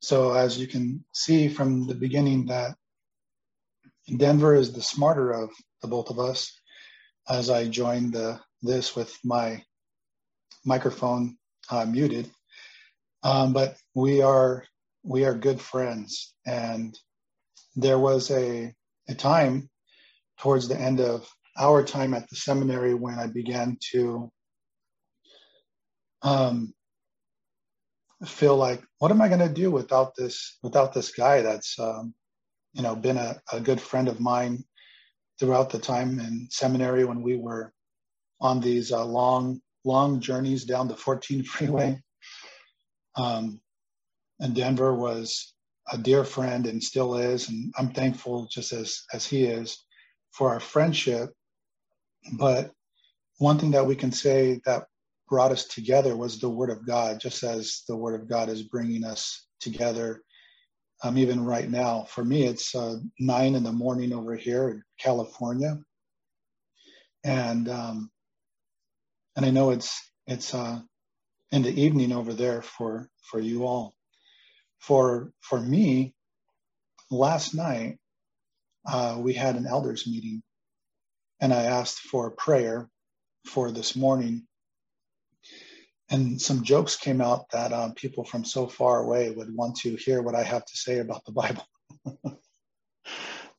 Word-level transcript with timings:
So 0.00 0.32
as 0.32 0.58
you 0.58 0.66
can 0.66 1.04
see 1.12 1.48
from 1.48 1.86
the 1.86 1.94
beginning 1.94 2.46
that 2.46 2.76
Denver 4.16 4.54
is 4.54 4.72
the 4.72 4.82
smarter 4.82 5.32
of 5.32 5.50
the 5.82 5.88
both 5.88 6.10
of 6.10 6.18
us 6.18 6.52
as 7.28 7.50
I 7.50 7.68
joined 7.68 8.14
the, 8.14 8.40
this 8.62 8.96
with 8.96 9.16
my 9.24 9.62
microphone 10.64 11.36
uh, 11.70 11.84
muted. 11.84 12.30
Um, 13.22 13.52
but 13.52 13.76
we 13.94 14.22
are 14.22 14.64
we 15.02 15.24
are 15.24 15.34
good 15.34 15.60
friends, 15.60 16.34
and 16.46 16.96
there 17.76 17.98
was 17.98 18.30
a 18.30 18.72
a 19.08 19.14
time 19.14 19.68
towards 20.38 20.68
the 20.68 20.78
end 20.78 21.00
of 21.00 21.28
our 21.58 21.82
time 21.82 22.14
at 22.14 22.28
the 22.28 22.36
seminary 22.36 22.94
when 22.94 23.18
I 23.18 23.26
began 23.26 23.78
to 23.92 24.30
um, 26.22 26.72
feel 28.26 28.56
like, 28.56 28.82
what 28.98 29.10
am 29.10 29.22
I 29.22 29.28
going 29.28 29.40
to 29.40 29.48
do 29.48 29.70
without 29.70 30.14
this 30.16 30.58
without 30.62 30.92
this 30.92 31.12
guy 31.12 31.42
that's 31.42 31.78
um, 31.78 32.14
you 32.72 32.82
know 32.82 32.96
been 32.96 33.16
a, 33.16 33.40
a 33.52 33.60
good 33.60 33.80
friend 33.80 34.08
of 34.08 34.20
mine 34.20 34.64
throughout 35.38 35.70
the 35.70 35.78
time 35.78 36.18
in 36.18 36.48
seminary 36.50 37.04
when 37.04 37.22
we 37.22 37.36
were 37.36 37.72
on 38.40 38.60
these 38.60 38.92
uh, 38.92 39.04
long 39.04 39.60
long 39.84 40.20
journeys 40.20 40.64
down 40.64 40.88
the 40.88 40.96
14 40.96 41.42
freeway. 41.44 42.00
Um, 43.16 43.60
and 44.40 44.54
Denver 44.54 44.94
was 44.94 45.54
a 45.92 45.98
dear 45.98 46.24
friend 46.24 46.66
and 46.66 46.82
still 46.82 47.16
is, 47.16 47.48
and 47.48 47.72
I'm 47.78 47.90
thankful 47.90 48.48
just 48.50 48.72
as 48.72 49.02
as 49.12 49.26
he 49.26 49.44
is 49.44 49.84
for 50.32 50.50
our 50.50 50.60
friendship. 50.60 51.30
But 52.32 52.72
one 53.38 53.58
thing 53.58 53.72
that 53.72 53.86
we 53.86 53.96
can 53.96 54.12
say 54.12 54.60
that 54.66 54.84
brought 55.28 55.52
us 55.52 55.66
together 55.66 56.16
was 56.16 56.40
the 56.40 56.50
Word 56.50 56.70
of 56.70 56.86
God, 56.86 57.20
just 57.20 57.44
as 57.44 57.84
the 57.88 57.96
Word 57.96 58.20
of 58.20 58.28
God 58.28 58.48
is 58.50 58.62
bringing 58.64 59.04
us 59.04 59.46
together. 59.60 60.22
Um, 61.04 61.18
even 61.18 61.44
right 61.44 61.68
now, 61.70 62.04
for 62.08 62.24
me, 62.24 62.44
it's 62.44 62.74
uh, 62.74 62.96
nine 63.20 63.54
in 63.56 63.64
the 63.64 63.72
morning 63.72 64.12
over 64.14 64.36
here 64.36 64.70
in 64.70 64.82
California, 65.00 65.78
and 67.24 67.68
um, 67.68 68.10
and 69.36 69.46
I 69.46 69.50
know 69.50 69.70
it's 69.70 70.00
it's 70.26 70.54
uh, 70.54 70.80
in 71.52 71.62
the 71.62 71.82
evening 71.82 72.12
over 72.12 72.34
there 72.34 72.62
for 72.62 73.08
for 73.30 73.40
you 73.40 73.66
all. 73.66 73.94
For 74.80 75.32
for 75.42 75.60
me, 75.60 76.14
last 77.10 77.54
night 77.54 77.98
uh, 78.86 79.16
we 79.20 79.34
had 79.34 79.56
an 79.56 79.66
elders 79.68 80.06
meeting, 80.06 80.42
and 81.40 81.54
I 81.54 81.64
asked 81.64 82.00
for 82.00 82.32
prayer 82.32 82.88
for 83.46 83.72
this 83.72 83.96
morning. 83.96 84.47
And 86.10 86.40
some 86.40 86.64
jokes 86.64 86.96
came 86.96 87.20
out 87.20 87.50
that 87.50 87.72
um, 87.72 87.92
people 87.94 88.24
from 88.24 88.44
so 88.44 88.66
far 88.66 89.02
away 89.02 89.30
would 89.30 89.54
want 89.54 89.76
to 89.80 89.94
hear 89.96 90.22
what 90.22 90.34
I 90.34 90.42
have 90.42 90.64
to 90.64 90.76
say 90.76 90.98
about 91.00 91.24
the 91.24 91.32
Bible. 91.32 91.66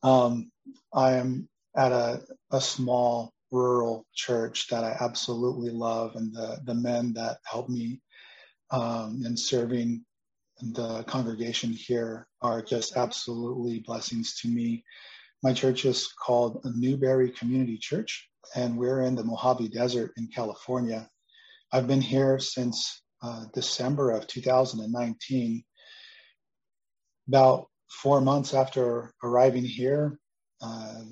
um, 0.02 0.50
I 0.92 1.12
am 1.12 1.48
at 1.76 1.92
a, 1.92 2.22
a 2.50 2.60
small 2.60 3.32
rural 3.52 4.06
church 4.14 4.68
that 4.68 4.84
I 4.84 4.96
absolutely 5.00 5.70
love, 5.70 6.16
and 6.16 6.34
the, 6.34 6.58
the 6.64 6.74
men 6.74 7.12
that 7.14 7.38
help 7.44 7.68
me 7.68 8.00
um, 8.70 9.22
in 9.24 9.36
serving 9.36 10.04
the 10.60 11.02
congregation 11.04 11.72
here 11.72 12.26
are 12.42 12.62
just 12.62 12.96
absolutely 12.96 13.80
blessings 13.80 14.40
to 14.40 14.48
me. 14.48 14.84
My 15.42 15.52
church 15.52 15.84
is 15.84 16.12
called 16.12 16.60
Newberry 16.64 17.30
Community 17.30 17.78
Church, 17.78 18.28
and 18.54 18.76
we're 18.76 19.02
in 19.02 19.14
the 19.14 19.24
Mojave 19.24 19.68
Desert 19.68 20.12
in 20.16 20.28
California. 20.28 21.08
I've 21.72 21.86
been 21.86 22.00
here 22.00 22.40
since 22.40 23.00
uh, 23.22 23.44
December 23.54 24.10
of 24.10 24.26
2019. 24.26 25.62
About 27.28 27.66
four 27.88 28.20
months 28.20 28.54
after 28.54 29.12
arriving 29.22 29.64
here, 29.64 30.18
uh, 30.60 31.02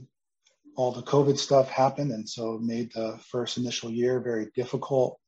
all 0.76 0.90
the 0.90 1.02
COVID 1.02 1.38
stuff 1.38 1.68
happened, 1.68 2.10
and 2.10 2.28
so 2.28 2.58
made 2.60 2.90
the 2.92 3.18
first 3.30 3.56
initial 3.56 3.90
year 3.90 4.20
very 4.20 4.48
difficult. 4.56 5.18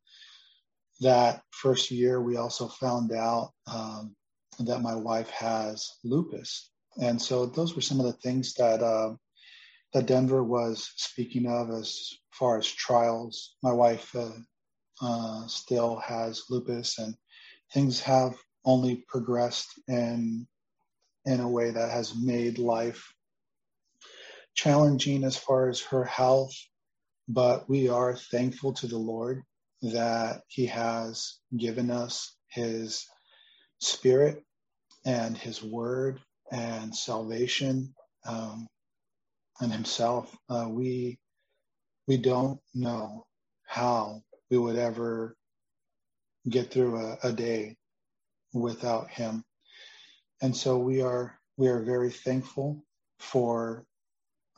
That 1.01 1.43
first 1.51 1.91
year, 1.91 2.21
we 2.21 2.37
also 2.37 2.67
found 2.67 3.13
out 3.13 3.53
um, 3.73 4.17
that 4.59 4.83
my 4.83 4.97
wife 4.97 5.31
has 5.31 5.89
lupus, 6.03 6.71
and 7.01 7.23
so 7.23 7.47
those 7.47 7.77
were 7.77 7.83
some 7.83 8.01
of 8.01 8.07
the 8.07 8.15
things 8.15 8.55
that 8.55 8.83
uh, 8.83 9.15
that 9.93 10.07
Denver 10.07 10.43
was 10.43 10.93
speaking 10.97 11.47
of 11.47 11.71
as 11.71 12.11
far 12.33 12.59
as 12.59 12.67
trials. 12.67 13.57
My 13.63 13.73
wife 13.73 14.15
uh, 14.15 14.31
uh, 15.01 15.47
still 15.47 15.97
has 15.99 16.45
lupus, 16.51 16.99
and 16.99 17.15
things 17.75 18.01
have 18.01 18.37
only 18.65 19.05
progressed 19.09 19.69
in 19.89 20.47
in 21.27 21.41
a 21.41 21.49
way 21.49 21.71
that 21.71 21.91
has 21.91 22.15
made 22.17 22.59
life 22.59 23.13
challenging 24.55 25.25
as 25.25 25.37
far 25.37 25.69
as 25.69 25.81
her 25.83 26.05
health, 26.05 26.53
but 27.29 27.69
we 27.69 27.89
are 27.89 28.17
thankful 28.17 28.73
to 28.75 28.87
the 28.87 28.99
Lord 28.99 29.43
that 29.83 30.43
He 30.49 30.67
has 30.67 31.39
given 31.57 31.91
us 31.91 32.37
His 32.51 33.07
Spirit 33.81 34.43
and 35.07 35.37
His 35.37 35.63
Word 35.63 36.21
and 36.53 36.95
salvation 36.95 37.95
um, 38.27 38.67
and 39.61 39.73
Himself. 39.73 40.37
Uh, 40.49 40.69
we 40.71 41.19
we 42.09 42.17
don't 42.19 42.61
know 42.75 43.27
how 43.67 44.23
we 44.51 44.59
would 44.59 44.77
ever 44.77 45.37
get 46.49 46.71
through 46.71 46.97
a, 46.99 47.19
a 47.25 47.33
day 47.33 47.77
without 48.53 49.11
Him, 49.11 49.45
and 50.43 50.57
so 50.57 50.79
we 50.79 51.03
are 51.03 51.39
we 51.57 51.69
are 51.69 51.83
very 51.83 52.11
thankful 52.11 52.85
for 53.19 53.85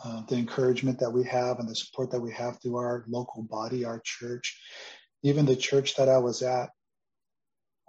uh, 0.05 0.23
the 0.29 0.37
encouragement 0.37 0.99
that 1.01 1.13
we 1.13 1.25
have 1.25 1.59
and 1.59 1.69
the 1.69 1.75
support 1.75 2.11
that 2.11 2.21
we 2.21 2.33
have 2.33 2.61
through 2.61 2.77
our 2.77 3.05
local 3.09 3.43
body, 3.43 3.85
our 3.85 4.01
church, 4.05 4.61
even 5.23 5.47
the 5.47 5.57
church 5.57 5.97
that 5.97 6.09
I 6.09 6.19
was 6.19 6.43
at 6.43 6.71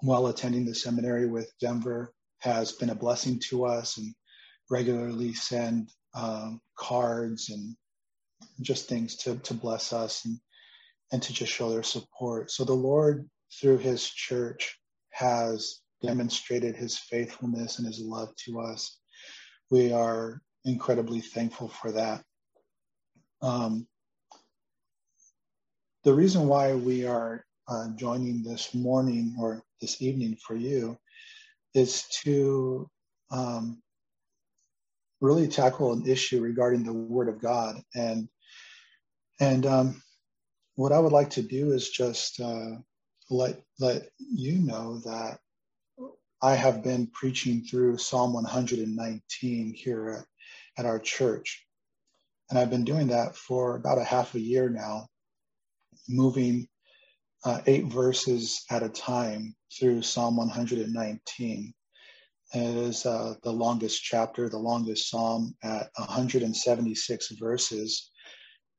while 0.02 0.28
attending 0.28 0.66
the 0.66 0.75
seminary 0.75 1.25
with 1.28 1.52
Denver 1.59 2.13
has 2.40 2.74
been 2.74 2.90
a 2.90 2.96
blessing 2.96 3.40
to 3.50 3.66
us 3.66 3.97
and 3.97 4.13
regularly 4.69 5.34
send 5.34 5.90
um, 6.13 6.59
cards 6.78 7.50
and 7.50 7.75
just 8.62 8.90
things 8.90 9.16
to, 9.16 9.38
to 9.38 9.53
bless 9.53 9.94
us. 9.94 10.25
And, 10.25 10.38
and 11.13 11.22
to 11.22 11.31
just 11.31 11.53
show 11.53 11.69
their 11.69 11.84
support. 11.84 12.51
So 12.51 12.66
the 12.66 12.74
Lord, 12.74 13.29
through 13.62 13.78
his 13.78 14.09
church, 14.09 14.78
has 15.12 15.81
demonstrated 16.01 16.75
his 16.75 16.97
faithfulness 16.97 17.78
and 17.78 17.88
his 17.88 18.00
love 18.00 18.35
to 18.46 18.59
us. 18.59 19.00
We 19.69 19.94
are 19.94 20.41
incredibly 20.66 21.22
thankful 21.22 21.69
for 21.69 21.91
that. 21.91 22.24
Um, 23.44 23.88
the 26.03 26.13
reason 26.13 26.47
why 26.47 26.74
we 26.74 27.06
are 27.06 27.45
uh, 27.68 27.90
joining 27.95 28.44
this 28.44 28.74
morning 28.74 29.35
or 29.40 29.62
this 29.81 30.01
evening 30.01 30.38
for 30.45 30.56
you 30.56 30.97
is 31.75 32.06
to 32.24 32.90
um, 33.31 33.81
really 35.22 35.47
tackle 35.47 35.94
an 35.94 36.07
issue 36.07 36.41
regarding 36.41 36.84
the 36.84 36.94
Word 36.94 37.30
of 37.30 37.41
God, 37.41 37.81
and 37.95 38.28
and 39.40 39.66
um, 39.66 40.01
what 40.76 40.92
I 40.92 41.00
would 41.00 41.12
like 41.12 41.30
to 41.32 41.42
do 41.42 41.72
is 41.72 41.90
just 41.90 42.40
uh, 42.40 42.72
let 43.30 43.62
let 43.80 44.10
you 44.18 44.60
know 44.60 45.00
that 45.06 45.40
I 46.42 46.56
have 46.56 46.84
been 46.84 47.08
preaching 47.08 47.64
through 47.64 47.98
Psalm 47.98 48.34
119 48.34 49.74
here 49.74 50.10
at 50.10 50.26
at 50.78 50.86
our 50.86 51.00
church. 51.00 51.66
And 52.50 52.60
I've 52.60 52.70
been 52.70 52.84
doing 52.84 53.08
that 53.08 53.36
for 53.36 53.76
about 53.76 53.98
a 53.98 54.04
half 54.04 54.36
a 54.36 54.40
year 54.40 54.70
now, 54.70 55.08
moving 56.08 56.68
uh, 57.46 57.62
eight 57.68 57.86
verses 57.86 58.66
at 58.70 58.84
a 58.84 58.90
time 58.90 59.56
through 59.78 60.02
Psalm 60.02 60.38
119. 60.38 61.74
And 62.54 62.64
it 62.64 62.76
is 62.76 63.06
uh, 63.06 63.34
the 63.44 63.52
longest 63.52 64.04
chapter, 64.04 64.48
the 64.50 64.58
longest 64.58 65.10
psalm 65.10 65.56
at 65.64 65.90
176 65.98 67.31
verses. 67.40 68.12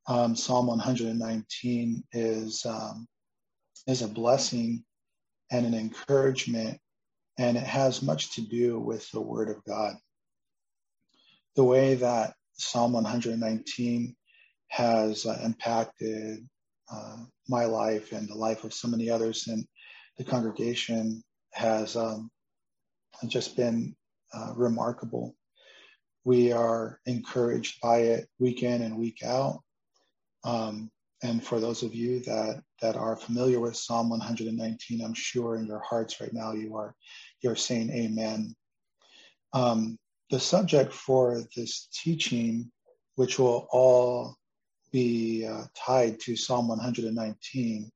Um, 0.07 0.37
psalm 0.37 0.67
119 0.67 2.05
is 2.13 2.67
um, 2.67 3.07
is 3.87 4.03
a 4.03 4.09
blessing 4.09 4.85
and 5.51 5.67
an 5.67 5.75
encouragement, 5.75 6.79
and 7.39 7.57
it 7.57 7.65
has 7.65 8.03
much 8.03 8.35
to 8.35 8.43
do 8.43 8.79
with 8.79 9.11
the 9.11 9.21
Word 9.21 9.49
of 9.49 9.65
God 9.65 9.95
the 11.55 11.65
way 11.65 11.95
that 11.95 12.35
Psalm 12.55 12.93
119 12.93 14.15
has 14.69 15.27
uh, 15.27 15.39
impacted 15.45 16.47
uh, 16.93 17.17
my 17.49 17.65
life 17.65 18.13
and 18.13 18.29
the 18.29 18.35
life 18.35 18.65
of 18.65 18.75
so 18.75 18.89
many 18.89 19.09
others 19.09 19.47
in 19.49 19.65
the 20.19 20.25
congregation 20.25 21.23
has 21.53 21.97
um, 21.97 22.31
just 23.27 23.57
been 23.57 23.95
uh, 24.33 24.53
remarkable. 24.57 25.35
We 26.25 26.53
are 26.53 27.01
encouraged 27.07 27.81
by 27.81 27.99
it 27.99 28.29
week 28.39 28.63
in 28.63 28.83
and 28.83 28.99
week 28.99 29.23
out. 29.25 29.61
Um, 30.45 30.91
and 31.23 31.43
for 31.43 31.61
those 31.61 31.83
of 31.83 31.95
you 31.95 32.21
that 32.21 32.63
that 32.83 32.97
are 32.97 33.17
familiar 33.17 33.61
with 33.61 33.77
Psalm 33.77 34.11
119, 34.11 35.01
I'm 35.03 35.15
sure 35.15 35.57
in 35.57 35.67
your 35.67 35.81
hearts 35.81 36.21
right 36.21 36.33
now 36.35 36.53
you 36.53 36.77
are 36.77 36.95
you're 37.43 37.57
saying 37.57 37.91
Amen 37.91 38.55
Um, 39.53 39.99
the 40.31 40.41
subject 40.41 40.93
for 40.93 41.43
this 41.57 41.89
teaching, 41.93 42.71
which 43.17 43.39
will 43.39 43.69
all 43.71 44.37
be 44.93 45.47
uh, 45.47 45.65
tied 45.77 46.21
to 46.21 46.37
Psalm 46.37 46.69
119, 46.69 47.91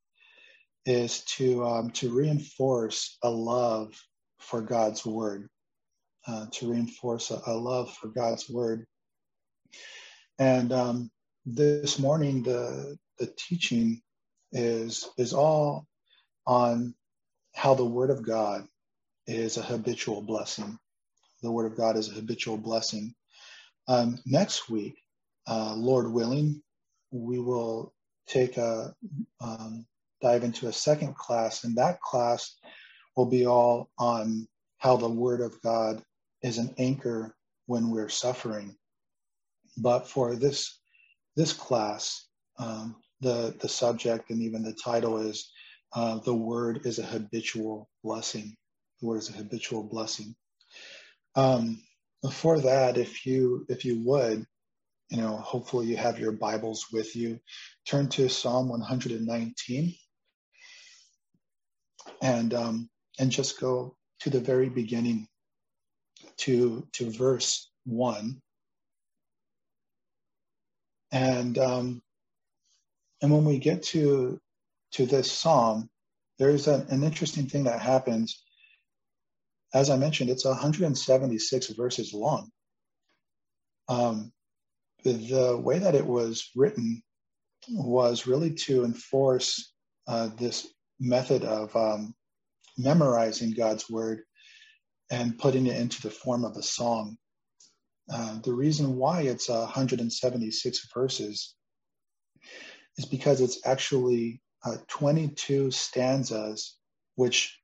is 0.86 1.24
to 1.24 1.64
um, 1.66 1.90
to 1.90 2.10
reinforce 2.14 3.18
a 3.22 3.30
love 3.30 3.94
for 4.40 4.62
God's 4.62 5.04
word, 5.06 5.48
uh, 6.26 6.46
to 6.52 6.70
reinforce 6.72 7.30
a, 7.30 7.40
a, 7.46 7.52
love 7.52 7.92
for 7.94 8.08
God's 8.08 8.48
word. 8.48 8.86
And 10.38 10.72
um, 10.72 11.10
this 11.54 11.98
morning, 11.98 12.42
the 12.42 12.98
the 13.18 13.32
teaching 13.36 14.02
is 14.52 15.08
is 15.16 15.32
all 15.32 15.86
on 16.46 16.94
how 17.54 17.74
the 17.74 17.84
word 17.84 18.10
of 18.10 18.24
God 18.24 18.66
is 19.26 19.56
a 19.56 19.62
habitual 19.62 20.22
blessing. 20.22 20.78
The 21.42 21.50
word 21.50 21.70
of 21.70 21.76
God 21.76 21.96
is 21.96 22.10
a 22.10 22.14
habitual 22.14 22.58
blessing. 22.58 23.14
Um, 23.88 24.18
next 24.26 24.68
week, 24.68 24.96
uh, 25.48 25.74
Lord 25.74 26.12
willing, 26.12 26.62
we 27.10 27.38
will 27.38 27.94
take 28.26 28.58
a 28.58 28.94
um, 29.40 29.86
dive 30.20 30.44
into 30.44 30.68
a 30.68 30.72
second 30.72 31.16
class, 31.16 31.64
and 31.64 31.76
that 31.76 32.00
class 32.00 32.56
will 33.16 33.26
be 33.26 33.46
all 33.46 33.88
on 33.98 34.46
how 34.78 34.96
the 34.96 35.08
Word 35.08 35.40
of 35.40 35.60
God 35.62 36.02
is 36.42 36.58
an 36.58 36.74
anchor 36.78 37.34
when 37.66 37.90
we're 37.90 38.08
suffering. 38.08 38.76
But 39.76 40.08
for 40.08 40.36
this 40.36 40.77
this 41.38 41.52
class, 41.52 42.26
um, 42.58 42.96
the 43.20 43.54
the 43.60 43.68
subject 43.68 44.30
and 44.30 44.42
even 44.42 44.64
the 44.64 44.72
title 44.72 45.18
is 45.18 45.52
uh, 45.94 46.18
the 46.18 46.34
Word 46.34 46.80
is 46.84 46.98
a 46.98 47.06
habitual 47.06 47.88
blessing. 48.02 48.56
The 49.00 49.06
Word 49.06 49.18
is 49.18 49.28
a 49.30 49.34
habitual 49.34 49.84
blessing. 49.84 50.34
Um, 51.36 51.80
before 52.22 52.58
that, 52.62 52.98
if 52.98 53.24
you 53.24 53.64
if 53.68 53.84
you 53.84 54.02
would, 54.04 54.44
you 55.10 55.18
know, 55.18 55.36
hopefully 55.36 55.86
you 55.86 55.96
have 55.96 56.18
your 56.18 56.32
Bibles 56.32 56.86
with 56.92 57.14
you. 57.14 57.38
Turn 57.86 58.08
to 58.10 58.28
Psalm 58.28 58.68
119 58.68 59.94
and 62.20 62.54
um, 62.54 62.90
and 63.20 63.30
just 63.30 63.60
go 63.60 63.96
to 64.20 64.30
the 64.30 64.40
very 64.40 64.68
beginning 64.68 65.28
to 66.38 66.84
to 66.94 67.12
verse 67.12 67.70
one 67.84 68.42
and 71.12 71.58
um, 71.58 72.02
and 73.22 73.32
when 73.32 73.44
we 73.44 73.58
get 73.58 73.82
to 73.82 74.40
to 74.92 75.06
this 75.06 75.30
psalm 75.30 75.88
there's 76.38 76.68
a, 76.68 76.86
an 76.90 77.02
interesting 77.02 77.46
thing 77.46 77.64
that 77.64 77.80
happens 77.80 78.42
as 79.74 79.90
i 79.90 79.96
mentioned 79.96 80.30
it's 80.30 80.44
176 80.44 81.68
verses 81.68 82.12
long 82.14 82.50
um, 83.88 84.32
the 85.04 85.58
way 85.62 85.78
that 85.78 85.94
it 85.94 86.06
was 86.06 86.50
written 86.54 87.02
was 87.70 88.26
really 88.26 88.52
to 88.52 88.84
enforce 88.84 89.72
uh, 90.06 90.28
this 90.36 90.66
method 91.00 91.44
of 91.44 91.74
um, 91.76 92.14
memorizing 92.76 93.52
God's 93.52 93.88
word 93.88 94.22
and 95.10 95.38
putting 95.38 95.66
it 95.66 95.76
into 95.76 96.02
the 96.02 96.10
form 96.10 96.44
of 96.44 96.56
a 96.56 96.62
song. 96.62 97.16
Uh, 98.12 98.38
the 98.42 98.52
reason 98.52 98.96
why 98.96 99.22
it's 99.22 99.48
176 99.48 100.88
verses 100.94 101.54
is 102.96 103.04
because 103.04 103.40
it's 103.40 103.66
actually 103.66 104.40
uh, 104.64 104.76
22 104.88 105.70
stanzas, 105.70 106.76
which 107.16 107.58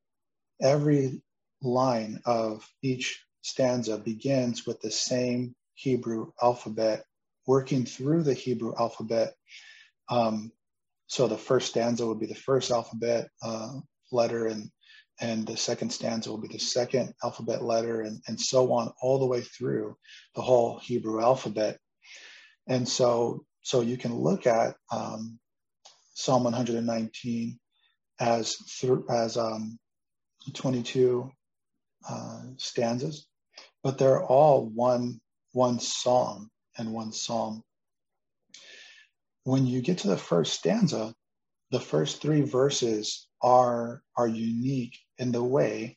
every 0.60 1.22
line 1.62 2.20
of 2.26 2.68
each 2.82 3.24
stanza 3.42 3.98
begins 3.98 4.66
with 4.66 4.80
the 4.80 4.90
same 4.90 5.54
Hebrew 5.74 6.32
alphabet, 6.40 7.04
working 7.46 7.84
through 7.84 8.22
the 8.22 8.34
Hebrew 8.34 8.74
alphabet. 8.78 9.34
Um, 10.08 10.52
so 11.06 11.26
the 11.26 11.38
first 11.38 11.68
stanza 11.68 12.06
would 12.06 12.20
be 12.20 12.26
the 12.26 12.34
first 12.34 12.70
alphabet 12.70 13.28
uh, 13.42 13.72
letter, 14.12 14.46
and 14.46 14.70
and 15.20 15.46
the 15.46 15.56
second 15.56 15.90
stanza 15.90 16.30
will 16.30 16.38
be 16.38 16.48
the 16.48 16.58
second 16.58 17.14
alphabet 17.22 17.62
letter, 17.62 18.02
and 18.02 18.20
and 18.28 18.40
so 18.40 18.72
on 18.72 18.92
all 19.00 19.18
the 19.18 19.26
way 19.26 19.40
through 19.42 19.96
the 20.34 20.42
whole 20.42 20.78
Hebrew 20.78 21.22
alphabet. 21.22 21.78
And 22.66 22.88
so 22.88 23.44
so 23.62 23.80
you 23.80 23.96
can 23.96 24.14
look 24.14 24.46
at 24.46 24.76
um, 24.90 25.38
Psalm 26.14 26.44
119 26.44 27.58
as 28.20 28.56
th- 28.80 28.92
as 29.10 29.36
um, 29.36 29.78
22 30.52 31.30
uh, 32.08 32.42
stanzas, 32.56 33.26
but 33.82 33.98
they're 33.98 34.24
all 34.24 34.66
one 34.66 35.20
one 35.52 35.78
song 35.78 36.48
and 36.76 36.92
one 36.92 37.12
psalm 37.12 37.62
when 39.44 39.66
you 39.66 39.82
get 39.82 39.98
to 39.98 40.08
the 40.08 40.16
first 40.16 40.54
stanza, 40.54 41.14
the 41.70 41.80
first 41.80 42.20
three 42.20 42.42
verses 42.42 43.28
are 43.42 44.02
are 44.16 44.28
unique 44.28 44.98
in 45.18 45.32
the 45.32 45.42
way 45.42 45.96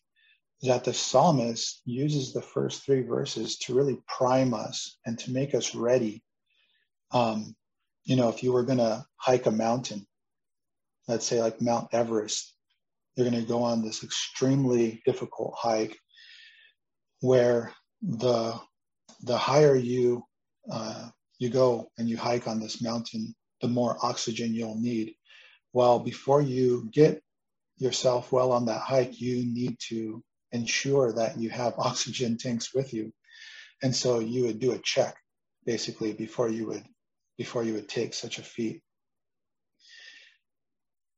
that 0.63 0.83
the 0.83 0.93
psalmist 0.93 1.81
uses 1.85 2.33
the 2.33 2.41
first 2.41 2.83
three 2.83 3.01
verses 3.01 3.57
to 3.57 3.75
really 3.75 3.99
prime 4.07 4.53
us 4.53 4.97
and 5.05 5.19
to 5.19 5.31
make 5.31 5.53
us 5.53 5.75
ready. 5.75 6.23
Um, 7.11 7.55
you 8.05 8.15
know, 8.15 8.29
if 8.29 8.41
you 8.41 8.51
were 8.51 8.63
going 8.63 8.79
to 8.79 9.05
hike 9.17 9.45
a 9.45 9.51
mountain, 9.51 10.07
let's 11.07 11.25
say 11.25 11.41
like 11.41 11.61
Mount 11.61 11.93
Everest, 11.93 12.55
you're 13.15 13.29
going 13.29 13.39
to 13.39 13.47
go 13.47 13.63
on 13.63 13.83
this 13.83 14.03
extremely 14.03 15.01
difficult 15.05 15.53
hike 15.57 15.97
where 17.21 17.73
the 18.01 18.53
the 19.23 19.37
higher 19.37 19.75
you 19.75 20.23
uh, 20.71 21.09
you 21.39 21.49
go 21.49 21.89
and 21.97 22.07
you 22.09 22.17
hike 22.17 22.47
on 22.47 22.59
this 22.59 22.81
mountain, 22.81 23.33
the 23.61 23.67
more 23.67 23.97
oxygen 24.01 24.53
you'll 24.53 24.79
need. 24.79 25.15
Well, 25.73 25.99
before 25.99 26.41
you 26.41 26.89
get 26.91 27.21
yourself 27.77 28.31
well 28.31 28.51
on 28.51 28.65
that 28.65 28.81
hike, 28.81 29.19
you 29.19 29.45
need 29.45 29.77
to 29.89 30.23
ensure 30.51 31.13
that 31.13 31.37
you 31.37 31.49
have 31.49 31.73
oxygen 31.77 32.37
tanks 32.37 32.73
with 32.73 32.93
you. 32.93 33.11
And 33.83 33.95
so 33.95 34.19
you 34.19 34.43
would 34.43 34.59
do 34.59 34.71
a 34.71 34.79
check 34.79 35.15
basically 35.65 36.13
before 36.13 36.49
you 36.49 36.67
would 36.67 36.83
before 37.37 37.63
you 37.63 37.73
would 37.73 37.87
take 37.87 38.15
such 38.15 38.39
a 38.39 38.43
feat. 38.43 38.81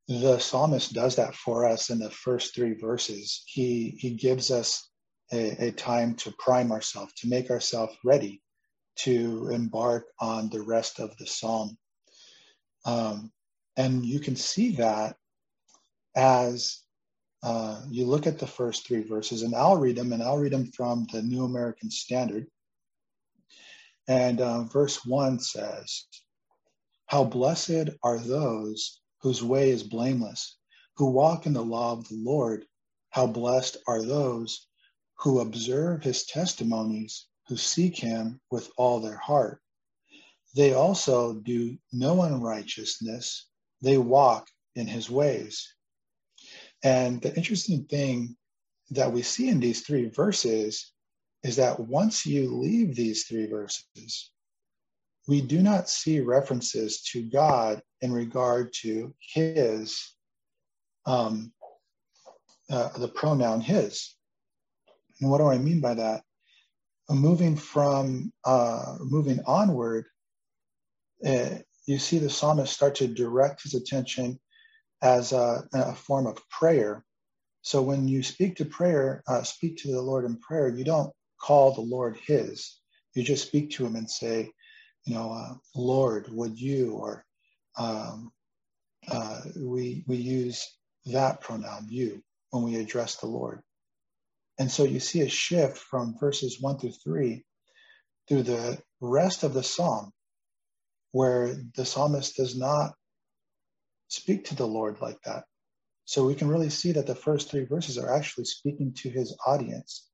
The 0.09 0.39
psalmist 0.39 0.91
does 0.91 1.15
that 1.15 1.35
for 1.35 1.65
us 1.65 1.89
in 1.89 2.00
the 2.00 2.09
first 2.09 2.53
three 2.53 2.73
verses. 2.73 3.44
He 3.45 3.95
he 4.00 4.12
gives 4.12 4.51
us 4.51 4.89
a, 5.31 5.67
a 5.67 5.71
time 5.71 6.15
to 6.15 6.33
prime 6.39 6.71
ourselves, 6.71 7.13
to 7.19 7.29
make 7.29 7.51
ourselves 7.51 7.95
ready 8.03 8.41
to 8.98 9.50
embark 9.50 10.07
on 10.19 10.50
the 10.50 10.62
rest 10.62 11.00
of 11.00 11.15
the 11.17 11.27
psalm. 11.27 11.77
Um, 12.86 13.31
and 13.77 14.05
you 14.05 14.19
can 14.19 14.36
see 14.36 14.75
that 14.77 15.15
as 16.16 16.82
uh, 17.42 17.82
you 17.89 18.06
look 18.06 18.28
at 18.28 18.39
the 18.39 18.48
first 18.48 18.86
three 18.86 19.04
verses, 19.04 19.44
and 19.44 19.56
I'll 19.56 19.78
read 19.78 19.96
them, 19.96 20.12
and 20.12 20.22
I'll 20.22 20.38
read 20.38 20.51
them 20.51 20.72
from 20.72 21.08
the 21.12 21.22
New 21.22 21.46
American 21.46 21.89
Standard. 21.89 22.48
And 24.08 24.42
uh, 24.42 24.63
verse 24.63 25.06
one 25.06 25.39
says, 25.39 26.06
How 27.06 27.24
blessed 27.24 27.89
are 28.04 28.20
those 28.20 29.00
whose 29.22 29.44
way 29.44 29.70
is 29.70 29.84
blameless, 29.84 30.58
who 30.98 31.12
walk 31.12 31.46
in 31.46 31.54
the 31.54 31.63
law 31.63 31.94
of 31.94 32.08
the 32.10 32.16
Lord. 32.16 32.66
How 33.12 33.28
blessed 33.28 33.78
are 33.88 34.04
those 34.04 34.68
who 35.20 35.39
observe 35.39 36.04
his 36.04 36.25
testimonies, 36.25 37.28
who 37.48 37.58
seek 37.58 37.98
him 37.98 38.39
with 38.51 38.70
all 38.78 39.00
their 39.00 39.18
heart. 39.18 39.62
They 40.56 40.74
also 40.74 41.34
do 41.34 41.78
no 41.92 42.22
unrighteousness, 42.22 43.48
they 43.82 43.98
walk 43.98 44.48
in 44.75 44.88
his 44.88 45.10
ways. 45.10 45.74
And 46.83 47.21
the 47.21 47.36
interesting 47.36 47.86
thing 47.86 48.36
that 48.91 49.12
we 49.12 49.21
see 49.21 49.50
in 49.50 49.59
these 49.59 49.81
three 49.81 50.09
verses 50.09 50.93
is 51.43 51.55
that 51.57 51.79
once 51.79 52.25
you 52.25 52.55
leave 52.55 52.95
these 52.95 53.25
three 53.25 53.48
verses, 53.48 54.31
we 55.27 55.41
do 55.41 55.62
not 55.62 55.89
see 55.89 56.19
references 56.19 57.01
to 57.12 57.21
God 57.21 57.81
in 58.01 58.12
regard 58.12 58.74
to 58.81 59.13
his, 59.19 60.15
um, 61.05 61.51
uh, 62.69 62.89
the 62.98 63.07
pronoun 63.07 63.62
his. 63.62 64.15
And 65.21 65.29
what 65.29 65.39
do 65.39 65.48
I 65.48 65.57
mean 65.57 65.81
by 65.81 65.93
that? 65.95 66.24
moving 67.09 67.55
from 67.55 68.31
uh, 68.45 68.95
moving 69.00 69.39
onward, 69.45 70.05
uh, 71.25 71.50
you 71.86 71.98
see 71.98 72.19
the 72.19 72.29
psalmist 72.29 72.74
start 72.74 72.95
to 72.95 73.07
direct 73.07 73.63
his 73.63 73.74
attention 73.74 74.39
as 75.01 75.32
a, 75.34 75.63
a, 75.74 75.96
form 75.96 76.27
of 76.27 76.38
prayer. 76.50 77.03
So 77.62 77.82
when 77.82 78.08
you 78.08 78.24
speak 78.24 78.58
to 78.58 78.65
prayer, 78.65 79.24
uh, 79.27 79.44
speak 79.44 79.77
to 79.79 79.91
the 79.91 80.01
Lord 80.01 80.25
in 80.25 80.38
prayer, 80.38 80.70
you 80.70 80.86
don't 80.86 81.13
call 81.41 81.74
the 81.74 81.82
Lord 81.82 82.18
His. 82.25 82.79
You 83.15 83.24
just 83.24 83.48
speak 83.48 83.72
to 83.72 83.86
Him 83.86 83.96
and 83.96 84.10
say, 84.10 84.51
you 85.06 85.15
know, 85.15 85.32
uh, 85.32 85.56
Lord, 85.75 86.27
would 86.32 86.60
you? 86.60 86.94
Or 86.94 87.25
um, 87.77 88.32
uh, 89.10 89.41
we 89.58 90.03
we 90.08 90.18
use 90.18 90.68
that 91.08 91.41
pronoun, 91.41 91.88
you, 91.89 92.22
when 92.51 92.63
we 92.63 92.77
address 92.77 93.18
the 93.18 93.27
Lord. 93.27 93.62
And 94.60 94.72
so 94.72 94.84
you 94.84 95.00
see 95.00 95.22
a 95.22 95.29
shift 95.29 95.77
from 95.77 96.15
verses 96.20 96.58
one 96.62 96.79
through 96.79 96.94
three 97.03 97.44
through 98.27 98.44
the 98.44 98.79
rest 99.01 99.44
of 99.44 99.53
the 99.53 99.63
psalm, 99.63 100.12
where 101.12 101.56
the 101.75 101.86
psalmist 101.86 102.36
does 102.38 102.58
not 102.58 102.94
speak 104.10 104.46
to 104.46 104.56
the 104.56 104.68
Lord 104.68 105.01
like 105.01 105.22
that. 105.24 105.46
So 106.06 106.25
we 106.25 106.36
can 106.36 106.50
really 106.50 106.70
see 106.70 106.92
that 106.94 107.08
the 107.08 107.16
first 107.16 107.50
three 107.50 107.66
verses 107.66 107.98
are 107.98 108.13
actually 108.13 108.46
speaking 108.46 108.94
to 108.98 109.10
his 109.10 109.36
audience. 109.46 110.10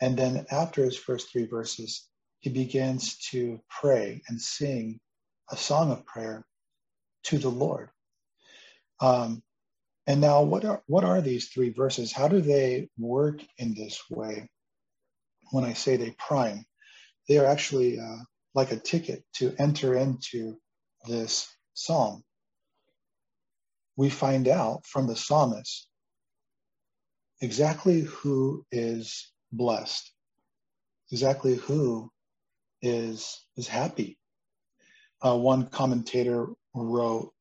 And 0.00 0.16
then 0.16 0.46
after 0.50 0.84
his 0.84 0.96
first 0.96 1.30
three 1.30 1.46
verses, 1.46 2.08
he 2.40 2.50
begins 2.50 3.18
to 3.30 3.60
pray 3.68 4.22
and 4.28 4.40
sing 4.40 5.00
a 5.50 5.56
song 5.56 5.90
of 5.90 6.06
prayer 6.06 6.46
to 7.24 7.38
the 7.38 7.50
Lord. 7.50 7.90
Um, 9.00 9.42
and 10.06 10.20
now, 10.20 10.42
what 10.42 10.64
are 10.64 10.82
what 10.86 11.04
are 11.04 11.20
these 11.20 11.48
three 11.48 11.70
verses? 11.70 12.12
How 12.12 12.28
do 12.28 12.40
they 12.40 12.88
work 12.96 13.42
in 13.58 13.74
this 13.74 14.00
way? 14.08 14.48
When 15.50 15.64
I 15.64 15.74
say 15.74 15.96
they 15.96 16.12
prime, 16.12 16.64
they 17.28 17.38
are 17.38 17.44
actually 17.44 18.00
uh, 18.00 18.24
like 18.54 18.72
a 18.72 18.78
ticket 18.78 19.24
to 19.34 19.54
enter 19.58 19.94
into 19.94 20.56
this 21.06 21.46
psalm. 21.74 22.24
We 23.98 24.10
find 24.10 24.46
out 24.46 24.86
from 24.86 25.08
the 25.08 25.16
psalmist 25.16 25.88
exactly 27.40 28.02
who 28.02 28.64
is 28.70 29.32
blessed, 29.50 30.12
exactly 31.10 31.56
who 31.56 32.12
is 32.80 33.44
is 33.56 33.66
happy. 33.66 34.16
Uh, 35.20 35.36
one 35.36 35.66
commentator 35.66 36.46
wrote 36.76 37.32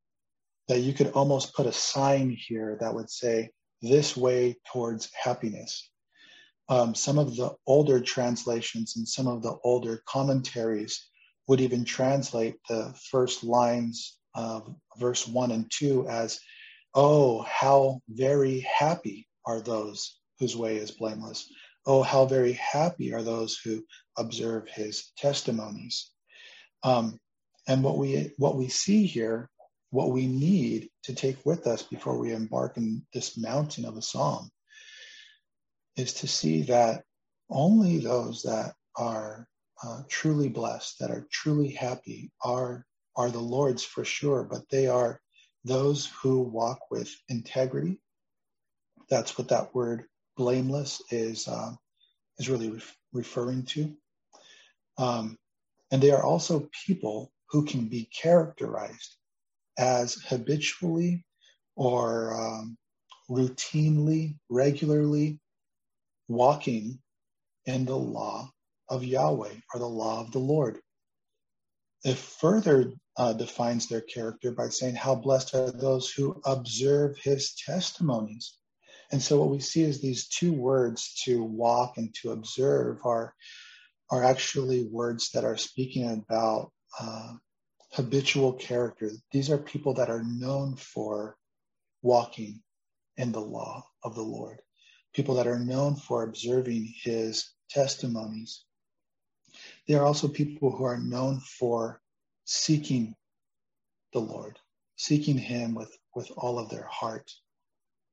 that 0.67 0.79
you 0.79 0.93
could 0.93 1.11
almost 1.11 1.53
put 1.53 1.67
a 1.67 1.71
sign 1.71 2.35
here 2.35 2.75
that 2.81 2.95
would 2.95 3.11
say 3.11 3.51
this 3.83 4.17
way 4.17 4.55
towards 4.73 5.11
happiness. 5.13 5.91
Um, 6.69 6.95
some 6.95 7.19
of 7.19 7.35
the 7.35 7.51
older 7.67 8.01
translations 8.01 8.97
and 8.97 9.07
some 9.07 9.27
of 9.27 9.43
the 9.43 9.55
older 9.63 10.01
commentaries 10.07 11.07
would 11.47 11.61
even 11.61 11.85
translate 11.85 12.55
the 12.67 12.95
first 13.11 13.43
lines 13.43 14.16
verse 14.97 15.27
one 15.27 15.51
and 15.51 15.69
two 15.71 16.07
as, 16.07 16.39
Oh, 16.93 17.41
how 17.41 18.01
very 18.09 18.61
happy 18.61 19.27
are 19.45 19.61
those 19.61 20.19
whose 20.39 20.55
way 20.55 20.77
is 20.77 20.91
blameless. 20.91 21.51
Oh, 21.85 22.01
how 22.01 22.25
very 22.25 22.53
happy 22.53 23.13
are 23.13 23.23
those 23.23 23.57
who 23.57 23.83
observe 24.17 24.67
his 24.67 25.11
testimonies. 25.17 26.11
Um, 26.83 27.19
and 27.67 27.83
what 27.83 27.97
we 27.97 28.33
what 28.37 28.55
we 28.55 28.69
see 28.69 29.05
here 29.05 29.49
what 29.89 30.11
we 30.11 30.27
need 30.27 30.89
to 31.03 31.15
take 31.15 31.37
with 31.45 31.65
us 31.65 31.81
before 31.81 32.17
we 32.17 32.33
embark 32.33 32.77
in 32.77 33.05
this 33.13 33.37
mountain 33.37 33.85
of 33.85 33.95
a 33.97 34.01
psalm 34.01 34.49
is 35.95 36.13
to 36.13 36.27
see 36.27 36.63
that 36.63 37.03
only 37.49 37.97
those 37.97 38.43
that 38.43 38.73
are 38.97 39.47
uh, 39.83 40.01
truly 40.09 40.49
blessed, 40.49 40.99
that 40.99 41.11
are 41.11 41.25
truly 41.31 41.69
happy, 41.69 42.31
are 42.43 42.85
are 43.17 43.31
the 43.31 43.39
Lord's 43.39 43.83
for 43.83 44.05
sure. 44.05 44.43
But 44.43 44.69
they 44.71 44.87
are 44.87 45.21
those 45.65 46.07
who 46.21 46.41
walk 46.41 46.79
with 46.91 47.13
integrity. 47.29 47.99
That's 49.09 49.37
what 49.37 49.49
that 49.49 49.75
word 49.75 50.05
blameless 50.37 51.01
is 51.11 51.47
uh, 51.47 51.73
is 52.39 52.49
really 52.49 52.69
re- 52.71 52.81
referring 53.13 53.63
to. 53.65 53.95
Um, 54.97 55.37
and 55.91 56.01
they 56.01 56.11
are 56.11 56.23
also 56.23 56.69
people 56.85 57.31
who 57.49 57.65
can 57.65 57.85
be 57.85 58.09
characterized 58.21 59.17
as 59.77 60.15
habitually 60.15 61.25
or 61.75 62.35
um, 62.35 62.77
routinely, 63.29 64.37
regularly 64.49 65.39
walking 66.27 66.99
in 67.65 67.85
the 67.85 67.97
law 67.97 68.51
of 68.89 69.03
Yahweh 69.03 69.55
or 69.73 69.79
the 69.79 69.87
law 69.87 70.21
of 70.21 70.31
the 70.31 70.39
Lord. 70.39 70.79
It 72.03 72.17
further 72.17 72.93
uh, 73.17 73.33
defines 73.33 73.87
their 73.87 74.01
character 74.01 74.51
by 74.51 74.69
saying, 74.69 74.95
How 74.95 75.15
blessed 75.15 75.55
are 75.55 75.71
those 75.71 76.11
who 76.11 76.39
observe 76.45 77.17
his 77.17 77.55
testimonies. 77.55 78.57
And 79.11 79.21
so, 79.21 79.39
what 79.39 79.49
we 79.49 79.59
see 79.59 79.83
is 79.83 80.01
these 80.01 80.27
two 80.27 80.53
words 80.53 81.21
to 81.25 81.43
walk 81.43 81.97
and 81.97 82.13
to 82.21 82.31
observe 82.31 82.99
are, 83.05 83.33
are 84.11 84.23
actually 84.23 84.87
words 84.91 85.31
that 85.31 85.43
are 85.43 85.57
speaking 85.57 86.09
about 86.09 86.71
uh, 86.99 87.33
habitual 87.93 88.53
character. 88.53 89.11
These 89.31 89.49
are 89.49 89.57
people 89.57 89.93
that 89.95 90.09
are 90.09 90.23
known 90.23 90.75
for 90.75 91.37
walking 92.01 92.61
in 93.17 93.31
the 93.31 93.41
law 93.41 93.83
of 94.03 94.15
the 94.15 94.21
Lord, 94.21 94.61
people 95.13 95.35
that 95.35 95.47
are 95.47 95.59
known 95.59 95.95
for 95.95 96.23
observing 96.23 96.93
his 97.01 97.49
testimonies. 97.69 98.63
They 99.87 99.95
are 99.95 100.05
also 100.05 100.27
people 100.27 100.75
who 100.75 100.83
are 100.83 100.99
known 100.99 101.39
for 101.39 102.01
seeking 102.45 103.15
the 104.13 104.19
Lord, 104.19 104.59
seeking 104.97 105.37
him 105.37 105.75
with, 105.75 105.97
with 106.15 106.29
all 106.35 106.59
of 106.59 106.69
their 106.69 106.87
heart. 106.87 107.31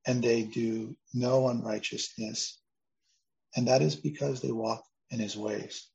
And 0.06 0.22
they 0.22 0.42
do 0.42 0.96
no 1.12 1.48
unrighteousness. 1.48 2.60
And 3.56 3.66
that 3.68 3.82
is 3.82 3.96
because 3.96 4.40
they 4.40 4.52
walk 4.52 4.84
in 5.10 5.18
his 5.18 5.36
ways. 5.36 5.88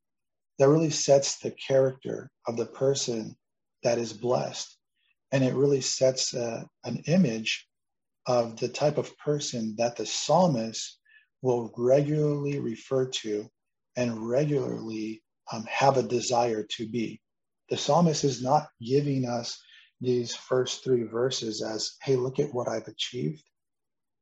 That 0.58 0.70
really 0.70 0.90
sets 0.90 1.38
the 1.38 1.52
character 1.52 2.30
of 2.48 2.58
the 2.58 2.66
person 2.66 3.38
that 3.84 3.98
is 3.98 4.12
blessed. 4.12 4.76
And 5.32 5.44
it 5.44 5.54
really 5.54 5.82
sets 5.82 6.34
uh, 6.34 6.64
an 6.84 7.04
image 7.08 7.68
of 8.26 8.60
the 8.60 8.68
type 8.68 8.98
of 8.98 9.18
person 9.18 9.76
that 9.78 9.96
the 9.96 10.06
psalmist 10.06 11.00
will 11.42 11.72
regularly 11.78 12.60
refer 12.60 13.08
to 13.08 13.50
and 13.96 14.28
regularly 14.28 15.22
um, 15.52 15.66
have 15.70 15.98
a 15.98 16.04
desire 16.04 16.64
to 16.78 16.88
be. 16.88 17.22
The 17.70 17.78
psalmist 17.78 18.24
is 18.24 18.42
not 18.42 18.68
giving 18.82 19.28
us 19.28 19.62
these 20.02 20.36
first 20.36 20.84
three 20.84 21.04
verses 21.04 21.62
as, 21.62 21.96
hey, 22.02 22.16
look 22.16 22.40
at 22.40 22.54
what 22.54 22.68
I've 22.68 22.88
achieved, 22.88 23.44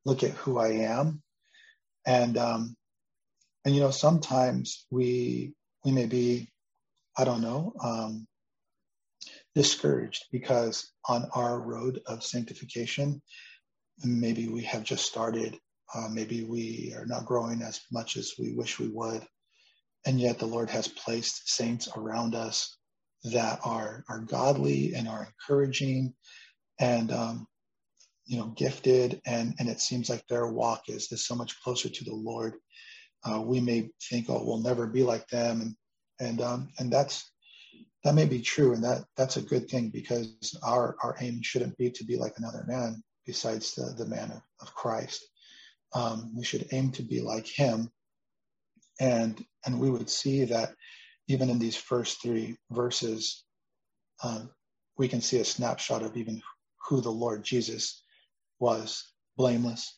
look 0.06 0.24
at 0.24 0.32
who 0.32 0.58
I 0.58 0.70
am. 0.70 1.22
And, 2.06 2.38
um, 2.38 2.76
and 3.66 3.76
you 3.76 3.82
know, 3.82 3.92
sometimes 3.92 4.86
we, 4.90 5.54
we 5.86 5.92
may 5.92 6.06
be, 6.06 6.50
I 7.18 7.24
don't 7.24 7.42
know, 7.42 7.74
um, 7.84 8.28
discouraged 9.56 10.26
because 10.32 10.92
on 11.08 11.30
our 11.34 11.60
road 11.60 12.02
of 12.06 12.24
sanctification, 12.24 13.22
maybe 14.04 14.48
we 14.48 14.64
have 14.64 14.84
just 14.84 15.06
started, 15.06 15.58
uh, 15.96 16.08
maybe 16.12 16.44
we 16.44 16.94
are 16.98 17.06
not 17.06 17.26
growing 17.26 17.62
as 17.62 17.82
much 17.92 18.18
as 18.18 18.34
we 18.38 18.54
wish 18.54 18.80
we 18.80 18.90
would. 18.90 19.26
And 20.06 20.20
yet 20.20 20.40
the 20.40 20.46
Lord 20.46 20.70
has 20.70 20.88
placed 20.88 21.50
saints 21.50 21.90
around 21.96 22.36
us 22.36 22.78
that 23.24 23.60
are, 23.66 24.04
are 24.10 24.20
godly 24.20 24.94
and 24.96 25.08
are 25.08 25.28
encouraging 25.28 26.14
and, 26.80 27.12
um, 27.12 27.48
you 28.26 28.38
know, 28.38 28.48
gifted. 28.56 29.22
And, 29.26 29.56
and 29.60 29.68
it 29.68 29.82
seems 29.82 30.10
like 30.10 30.26
their 30.28 30.48
walk 30.48 30.84
is, 30.88 31.12
is 31.12 31.26
so 31.26 31.36
much 31.36 31.62
closer 31.62 31.90
to 31.90 32.04
the 32.04 32.16
Lord. 32.16 32.56
Uh, 33.24 33.42
we 33.42 33.60
may 33.60 33.90
think, 34.10 34.30
oh, 34.30 34.44
we'll 34.46 34.62
never 34.62 34.88
be 34.88 35.04
like 35.04 35.28
them. 35.28 35.62
And, 35.62 35.76
and, 36.20 36.42
um, 36.42 36.70
and 36.80 36.92
that's, 36.92 37.30
that 38.04 38.16
may 38.16 38.26
be 38.26 38.42
true, 38.42 38.74
and 38.74 38.84
that 38.86 39.04
that's 39.18 39.36
a 39.36 39.42
good 39.42 39.70
thing 39.70 39.90
because 39.90 40.58
our 40.64 40.96
our 41.04 41.18
aim 41.20 41.42
shouldn't 41.42 41.78
be 41.78 41.90
to 41.92 42.06
be 42.06 42.16
like 42.16 42.36
another 42.38 42.64
man 42.66 43.04
besides 43.26 43.74
the 43.74 43.94
the 43.98 44.06
man 44.06 44.32
of, 44.32 44.42
of 44.62 44.74
Christ. 44.74 45.26
Um, 45.94 46.32
we 46.34 46.46
should 46.46 46.68
aim 46.72 46.92
to 46.94 47.04
be 47.04 47.20
like 47.20 47.48
him, 47.48 47.92
and 49.00 49.44
and 49.66 49.80
we 49.80 49.90
would 49.90 50.10
see 50.10 50.46
that 50.46 50.72
even 51.28 51.50
in 51.50 51.60
these 51.60 51.76
first 51.78 52.22
three 52.22 52.58
verses, 52.72 53.44
um, 54.24 54.52
we 54.98 55.08
can 55.08 55.22
see 55.22 55.40
a 55.40 55.46
snapshot 55.46 56.04
of 56.04 56.18
even 56.18 56.42
who 56.90 57.02
the 57.02 57.12
Lord 57.12 57.44
Jesus 57.44 58.04
was: 58.60 59.06
blameless. 59.38 59.98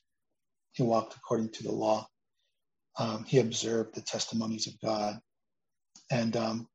He 0.73 0.83
walked 0.83 1.15
according 1.15 1.51
to 1.53 1.63
the 1.63 1.71
law. 1.73 2.07
Um, 2.99 3.25
he 3.25 3.39
observed 3.39 3.95
the 3.95 4.01
testimonies 4.01 4.67
of 4.67 4.73
God, 4.81 5.19
and 6.11 6.35
um, 6.37 6.67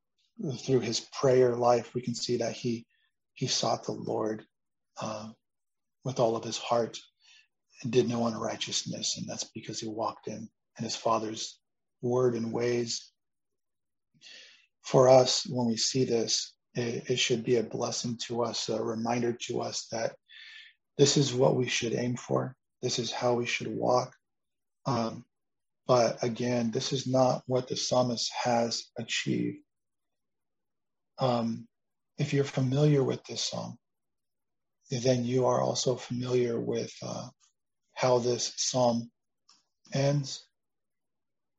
through 0.60 0.80
his 0.80 1.00
prayer 1.00 1.56
life, 1.56 1.94
we 1.94 2.02
can 2.02 2.14
see 2.14 2.38
that 2.38 2.54
he 2.54 2.86
he 3.34 3.46
sought 3.48 3.84
the 3.84 3.92
Lord 3.92 4.44
uh, 5.00 5.28
with 6.04 6.20
all 6.20 6.36
of 6.36 6.44
his 6.44 6.58
heart 6.58 6.98
and 7.82 7.92
did 7.92 8.08
no 8.08 8.26
unrighteousness, 8.26 9.18
and 9.18 9.28
that's 9.28 9.44
because 9.54 9.80
he 9.80 9.88
walked 9.88 10.28
in 10.28 10.48
in 10.78 10.84
his 10.84 10.96
Father's 10.96 11.58
word 12.04 12.34
in 12.34 12.52
ways. 12.52 13.10
For 14.82 15.08
us, 15.08 15.46
when 15.46 15.66
we 15.66 15.76
see 15.76 16.04
this, 16.04 16.54
it, 16.74 17.10
it 17.10 17.18
should 17.18 17.42
be 17.42 17.56
a 17.56 17.62
blessing 17.62 18.18
to 18.26 18.42
us, 18.44 18.68
a 18.68 18.82
reminder 18.82 19.32
to 19.46 19.62
us 19.62 19.86
that 19.90 20.14
this 20.98 21.16
is 21.16 21.34
what 21.34 21.56
we 21.56 21.66
should 21.66 21.94
aim 21.94 22.16
for. 22.16 22.54
This 22.82 22.98
is 22.98 23.10
how 23.10 23.34
we 23.34 23.46
should 23.46 23.68
walk. 23.68 24.14
Um, 24.86 25.24
but 25.86 26.22
again, 26.22 26.70
this 26.70 26.92
is 26.92 27.06
not 27.06 27.42
what 27.46 27.68
the 27.68 27.76
psalmist 27.76 28.30
has 28.42 28.84
achieved. 28.98 29.58
Um, 31.18 31.66
if 32.18 32.32
you're 32.32 32.44
familiar 32.44 33.02
with 33.02 33.24
this 33.24 33.44
psalm, 33.44 33.78
then 34.90 35.24
you 35.24 35.46
are 35.46 35.60
also 35.60 35.96
familiar 35.96 36.60
with 36.60 36.92
uh, 37.02 37.28
how 37.94 38.18
this 38.18 38.52
psalm 38.56 39.10
ends. 39.92 40.46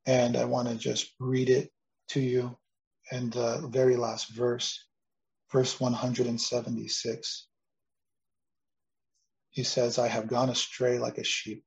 And 0.06 0.38
I 0.38 0.46
want 0.46 0.68
to 0.70 0.76
just 0.76 1.14
read 1.20 1.50
it 1.50 1.72
to 2.10 2.20
you 2.20 2.56
in 3.12 3.30
the 3.30 3.68
very 3.72 3.96
last 3.96 4.36
verse, 4.36 4.86
verse 5.52 5.80
176. 5.80 7.48
He 9.52 9.64
says, 9.64 9.98
I 9.98 10.08
have 10.08 10.28
gone 10.28 10.50
astray 10.50 11.00
like 11.00 11.18
a 11.18 11.24
sheep. 11.24 11.64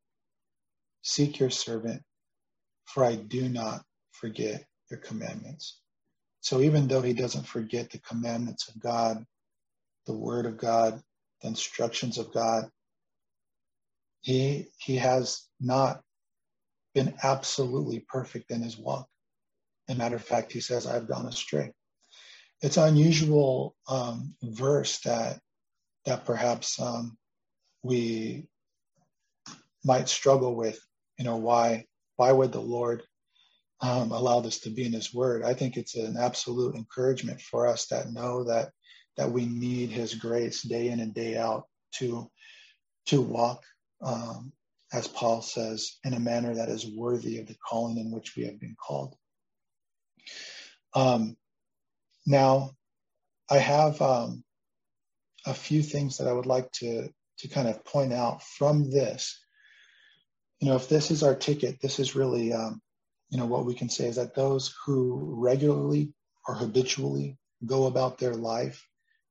Seek 1.03 1.39
your 1.39 1.51
servant, 1.51 2.03
for 2.85 3.05
I 3.05 3.17
do 3.17 3.49
not 3.49 3.83
forget 4.13 4.65
your 4.91 5.01
commandments. 5.01 5.81
So 6.41 6.61
even 6.61 6.87
though 6.87 7.03
he 7.03 7.13
doesn't 7.15 7.47
forget 7.47 7.91
the 7.91 7.99
commandments 7.99 8.69
of 8.69 8.81
God, 8.81 9.25
the 10.07 10.17
word 10.17 10.47
of 10.47 10.59
God, 10.59 11.01
the 11.43 11.49
instructions 11.49 12.19
of 12.19 12.33
God, 12.33 12.65
he 14.21 14.67
he 14.79 14.97
has 14.97 15.47
not 15.61 16.03
been 16.95 17.15
absolutely 17.23 18.01
perfect 18.09 18.51
in 18.51 18.63
his 18.63 18.79
walk. 18.79 19.09
As 19.89 19.97
a 19.97 19.99
matter 19.99 20.17
of 20.17 20.25
fact, 20.25 20.53
he 20.53 20.61
says, 20.61 20.87
I've 20.87 21.09
gone 21.09 21.27
astray. 21.27 21.73
It's 22.61 22.77
unusual 22.77 23.77
um, 23.89 24.35
verse 24.43 24.99
that 25.01 25.41
that 26.07 26.25
perhaps 26.25 26.81
um, 26.81 27.17
we 27.83 28.49
might 29.85 30.09
struggle 30.09 30.57
with. 30.57 30.79
You 31.19 31.25
know, 31.25 31.37
why 31.37 31.87
why 32.17 32.33
would 32.33 32.53
the 32.53 32.61
Lord 32.61 33.03
um, 33.81 34.11
allow 34.11 34.41
this 34.41 34.61
to 34.61 34.71
be 34.71 34.85
in 34.85 34.93
His 34.93 35.15
Word? 35.15 35.45
I 35.45 35.55
think 35.55 35.77
it's 35.77 35.95
an 35.95 36.17
absolute 36.19 36.75
encouragement 36.75 37.41
for 37.41 37.67
us 37.67 37.87
that 37.87 38.13
know 38.13 38.45
that 38.45 38.71
that 39.17 39.31
we 39.31 39.47
need 39.47 39.91
His 39.91 40.15
grace 40.15 40.63
day 40.63 40.89
in 40.89 41.01
and 41.01 41.15
day 41.15 41.37
out 41.37 41.65
to 41.97 42.29
to 43.07 43.23
walk, 43.23 43.63
um, 44.03 44.53
as 44.93 45.07
Paul 45.07 45.43
says, 45.43 45.99
in 46.05 46.15
a 46.15 46.21
manner 46.21 46.55
that 46.55 46.69
is 46.69 46.87
worthy 46.87 47.39
of 47.39 47.47
the 47.47 47.57
calling 47.57 47.99
in 47.99 48.11
which 48.11 48.37
we 48.37 48.45
have 48.45 48.59
been 48.59 48.77
called. 48.77 49.15
Um, 50.95 51.37
now, 52.27 52.71
I 53.51 53.59
have 53.59 54.01
um, 54.01 54.45
a 55.47 55.55
few 55.55 55.83
things 55.83 56.19
that 56.19 56.29
I 56.29 56.33
would 56.33 56.47
like 56.47 56.71
to 56.73 57.09
to 57.39 57.49
kind 57.49 57.69
of 57.69 57.85
point 57.85 58.13
out 58.13 58.43
from 58.43 58.91
this. 58.91 59.41
You 60.61 60.69
know, 60.69 60.77
if 60.77 60.89
this 60.89 61.11
is 61.13 61.23
our 61.23 61.37
ticket, 61.37 61.81
this 61.81 62.01
is 62.01 62.17
really, 62.17 62.53
um, 62.53 62.83
you 63.31 63.39
know, 63.39 63.47
what 63.47 63.65
we 63.65 63.75
can 63.75 63.89
say 63.89 64.07
is 64.07 64.17
that 64.17 64.35
those 64.35 64.75
who 64.85 65.37
regularly 65.39 66.13
or 66.49 66.55
habitually 66.55 67.39
go 67.65 67.87
about 67.87 68.19
their 68.19 68.35
life 68.35 68.85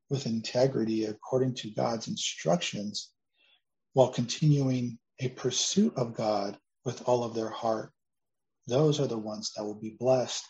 with 0.09 0.25
integrity 0.25 1.03
according 1.03 1.55
to 1.55 1.69
God's 1.71 2.07
instructions 2.07 3.11
while 3.91 4.07
continuing 4.07 4.97
a 5.19 5.29
pursuit 5.29 5.93
of 5.95 6.15
God 6.15 6.57
with 6.85 7.01
all 7.07 7.23
of 7.23 7.33
their 7.33 7.49
heart, 7.49 7.91
those 8.67 8.99
are 8.99 9.07
the 9.07 9.17
ones 9.17 9.51
that 9.55 9.63
will 9.63 9.79
be 9.79 9.95
blessed. 9.99 10.45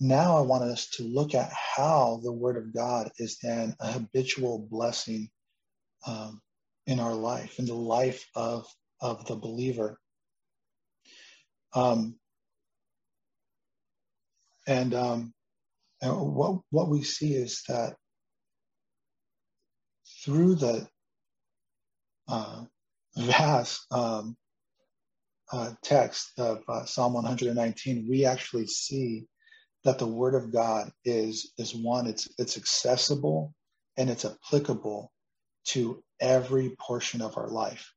Now 0.00 0.36
I 0.36 0.40
want 0.40 0.64
us 0.64 0.88
to 0.96 1.04
look 1.04 1.34
at 1.34 1.52
how 1.52 2.20
the 2.22 2.32
Word 2.32 2.56
of 2.56 2.74
God 2.74 3.10
is 3.18 3.38
then 3.42 3.74
a 3.80 3.92
habitual 3.92 4.58
blessing 4.70 5.30
um, 6.06 6.40
in 6.86 7.00
our 7.00 7.14
life, 7.14 7.58
in 7.58 7.66
the 7.66 7.74
life 7.74 8.26
of, 8.34 8.66
of 9.00 9.26
the 9.26 9.36
believer. 9.36 9.98
Um, 11.74 12.16
and, 14.66 14.94
um, 14.94 15.34
and 16.02 16.34
what, 16.34 16.60
what 16.70 16.88
we 16.88 17.02
see 17.02 17.34
is 17.34 17.62
that 17.68 17.96
through 20.24 20.56
the 20.56 20.88
uh, 22.28 22.64
vast 23.16 23.86
um, 23.90 24.36
uh, 25.52 25.72
text 25.82 26.32
of 26.38 26.62
uh, 26.68 26.84
Psalm 26.84 27.14
119, 27.14 28.06
we 28.08 28.24
actually 28.24 28.66
see 28.66 29.26
that 29.84 29.98
the 29.98 30.06
Word 30.06 30.34
of 30.34 30.52
God 30.52 30.90
is 31.04 31.52
is 31.58 31.74
one. 31.74 32.06
It's 32.06 32.28
it's 32.38 32.56
accessible 32.56 33.54
and 33.96 34.10
it's 34.10 34.24
applicable 34.24 35.12
to 35.66 36.02
every 36.20 36.76
portion 36.80 37.22
of 37.22 37.36
our 37.36 37.48
life. 37.48 37.92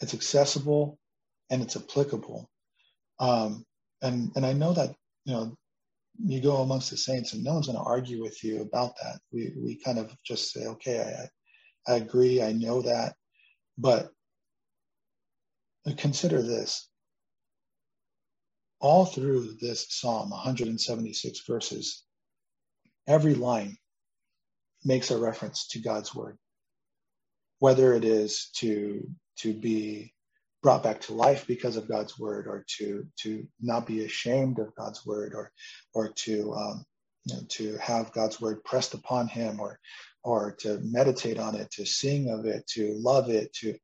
It's 0.00 0.14
accessible 0.14 0.98
and 1.50 1.62
it's 1.62 1.76
applicable. 1.76 2.48
Um, 3.18 3.64
and 4.02 4.30
and 4.36 4.46
I 4.46 4.52
know 4.52 4.72
that 4.74 4.94
you 5.24 5.34
know 5.34 5.56
you 6.24 6.40
go 6.40 6.58
amongst 6.58 6.90
the 6.90 6.96
saints 6.96 7.32
and 7.32 7.42
no 7.42 7.54
one's 7.54 7.66
going 7.66 7.78
to 7.78 7.84
argue 7.84 8.22
with 8.22 8.42
you 8.44 8.62
about 8.62 8.94
that. 9.02 9.18
We 9.32 9.52
we 9.56 9.80
kind 9.84 9.98
of 9.98 10.14
just 10.24 10.52
say, 10.52 10.66
okay, 10.66 11.28
I 11.88 11.92
I 11.92 11.96
agree, 11.96 12.42
I 12.42 12.52
know 12.52 12.82
that, 12.82 13.14
but 13.78 14.10
consider 15.94 16.42
this. 16.42 16.88
All 18.80 19.06
through 19.06 19.54
this 19.60 19.86
psalm, 19.90 20.30
176 20.30 21.40
verses, 21.46 22.04
every 23.08 23.34
line 23.34 23.76
makes 24.84 25.10
a 25.10 25.18
reference 25.18 25.68
to 25.68 25.80
God's 25.80 26.14
word 26.14 26.34
whether 27.60 27.94
it 27.94 28.04
is 28.04 28.50
to 28.56 29.08
to 29.38 29.54
be 29.54 30.14
brought 30.62 30.82
back 30.82 31.00
to 31.02 31.14
life 31.14 31.46
because 31.46 31.76
of 31.76 31.88
God's 31.88 32.18
word, 32.18 32.48
or 32.48 32.66
to 32.78 33.06
to 33.22 33.46
not 33.60 33.86
be 33.86 34.04
ashamed 34.04 34.60
of 34.60 34.76
God's 34.76 35.06
word, 35.06 35.34
or 35.34 35.52
or 35.94 36.10
to 36.10 36.54
um, 36.54 36.86
you 37.26 37.36
know, 37.36 37.42
to 37.50 37.78
have 37.78 38.12
God's 38.12 38.40
word 38.40 38.64
pressed 38.64 38.94
upon 38.94 39.28
him, 39.28 39.60
or 39.60 39.80
or 40.24 40.56
to 40.60 40.80
meditate 40.82 41.38
on 41.40 41.56
it, 41.56 41.70
to 41.72 41.86
sing 41.86 42.30
of 42.30 42.46
it, 42.46 42.66
to 42.68 42.94
love 42.98 43.30
it, 43.30 43.54
to 43.54 43.76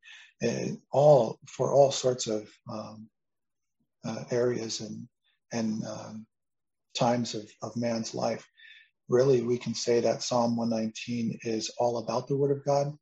all 0.90 1.38
for 1.46 1.72
all 1.72 1.92
sorts 1.92 2.26
of 2.26 2.48
um, 2.70 3.08
uh, 4.04 4.24
areas 4.30 4.80
and 4.80 5.08
and 5.52 5.84
um, 5.86 6.26
times 6.96 7.34
of, 7.34 7.50
of 7.62 7.76
man's 7.76 8.14
life. 8.14 8.46
Really, 9.08 9.42
we 9.42 9.58
can 9.58 9.74
say 9.74 10.00
that 10.00 10.22
Psalm 10.22 10.56
119 10.56 11.38
is 11.42 11.70
all 11.78 11.98
about 11.98 12.28
the 12.28 12.36
Word 12.36 12.50
of 12.50 12.64
God 12.64 12.96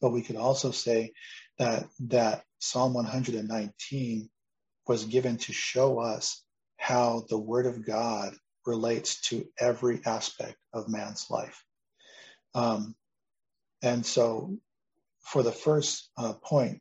but 0.00 0.10
we 0.10 0.22
could 0.22 0.36
also 0.36 0.70
say 0.70 1.12
that 1.58 1.88
that 2.00 2.44
Psalm 2.60 2.94
119 2.94 4.30
was 4.86 5.04
given 5.04 5.36
to 5.38 5.52
show 5.52 5.98
us 5.98 6.42
how 6.76 7.24
the 7.28 7.38
Word 7.38 7.66
of 7.66 7.84
God 7.84 8.34
relates 8.66 9.20
to 9.22 9.46
every 9.58 10.00
aspect 10.06 10.56
of 10.72 10.88
man's 10.88 11.26
life. 11.30 11.64
Um, 12.54 12.94
and 13.82 14.04
so, 14.04 14.56
for 15.20 15.42
the 15.42 15.52
first 15.52 16.10
uh, 16.16 16.34
point, 16.34 16.80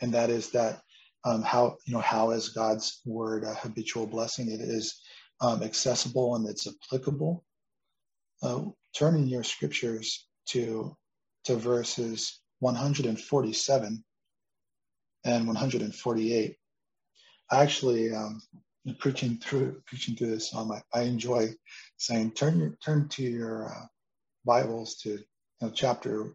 and 0.00 0.12
that 0.14 0.30
is 0.30 0.50
that 0.50 0.80
um, 1.24 1.42
how 1.42 1.76
you 1.86 1.94
know 1.94 2.00
how 2.00 2.30
is 2.30 2.50
God's 2.50 3.00
word 3.04 3.44
a 3.44 3.54
habitual 3.54 4.06
blessing? 4.06 4.50
It 4.50 4.60
is 4.60 5.00
um, 5.40 5.62
accessible 5.62 6.36
and 6.36 6.48
it's 6.48 6.66
applicable. 6.66 7.44
Uh, 8.42 8.64
turn 8.96 9.16
in 9.16 9.26
your 9.26 9.42
scriptures 9.42 10.26
to 10.46 10.96
to 11.44 11.56
verses 11.56 12.40
147 12.60 14.04
and 15.24 15.46
148. 15.46 16.56
I 17.50 17.62
actually 17.62 18.12
um, 18.12 18.40
preaching 18.98 19.38
through 19.38 19.82
preaching 19.86 20.16
through 20.16 20.30
this 20.30 20.50
psalm. 20.50 20.72
I, 20.72 20.82
I 20.94 21.02
enjoy 21.02 21.48
saying 21.96 22.32
turn 22.32 22.58
your 22.58 22.76
turn 22.84 23.08
to 23.10 23.22
your 23.22 23.68
uh, 23.68 23.86
Bibles 24.44 24.96
to 24.98 25.10
you 25.10 25.18
know, 25.60 25.70
chapter 25.70 26.34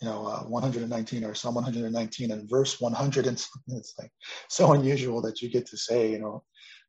you 0.00 0.08
know 0.08 0.26
uh, 0.26 0.40
119 0.40 1.24
or 1.24 1.34
Psalm 1.34 1.54
119 1.54 2.30
and 2.30 2.48
verse 2.48 2.80
100 2.80 3.26
and 3.26 3.46
it's 3.68 3.94
like 3.98 4.12
so 4.48 4.72
unusual 4.72 5.20
that 5.22 5.42
you 5.42 5.48
get 5.48 5.66
to 5.66 5.76
say 5.76 6.10
you 6.10 6.18
know 6.18 6.44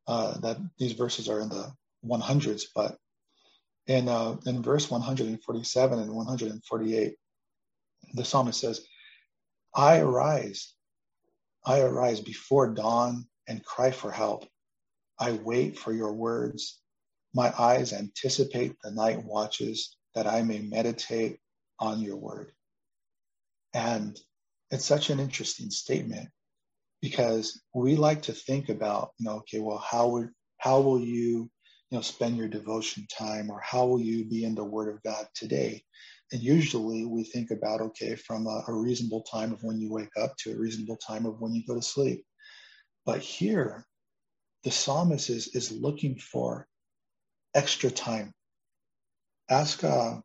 uh, 0.08 0.38
that 0.40 0.58
these 0.78 0.94
verses 0.94 1.30
are 1.30 1.40
in 1.40 1.50
the 1.50 1.72
100s, 2.06 2.64
but 2.76 2.98
in 3.88 4.08
uh, 4.08 4.38
in 4.46 4.62
verse 4.64 4.90
147 4.90 6.00
and 6.00 6.12
148 6.12 7.16
the 8.14 8.26
psalmist 8.26 8.60
says, 8.60 8.86
I 9.76 10.00
arise, 10.00 10.74
I 11.66 11.82
arise 11.82 12.22
before 12.22 12.74
dawn 12.74 13.28
and 13.48 13.64
cry 13.64 13.92
for 13.92 14.12
help. 14.12 14.48
I 15.20 15.34
wait 15.34 15.78
for 15.78 15.94
your 15.94 16.14
words. 16.14 16.80
My 17.36 17.54
eyes 17.60 17.94
anticipate 17.94 18.76
the 18.84 18.92
night 18.92 19.24
watches 19.24 19.96
that 20.16 20.26
I 20.26 20.42
may 20.42 20.60
meditate 20.60 21.38
on 21.80 22.02
your 22.02 22.16
word. 22.16 22.52
And 23.74 24.20
it's 24.72 24.86
such 24.86 25.10
an 25.10 25.20
interesting 25.20 25.70
statement 25.70 26.30
because 27.02 27.62
we 27.74 27.96
like 27.96 28.24
to 28.24 28.34
think 28.34 28.70
about, 28.70 29.12
you 29.18 29.26
know, 29.26 29.38
okay, 29.38 29.60
well, 29.60 29.78
how 29.78 30.08
would, 30.10 30.30
how 30.58 30.82
will 30.82 31.00
you, 31.00 31.50
you 31.90 31.98
know, 31.98 32.02
spend 32.02 32.38
your 32.38 32.48
devotion 32.48 33.08
time 33.16 33.50
or 33.50 33.62
how 33.62 33.86
will 33.86 34.02
you 34.02 34.26
be 34.26 34.44
in 34.44 34.56
the 34.56 34.64
word 34.64 34.94
of 34.94 35.02
God 35.04 35.28
today? 35.34 35.84
And 36.32 36.42
usually 36.42 37.06
we 37.06 37.24
think 37.24 37.52
about, 37.52 37.82
okay, 37.82 38.16
from 38.16 38.46
a, 38.46 38.64
a 38.68 38.74
reasonable 38.74 39.24
time 39.24 39.52
of 39.52 39.64
when 39.64 39.80
you 39.80 39.92
wake 39.92 40.16
up 40.20 40.36
to 40.40 40.52
a 40.52 40.58
reasonable 40.58 40.98
time 40.98 41.26
of 41.26 41.40
when 41.40 41.56
you 41.56 41.64
go 41.66 41.76
to 41.76 41.82
sleep. 41.82 42.24
But 43.06 43.22
here, 43.22 43.86
the 44.64 44.72
psalmist 44.72 45.30
is, 45.30 45.56
is 45.56 45.72
looking 45.72 46.18
for 46.20 46.68
extra 47.56 47.90
time. 47.90 48.34
Ask, 49.50 49.84
uh, 49.84 50.18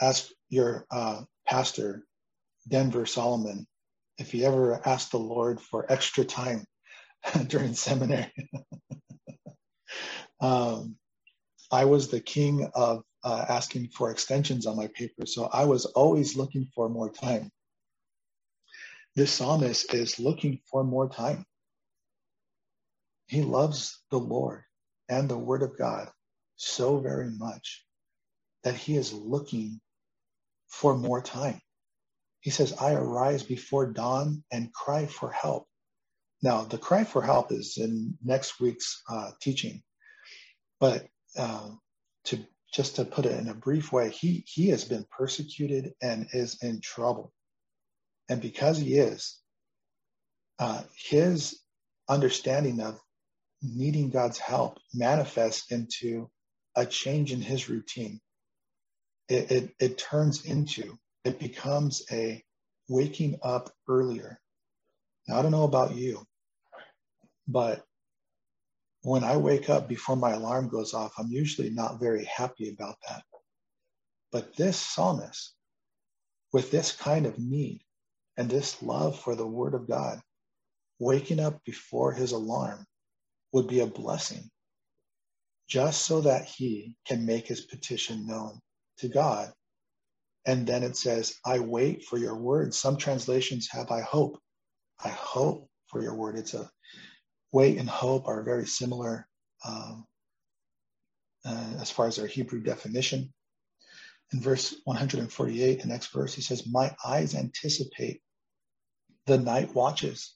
ask 0.00 0.28
your 0.48 0.86
uh, 0.90 1.22
pastor, 1.46 2.04
Denver 2.68 3.06
Solomon, 3.06 3.66
if 4.18 4.32
he 4.32 4.44
ever 4.44 4.80
asked 4.86 5.12
the 5.12 5.18
Lord 5.18 5.60
for 5.60 5.90
extra 5.90 6.24
time 6.24 6.64
during 7.46 7.74
seminary. 7.74 8.32
um, 10.40 10.96
I 11.70 11.84
was 11.86 12.08
the 12.08 12.20
king 12.20 12.68
of 12.74 13.02
uh, 13.24 13.44
asking 13.48 13.88
for 13.88 14.10
extensions 14.10 14.66
on 14.66 14.76
my 14.76 14.88
paper, 14.88 15.26
so 15.26 15.46
I 15.52 15.64
was 15.64 15.86
always 15.86 16.36
looking 16.36 16.68
for 16.74 16.88
more 16.88 17.10
time. 17.10 17.50
This 19.16 19.32
psalmist 19.32 19.94
is 19.94 20.20
looking 20.20 20.60
for 20.70 20.84
more 20.84 21.08
time. 21.08 21.44
He 23.28 23.42
loves 23.42 24.02
the 24.10 24.18
Lord 24.18 24.62
and 25.08 25.28
the 25.28 25.38
Word 25.38 25.62
of 25.62 25.76
God 25.78 26.10
so 26.56 26.98
very 27.00 27.30
much 27.30 27.84
that 28.62 28.76
he 28.76 28.96
is 28.96 29.12
looking 29.12 29.80
for 30.68 30.96
more 30.96 31.22
time. 31.22 31.60
He 32.40 32.50
says, 32.50 32.74
I 32.80 32.94
arise 32.94 33.42
before 33.42 33.86
dawn 33.86 34.44
and 34.52 34.72
cry 34.72 35.06
for 35.06 35.30
help. 35.32 35.66
Now, 36.42 36.62
the 36.64 36.78
cry 36.78 37.04
for 37.04 37.22
help 37.22 37.52
is 37.52 37.78
in 37.78 38.18
next 38.24 38.60
week's 38.60 39.02
uh, 39.10 39.32
teaching, 39.40 39.82
but 40.80 41.06
uh, 41.38 41.70
to 42.24 42.38
just 42.72 42.96
to 42.96 43.04
put 43.04 43.26
it 43.26 43.38
in 43.40 43.48
a 43.48 43.54
brief 43.54 43.92
way, 43.92 44.10
he 44.10 44.44
he 44.46 44.68
has 44.70 44.84
been 44.84 45.06
persecuted 45.10 45.94
and 46.02 46.28
is 46.32 46.58
in 46.62 46.80
trouble, 46.82 47.32
and 48.28 48.40
because 48.42 48.78
he 48.78 48.96
is, 48.96 49.38
uh, 50.58 50.82
his 50.96 51.60
understanding 52.08 52.80
of 52.80 53.00
needing 53.62 54.10
God's 54.10 54.38
help 54.38 54.78
manifests 54.94 55.72
into 55.72 56.30
a 56.76 56.86
change 56.86 57.32
in 57.32 57.40
his 57.42 57.68
routine. 57.68 58.20
It, 59.28 59.50
it, 59.50 59.74
it 59.80 59.98
turns 59.98 60.44
into, 60.44 60.96
it 61.24 61.38
becomes 61.38 62.02
a 62.12 62.42
waking 62.88 63.38
up 63.42 63.70
earlier. 63.88 64.38
Now, 65.26 65.38
I 65.38 65.42
don't 65.42 65.50
know 65.50 65.64
about 65.64 65.96
you, 65.96 66.24
but 67.48 67.84
when 69.02 69.24
I 69.24 69.36
wake 69.36 69.68
up 69.70 69.88
before 69.88 70.16
my 70.16 70.32
alarm 70.32 70.68
goes 70.68 70.94
off, 70.94 71.12
I'm 71.18 71.30
usually 71.30 71.70
not 71.70 72.00
very 72.00 72.24
happy 72.24 72.70
about 72.70 72.96
that. 73.08 73.22
But 74.32 74.56
this 74.56 74.78
psalmist, 74.78 75.54
with 76.52 76.70
this 76.70 76.92
kind 76.92 77.26
of 77.26 77.38
need 77.38 77.82
and 78.36 78.48
this 78.48 78.82
love 78.82 79.18
for 79.20 79.34
the 79.34 79.46
word 79.46 79.74
of 79.74 79.88
God, 79.88 80.20
waking 80.98 81.40
up 81.40 81.62
before 81.64 82.12
his 82.12 82.32
alarm 82.32 82.84
would 83.52 83.68
be 83.68 83.80
a 83.80 83.86
blessing 83.86 84.50
just 85.68 86.04
so 86.04 86.20
that 86.20 86.44
he 86.44 86.94
can 87.06 87.26
make 87.26 87.46
his 87.46 87.62
petition 87.62 88.26
known 88.26 88.60
to 88.98 89.08
God. 89.08 89.52
And 90.46 90.66
then 90.66 90.82
it 90.82 90.96
says, 90.96 91.34
I 91.44 91.58
wait 91.58 92.04
for 92.04 92.18
your 92.18 92.36
word. 92.36 92.74
Some 92.74 92.96
translations 92.96 93.68
have, 93.72 93.90
I 93.90 94.00
hope. 94.00 94.38
I 95.04 95.08
hope 95.08 95.68
for 95.88 96.02
your 96.02 96.14
word. 96.14 96.36
It's 96.36 96.54
a 96.54 96.70
wait 97.52 97.78
and 97.78 97.88
hope 97.88 98.28
are 98.28 98.42
very 98.42 98.66
similar 98.66 99.26
um, 99.64 100.06
uh, 101.44 101.74
as 101.80 101.90
far 101.90 102.06
as 102.06 102.16
their 102.16 102.26
Hebrew 102.26 102.60
definition. 102.60 103.32
In 104.32 104.40
verse 104.40 104.74
148, 104.84 105.82
the 105.82 105.88
next 105.88 106.12
verse, 106.12 106.34
he 106.34 106.42
says, 106.42 106.66
My 106.66 106.94
eyes 107.04 107.34
anticipate 107.34 108.20
the 109.26 109.38
night 109.38 109.74
watches. 109.74 110.34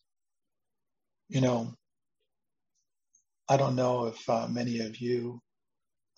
You 1.28 1.40
know, 1.40 1.74
I 3.48 3.56
don't 3.56 3.76
know 3.76 4.06
if 4.06 4.30
uh, 4.30 4.46
many 4.48 4.80
of 4.80 4.98
you, 4.98 5.40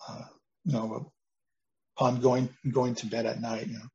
uh, 0.07 0.23
you 0.65 0.73
know, 0.73 1.11
upon 1.97 2.21
going 2.21 2.49
going 2.71 2.95
to 2.95 3.07
bed 3.07 3.25
at 3.25 3.41
night, 3.41 3.67
you 3.67 3.73
know, 3.75 3.87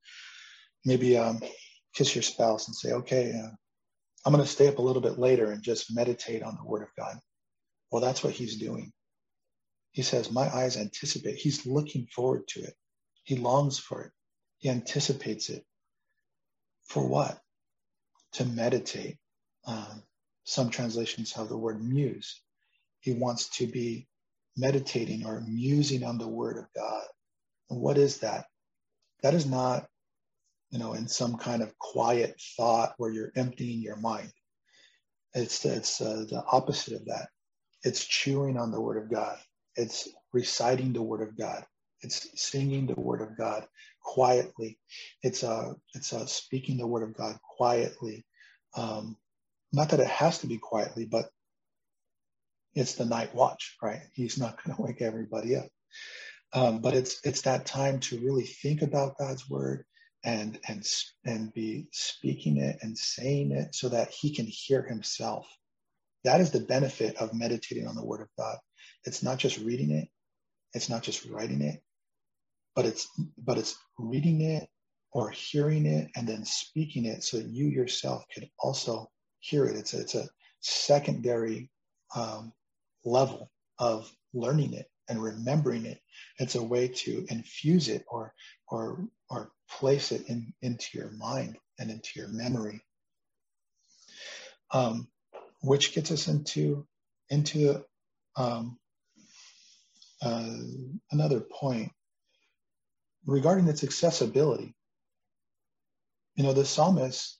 maybe 0.84 1.18
um, 1.18 1.40
kiss 1.94 2.14
your 2.14 2.22
spouse 2.22 2.68
and 2.68 2.76
say, 2.76 2.92
"Okay, 2.92 3.32
uh, 3.32 3.50
I'm 4.26 4.32
going 4.32 4.44
to 4.44 4.50
stay 4.50 4.68
up 4.68 4.78
a 4.78 4.82
little 4.82 5.02
bit 5.02 5.18
later 5.18 5.52
and 5.52 5.62
just 5.62 5.94
meditate 5.94 6.42
on 6.42 6.56
the 6.56 6.68
Word 6.68 6.82
of 6.82 6.90
God." 6.98 7.18
Well, 7.92 8.02
that's 8.02 8.24
what 8.24 8.34
he's 8.34 8.58
doing. 8.58 8.92
He 9.92 10.02
says, 10.02 10.32
"My 10.32 10.48
eyes 10.54 10.76
anticipate." 10.76 11.36
He's 11.36 11.66
looking 11.66 12.08
forward 12.14 12.48
to 12.50 12.60
it. 12.62 12.74
He 13.24 13.36
longs 13.36 13.78
for 13.78 14.02
it. 14.04 14.12
He 14.58 14.70
anticipates 14.70 15.50
it. 15.50 15.64
For 16.86 17.06
what? 17.06 17.38
To 18.34 18.44
meditate. 18.46 19.18
Um, 19.66 20.02
some 20.44 20.70
translations 20.70 21.32
have 21.34 21.48
the 21.48 21.58
word 21.58 21.82
muse 21.84 22.36
he 23.00 23.12
wants 23.12 23.48
to 23.58 23.66
be 23.66 24.08
meditating 24.56 25.26
or 25.26 25.42
musing 25.46 26.04
on 26.04 26.18
the 26.18 26.28
word 26.28 26.58
of 26.58 26.66
God. 26.74 27.04
And 27.70 27.80
what 27.80 27.98
is 27.98 28.18
that? 28.18 28.46
That 29.22 29.34
is 29.34 29.46
not, 29.46 29.86
you 30.70 30.78
know, 30.80 30.94
in 30.94 31.08
some 31.08 31.36
kind 31.36 31.62
of 31.62 31.78
quiet 31.78 32.40
thought 32.56 32.94
where 32.98 33.12
you're 33.12 33.32
emptying 33.36 33.80
your 33.82 33.96
mind. 33.96 34.32
It's, 35.34 35.64
it's 35.64 36.00
uh, 36.00 36.26
the 36.30 36.44
opposite 36.50 36.94
of 36.94 37.06
that. 37.06 37.28
It's 37.84 38.04
chewing 38.06 38.58
on 38.58 38.72
the 38.72 38.82
word 38.82 39.02
of 39.02 39.10
God. 39.10 39.38
It's 39.76 40.10
reciting 40.34 40.94
the 40.94 41.02
word 41.02 41.22
of 41.22 41.38
God. 41.38 41.64
It's 42.02 42.28
singing 42.42 42.88
the 42.88 43.00
word 43.00 43.22
of 43.22 43.38
God 43.38 43.66
quietly. 44.02 44.78
It's 45.22 45.44
uh, 45.44 45.74
it's 45.94 46.14
uh, 46.14 46.26
speaking 46.26 46.78
the 46.78 46.88
word 46.88 47.04
of 47.04 47.16
God 47.16 47.38
quietly. 47.58 48.26
Um, 48.76 49.18
not 49.72 49.90
that 49.90 50.00
it 50.00 50.08
has 50.08 50.40
to 50.40 50.48
be 50.48 50.58
quietly, 50.58 51.06
but 51.06 51.30
it's 52.74 52.94
the 52.94 53.06
night 53.06 53.34
watch, 53.34 53.76
right? 53.82 54.02
He's 54.14 54.38
not 54.38 54.62
going 54.64 54.76
to 54.76 54.82
wake 54.82 55.02
everybody 55.02 55.56
up. 55.56 55.68
Um, 56.54 56.80
but 56.80 56.94
it's 56.94 57.20
it's 57.24 57.42
that 57.42 57.66
time 57.66 58.00
to 58.02 58.18
really 58.20 58.44
think 58.46 58.82
about 58.82 59.18
God's 59.18 59.48
word 59.50 59.84
and 60.24 60.60
and 60.68 60.84
and 61.26 61.54
be 61.54 61.88
speaking 61.92 62.58
it 62.58 62.78
and 62.82 62.98
saying 62.98 63.52
it 63.52 63.74
so 63.76 63.90
that 63.90 64.10
he 64.10 64.34
can 64.34 64.46
hear 64.48 64.82
himself. 64.82 65.48
That 66.24 66.40
is 66.40 66.52
the 66.52 66.60
benefit 66.60 67.16
of 67.18 67.34
meditating 67.34 67.86
on 67.88 67.96
the 67.96 68.04
word 68.06 68.22
of 68.22 68.28
God. 68.38 68.58
It's 69.04 69.22
not 69.22 69.38
just 69.38 69.58
reading 69.60 69.92
it, 69.92 70.08
it's 70.74 70.90
not 70.90 71.02
just 71.02 71.26
writing 71.26 71.62
it, 71.62 71.80
but 72.76 72.86
it's 72.86 73.08
but 73.38 73.58
it's 73.58 73.76
reading 73.98 74.42
it 74.42 74.68
or 75.12 75.30
hearing 75.30 75.86
it 75.86 76.10
and 76.16 76.28
then 76.28 76.46
speaking 76.46 77.06
it 77.06 77.24
so 77.24 77.38
that 77.38 77.48
you 77.48 77.66
yourself 77.68 78.24
can 78.34 78.50
also 78.60 79.10
hear 79.40 79.66
it. 79.66 79.76
It's 79.76 79.94
a, 79.94 80.00
it's 80.02 80.16
a 80.16 80.28
secondary 80.62 81.70
um, 82.16 82.54
level 83.04 83.50
of 83.78 84.10
learning 84.34 84.74
it 84.74 84.86
and 85.10 85.22
remembering 85.22 85.86
it. 85.86 86.00
It's 86.38 86.54
a 86.54 86.62
way 86.62 86.88
to 86.88 87.26
infuse 87.28 87.88
it 87.88 88.04
or 88.08 88.34
or 88.68 89.04
or 89.30 89.50
place 89.70 90.12
it 90.12 90.28
in, 90.28 90.52
into 90.62 90.98
your 90.98 91.10
mind 91.12 91.58
and 91.78 91.90
into 91.90 92.10
your 92.16 92.28
memory. 92.28 92.80
Um, 94.72 95.08
which 95.62 95.94
gets 95.94 96.10
us 96.10 96.28
into 96.28 96.86
into 97.30 97.84
um, 98.36 98.78
uh, 100.22 100.56
another 101.10 101.40
point 101.40 101.92
regarding 103.26 103.68
its 103.68 103.84
accessibility. 103.84 104.74
You 106.36 106.44
know, 106.44 106.52
the 106.52 106.64
psalmist 106.64 107.38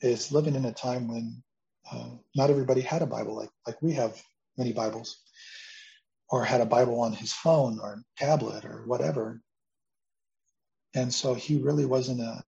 is 0.00 0.32
living 0.32 0.54
in 0.54 0.64
a 0.64 0.72
time 0.72 1.08
when 1.08 1.42
uh, 1.90 2.10
not 2.34 2.50
everybody 2.50 2.80
had 2.80 3.02
a 3.02 3.06
Bible 3.06 3.36
like 3.36 3.50
like 3.66 3.80
we 3.82 3.94
have 3.94 4.20
many 4.58 4.72
Bibles, 4.72 5.18
or 6.30 6.44
had 6.44 6.60
a 6.62 6.66
Bible 6.66 7.00
on 7.00 7.12
his 7.14 7.32
phone 7.32 7.80
or 7.80 8.02
tablet 8.18 8.64
or 8.64 8.84
whatever. 8.86 9.40
And 10.94 11.12
so 11.14 11.34
he 11.34 11.58
really 11.62 11.86
was 11.86 12.08
in 12.08 12.20
a 12.20 12.44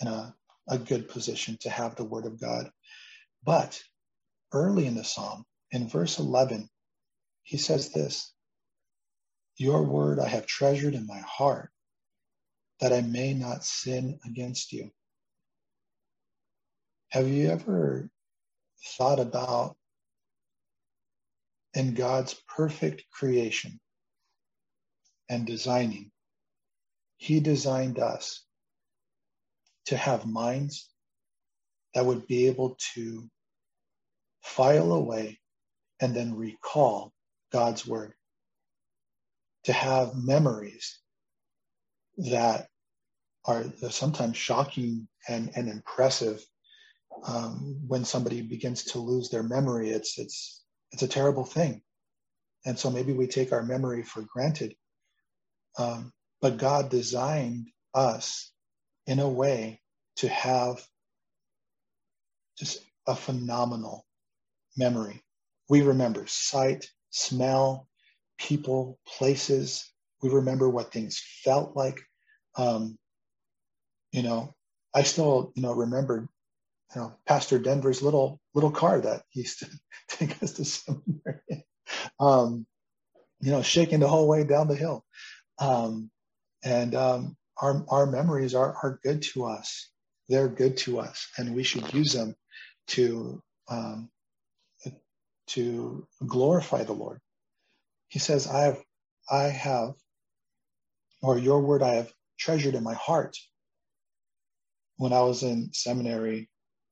in 0.00 0.08
a, 0.08 0.34
a 0.68 0.78
good 0.78 1.08
position 1.08 1.58
to 1.62 1.70
have 1.70 1.96
the 1.96 2.04
word 2.04 2.26
of 2.26 2.40
God. 2.40 2.70
But 3.44 3.80
early 4.52 4.86
in 4.86 4.94
the 4.96 5.04
psalm, 5.04 5.44
in 5.72 5.88
verse 5.88 6.18
11, 6.18 6.68
he 7.44 7.58
says 7.58 7.90
this 7.92 8.32
Your 9.58 9.82
word 9.84 10.20
I 10.20 10.28
have 10.28 10.46
treasured 10.46 10.94
in 10.94 11.06
my 11.06 11.20
heart, 11.20 11.70
that 12.80 12.92
I 12.92 13.02
may 13.02 13.34
not 13.34 13.64
sin 13.64 14.20
against 14.26 14.72
you. 14.72 14.90
Have 17.10 17.28
you 17.28 17.50
ever 17.50 18.10
thought 18.98 19.20
about 19.20 19.77
in 21.78 21.94
God's 21.94 22.34
perfect 22.56 23.04
creation 23.12 23.78
and 25.30 25.46
designing, 25.46 26.10
He 27.18 27.38
designed 27.38 28.00
us 28.00 28.44
to 29.86 29.96
have 29.96 30.26
minds 30.26 30.90
that 31.94 32.04
would 32.04 32.26
be 32.26 32.48
able 32.48 32.76
to 32.94 33.30
file 34.42 34.92
away 34.92 35.38
and 36.00 36.16
then 36.16 36.34
recall 36.34 37.12
God's 37.52 37.86
word, 37.86 38.12
to 39.64 39.72
have 39.72 40.16
memories 40.16 40.98
that 42.18 42.66
are 43.44 43.64
sometimes 43.88 44.36
shocking 44.36 45.06
and, 45.28 45.52
and 45.54 45.68
impressive. 45.68 46.44
Um, 47.24 47.80
when 47.86 48.04
somebody 48.04 48.42
begins 48.42 48.82
to 48.84 48.98
lose 48.98 49.30
their 49.30 49.44
memory, 49.44 49.90
it's 49.90 50.18
it's 50.18 50.64
it's 50.92 51.02
a 51.02 51.08
terrible 51.08 51.44
thing. 51.44 51.82
And 52.66 52.78
so 52.78 52.90
maybe 52.90 53.12
we 53.14 53.28
take 53.28 53.52
our 53.52 53.62
memory 53.62 54.02
for 54.04 54.22
granted. 54.22 54.74
Um, 55.78 56.12
but 56.42 56.58
God 56.58 56.90
designed 56.90 57.68
us 57.94 58.52
in 59.06 59.20
a 59.20 59.28
way 59.28 59.80
to 60.18 60.28
have 60.28 60.84
just 62.58 62.80
a 63.08 63.16
phenomenal 63.16 64.06
memory 64.76 65.22
We 65.70 65.82
remember 65.82 66.26
sight, 66.28 66.90
smell, 67.10 67.88
people, 68.38 68.98
places. 69.06 69.90
We 70.22 70.30
remember 70.30 70.68
what 70.68 70.92
things 70.92 71.22
felt 71.44 71.76
like. 71.76 72.00
Um, 72.56 72.98
you 74.12 74.22
know, 74.22 74.54
I 74.94 75.04
still, 75.04 75.52
you 75.56 75.62
know, 75.62 75.72
remember, 75.74 76.28
you 76.94 77.00
know, 77.00 77.14
Pastor 77.26 77.58
Denver's 77.58 78.02
little 78.02 78.40
little 78.54 78.70
car 78.70 79.00
that 79.00 79.22
he 79.30 79.40
used 79.40 79.60
to 79.60 79.68
take 80.08 80.42
us 80.42 80.52
to 80.54 80.64
seminary. 80.64 81.66
um, 82.20 82.66
you 83.40 83.50
know, 83.50 83.62
shaking 83.62 84.00
the 84.00 84.08
whole 84.08 84.28
way 84.28 84.44
down 84.44 84.68
the 84.68 84.76
hill. 84.76 85.04
Um, 85.58 86.10
and 86.64 86.94
um, 86.94 87.36
our 87.60 87.84
our 87.88 88.06
memories 88.06 88.54
are 88.54 88.74
are 88.82 89.00
good 89.02 89.22
to 89.34 89.46
us. 89.46 89.90
They're 90.28 90.48
good 90.48 90.76
to 90.78 91.00
us, 91.00 91.28
and 91.38 91.54
we 91.54 91.62
should 91.62 91.92
use 91.94 92.12
them 92.12 92.34
to 92.88 93.42
um, 93.68 94.10
to 95.48 96.06
glorify 96.26 96.84
the 96.84 96.92
Lord. 96.92 97.20
He 98.08 98.18
says, 98.18 98.46
"I 98.46 98.62
have, 98.62 98.82
I 99.30 99.44
have, 99.44 99.94
or 101.22 101.38
your 101.38 101.60
word 101.62 101.82
I 101.82 101.94
have 101.96 102.12
treasured 102.38 102.74
in 102.74 102.82
my 102.82 102.94
heart." 102.94 103.36
When 104.96 105.12
I 105.12 105.20
was 105.22 105.44
in 105.44 105.70
seminary, 105.72 106.48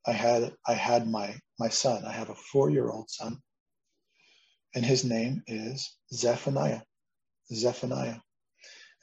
I 0.07 0.12
had 0.12 0.55
I 0.66 0.75
had 0.75 1.09
my 1.09 1.37
my 1.59 1.69
son. 1.71 2.05
I 2.05 2.12
have 2.12 2.31
a 2.31 2.35
four 2.35 2.71
year 2.71 2.90
old 2.90 3.11
son, 3.11 3.42
and 4.75 4.85
his 4.85 5.05
name 5.05 5.42
is 5.49 5.97
Zephaniah. 6.12 6.83
Zephaniah, 7.53 8.21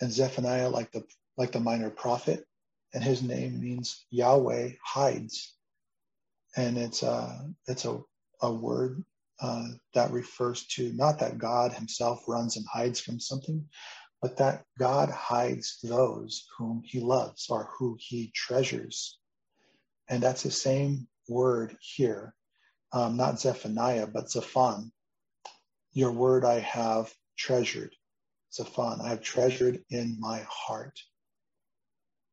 and 0.01 0.11
Zephaniah, 0.11 0.69
like 0.69 0.91
the 0.91 1.05
like 1.37 1.51
the 1.53 1.59
minor 1.61 1.89
prophet, 1.91 2.45
and 2.93 3.03
his 3.03 3.23
name 3.23 3.61
means 3.61 4.05
Yahweh 4.11 4.71
hides, 4.83 5.55
and 6.57 6.77
it's 6.77 7.03
a 7.03 7.49
it's 7.67 7.85
a 7.85 8.01
a 8.41 8.53
word 8.53 9.03
uh, 9.41 9.67
that 9.95 10.11
refers 10.11 10.65
to 10.67 10.93
not 10.93 11.19
that 11.19 11.37
God 11.39 11.73
Himself 11.73 12.23
runs 12.27 12.57
and 12.57 12.65
hides 12.71 12.99
from 13.01 13.19
something, 13.19 13.65
but 14.21 14.37
that 14.37 14.65
God 14.79 15.09
hides 15.09 15.79
those 15.83 16.45
whom 16.57 16.83
He 16.85 16.99
loves 17.01 17.47
or 17.49 17.69
who 17.77 17.97
He 17.99 18.31
treasures, 18.35 19.19
and 20.09 20.23
that's 20.23 20.43
the 20.43 20.51
same 20.51 21.07
word 21.29 21.77
here, 21.81 22.35
um, 22.93 23.17
not 23.17 23.39
Zephaniah, 23.41 24.07
but 24.07 24.31
Zephon. 24.31 24.91
Your 25.93 26.11
word 26.11 26.45
I 26.45 26.59
have 26.59 27.13
treasured. 27.37 27.95
Zephon, 28.53 29.01
I 29.01 29.09
have 29.09 29.21
treasured 29.23 29.83
in 29.89 30.17
my 30.19 30.45
heart. 30.49 30.99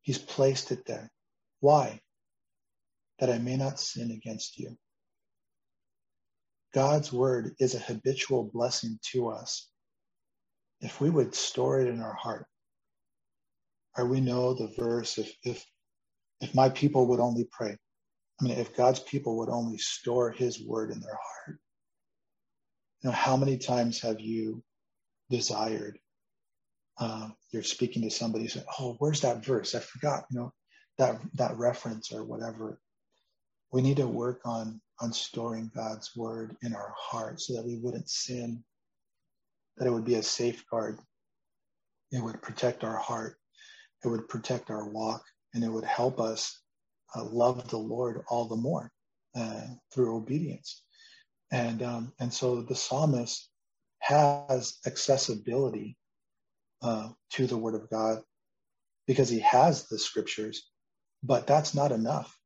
He's 0.03 0.19
placed 0.19 0.71
it 0.71 0.85
there. 0.85 1.11
Why? 1.61 2.01
That 3.19 3.29
I 3.31 3.39
may 3.39 3.57
not 3.57 3.79
sin 3.79 4.11
against 4.11 4.59
you. 4.59 4.77
God's 6.73 7.13
word 7.13 7.55
is 7.59 7.75
a 7.75 7.79
habitual 7.79 8.45
blessing 8.53 8.99
to 9.13 9.29
us. 9.29 9.69
If 10.81 11.01
we 11.01 11.09
would 11.09 11.35
store 11.35 11.81
it 11.81 11.87
in 11.89 12.01
our 12.01 12.13
heart, 12.15 12.47
or 13.97 14.05
we 14.07 14.21
know 14.21 14.53
the 14.53 14.73
verse, 14.77 15.17
if, 15.19 15.33
if, 15.43 15.65
if 16.41 16.55
my 16.55 16.69
people 16.69 17.07
would 17.07 17.21
only 17.21 17.47
pray, 17.51 17.77
I 18.41 18.43
mean, 18.43 18.57
if 18.57 18.75
God's 18.75 18.99
people 18.99 19.37
would 19.39 19.49
only 19.49 19.77
store 19.77 20.31
his 20.31 20.61
word 20.61 20.91
in 20.91 20.99
their 20.99 21.17
heart, 21.17 21.59
you 23.03 23.09
know, 23.09 23.15
how 23.15 23.37
many 23.37 23.57
times 23.57 24.01
have 24.01 24.19
you 24.19 24.63
desired 25.29 25.97
uh, 26.99 27.29
you're 27.51 27.63
speaking 27.63 28.03
to 28.03 28.11
somebody 28.11 28.47
saying, 28.47 28.65
"Oh, 28.79 28.95
where's 28.99 29.21
that 29.21 29.45
verse? 29.45 29.75
I 29.75 29.79
forgot." 29.79 30.25
You 30.31 30.39
know, 30.39 30.53
that 30.99 31.19
that 31.35 31.57
reference 31.57 32.13
or 32.13 32.23
whatever. 32.23 32.79
We 33.71 33.81
need 33.81 33.97
to 33.97 34.07
work 34.07 34.41
on 34.45 34.81
on 34.99 35.13
storing 35.13 35.71
God's 35.75 36.11
word 36.15 36.55
in 36.61 36.75
our 36.75 36.93
heart 36.97 37.41
so 37.41 37.55
that 37.55 37.65
we 37.65 37.77
wouldn't 37.77 38.09
sin. 38.09 38.63
That 39.77 39.87
it 39.87 39.91
would 39.91 40.05
be 40.05 40.15
a 40.15 40.23
safeguard. 40.23 40.99
It 42.11 42.23
would 42.23 42.41
protect 42.41 42.83
our 42.83 42.97
heart. 42.97 43.37
It 44.03 44.09
would 44.09 44.29
protect 44.29 44.69
our 44.69 44.87
walk, 44.87 45.23
and 45.53 45.63
it 45.63 45.69
would 45.69 45.83
help 45.83 46.19
us 46.19 46.59
uh, 47.15 47.23
love 47.23 47.67
the 47.69 47.77
Lord 47.77 48.23
all 48.29 48.45
the 48.45 48.55
more 48.55 48.91
uh, 49.35 49.61
through 49.93 50.15
obedience. 50.15 50.83
And 51.51 51.83
um, 51.83 52.13
and 52.19 52.33
so 52.33 52.61
the 52.61 52.75
psalmist 52.75 53.49
has 53.99 54.77
accessibility 54.85 55.97
uh, 56.81 57.09
to 57.31 57.47
the 57.47 57.57
Word 57.57 57.75
of 57.75 57.89
God 57.89 58.21
because 59.07 59.29
he 59.29 59.39
has 59.39 59.87
the 59.87 59.99
scriptures, 59.99 60.69
but 61.23 61.47
that's 61.47 61.75
not 61.75 61.91
enough. 61.91 62.37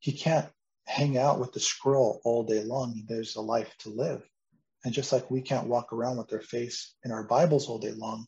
He 0.00 0.12
can't 0.12 0.48
hang 0.86 1.16
out 1.16 1.38
with 1.38 1.52
the 1.52 1.60
scroll 1.60 2.20
all 2.24 2.44
day 2.44 2.62
long. 2.62 3.02
There's 3.08 3.36
a 3.36 3.40
life 3.40 3.74
to 3.80 3.88
live. 3.88 4.22
And 4.84 4.92
just 4.92 5.12
like 5.12 5.30
we 5.30 5.40
can't 5.40 5.68
walk 5.68 5.92
around 5.92 6.16
with 6.18 6.32
our 6.32 6.40
face 6.40 6.94
in 7.04 7.12
our 7.12 7.22
Bibles 7.22 7.68
all 7.68 7.78
day 7.78 7.92
long, 7.92 8.26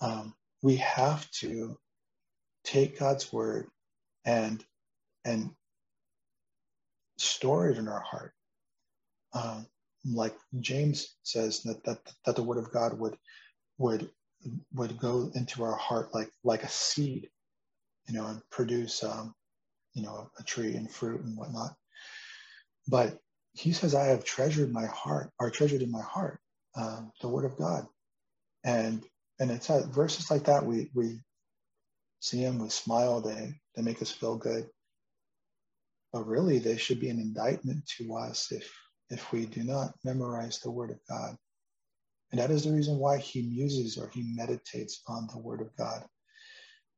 um, 0.00 0.34
we 0.62 0.76
have 0.76 1.28
to 1.32 1.76
take 2.64 2.98
God's 2.98 3.32
word 3.32 3.68
and 4.24 4.64
and 5.24 5.50
store 7.18 7.68
it 7.70 7.78
in 7.78 7.88
our 7.88 8.00
heart. 8.00 8.32
Um, 9.34 9.66
like 10.04 10.36
James 10.60 11.14
says 11.22 11.62
that, 11.64 11.84
that 11.84 11.98
that 12.26 12.36
the 12.36 12.42
word 12.42 12.58
of 12.58 12.72
God 12.72 12.98
would 12.98 13.16
would 13.78 14.10
would 14.74 14.98
go 14.98 15.30
into 15.34 15.64
our 15.64 15.76
heart 15.76 16.14
like 16.14 16.30
like 16.44 16.64
a 16.64 16.68
seed, 16.68 17.30
you 18.08 18.14
know, 18.14 18.26
and 18.26 18.42
produce 18.50 19.04
um, 19.04 19.34
you 19.94 20.02
know 20.02 20.30
a 20.38 20.42
tree 20.42 20.74
and 20.76 20.90
fruit 20.90 21.22
and 21.22 21.36
whatnot. 21.36 21.74
But 22.88 23.18
he 23.54 23.72
says, 23.72 23.94
"I 23.94 24.06
have 24.06 24.24
treasured 24.24 24.72
my 24.72 24.86
heart, 24.86 25.30
or 25.38 25.50
treasured 25.50 25.82
in 25.82 25.90
my 25.90 26.02
heart, 26.02 26.40
uh, 26.76 27.02
the 27.20 27.28
word 27.28 27.44
of 27.44 27.56
God," 27.56 27.86
and 28.64 29.04
and 29.40 29.50
it's 29.50 29.70
at 29.70 29.86
verses 29.86 30.30
like 30.30 30.44
that 30.44 30.66
we 30.66 30.90
we 30.94 31.20
see 32.22 32.44
them, 32.44 32.58
we 32.58 32.68
smile, 32.68 33.20
they 33.20 33.52
they 33.74 33.82
make 33.82 34.00
us 34.00 34.10
feel 34.10 34.36
good. 34.36 34.68
But 36.12 36.26
really, 36.26 36.58
they 36.58 36.76
should 36.76 37.00
be 37.00 37.08
an 37.08 37.18
indictment 37.18 37.84
to 37.98 38.14
us 38.16 38.52
if 38.52 38.72
if 39.10 39.32
we 39.32 39.44
do 39.44 39.64
not 39.64 39.94
memorize 40.04 40.60
the 40.60 40.70
word 40.70 40.90
of 40.90 40.98
God. 41.08 41.36
And 42.30 42.40
that 42.40 42.50
is 42.50 42.64
the 42.64 42.72
reason 42.72 42.96
why 42.96 43.18
he 43.18 43.42
muses 43.42 43.98
or 43.98 44.08
he 44.08 44.22
meditates 44.34 45.02
on 45.06 45.28
the 45.30 45.38
word 45.38 45.60
of 45.60 45.76
God. 45.76 46.04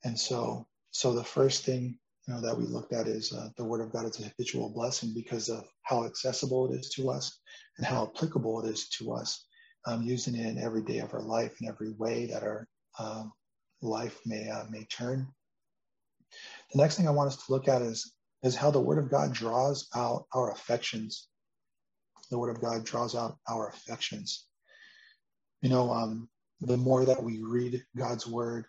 And 0.04 0.18
so, 0.18 0.68
so 0.92 1.12
the 1.12 1.24
first 1.24 1.64
thing 1.64 1.98
you 2.28 2.34
know 2.34 2.40
that 2.40 2.56
we 2.56 2.64
looked 2.64 2.92
at 2.92 3.08
is 3.08 3.32
uh, 3.32 3.48
the 3.56 3.64
word 3.64 3.80
of 3.80 3.92
God 3.92 4.06
is 4.06 4.20
a 4.20 4.28
habitual 4.28 4.70
blessing 4.70 5.12
because 5.14 5.48
of 5.48 5.64
how 5.82 6.04
accessible 6.04 6.70
it 6.72 6.78
is 6.78 6.90
to 6.90 7.10
us 7.10 7.40
and 7.78 7.87
how 7.87 8.04
applicable 8.04 8.64
it 8.64 8.70
is 8.70 8.88
to 8.90 9.12
us, 9.12 9.44
um, 9.87 10.02
using 10.02 10.34
it 10.37 10.46
in 10.46 10.58
every 10.58 10.82
day 10.82 10.98
of 10.98 11.12
our 11.14 11.22
life 11.22 11.60
in 11.60 11.68
every 11.68 11.92
way 11.94 12.26
that 12.26 12.42
our 12.42 12.68
um, 12.98 13.32
life 13.85 14.18
may 14.27 14.49
uh, 14.49 14.64
may 14.70 14.85
turn. 14.85 15.29
The 16.73 16.83
next 16.83 16.97
thing 16.97 17.09
I 17.09 17.12
want 17.12 17.29
us 17.29 17.37
to 17.47 17.53
look 17.53 17.68
at 17.68 17.83
is 17.83 18.12
is 18.42 18.57
how 18.57 18.70
the 18.70 18.81
word 18.81 18.99
of 18.99 19.11
God 19.11 19.33
draws 19.33 19.88
out 19.94 20.27
our 20.35 20.53
affections. 20.53 21.29
The 22.31 22.38
word 22.38 22.55
of 22.55 22.62
God 22.62 22.85
draws 22.85 23.14
out 23.14 23.37
our 23.49 23.68
affections 23.68 24.47
you 25.62 25.70
know, 25.70 25.90
um, 25.90 26.29
the 26.61 26.77
more 26.77 27.07
that 27.07 27.23
we 27.23 27.40
read 27.42 27.83
God's 27.97 28.27
word, 28.27 28.66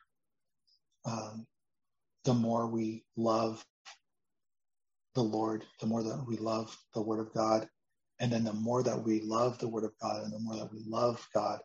um, 1.06 1.46
the 2.24 2.34
more 2.34 2.68
we 2.68 3.04
love 3.18 3.64
the 5.14 5.22
Lord, 5.24 5.66
the 5.82 5.88
more 5.88 6.04
that 6.04 6.26
we 6.26 6.38
love 6.38 6.76
the 6.94 7.02
word 7.02 7.20
of 7.20 7.34
God. 7.34 7.68
And 8.22 8.32
then 8.32 8.46
the 8.46 8.54
more 8.54 8.82
that 8.82 9.04
we 9.04 9.22
love 9.22 9.60
the 9.60 9.68
word 9.68 9.84
of 9.84 9.92
God 10.02 10.24
and 10.24 10.34
the 10.34 10.40
more 10.40 10.56
that 10.56 10.72
we 10.72 10.84
love 10.88 11.28
God, 11.34 11.60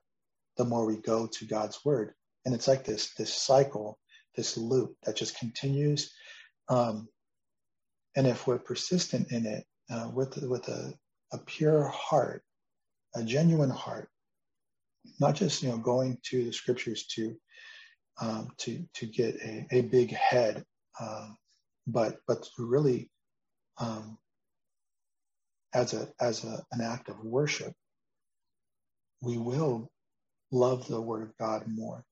the 0.57 0.65
more 0.65 0.85
we 0.85 0.97
go 0.97 1.29
to 1.29 1.45
God's 1.47 1.79
word. 1.85 2.13
And 2.44 2.55
it's 2.55 2.68
like 2.68 2.85
this, 2.85 3.14
this 3.14 3.33
cycle, 3.33 3.98
this 4.37 4.57
loop 4.57 4.96
that 5.05 5.16
just 5.16 5.38
continues. 5.38 6.12
Um, 6.68 7.09
and 8.16 8.26
if 8.26 8.46
we're 8.46 8.59
persistent 8.59 9.31
in 9.33 9.46
it 9.46 9.64
uh, 9.90 10.11
with, 10.12 10.37
with 10.42 10.68
a, 10.68 10.94
a 11.33 11.38
pure 11.38 11.88
heart, 11.88 12.42
a 13.14 13.22
genuine 13.22 13.70
heart, 13.70 14.09
not 15.18 15.35
just 15.35 15.62
you 15.62 15.68
know 15.68 15.79
going 15.79 16.18
to 16.24 16.44
the 16.44 16.53
scriptures 16.53 17.07
to 17.07 17.37
um, 18.20 18.48
to 18.59 18.85
to 18.94 19.07
get 19.07 19.37
a, 19.37 19.66
a 19.70 19.81
big 19.83 20.12
head, 20.12 20.64
um, 21.00 21.37
but 21.87 22.16
but 22.26 22.46
really 22.59 23.11
um, 23.79 24.18
as 25.74 25.94
a 25.94 26.09
as 26.20 26.44
a, 26.44 26.62
an 26.72 26.81
act 26.81 27.09
of 27.09 27.24
worship, 27.24 27.72
we 29.22 29.38
will 29.38 29.90
love 30.53 30.87
the 30.88 31.00
Word 31.00 31.22
of 31.22 31.37
God 31.38 31.64
more. 31.66 32.05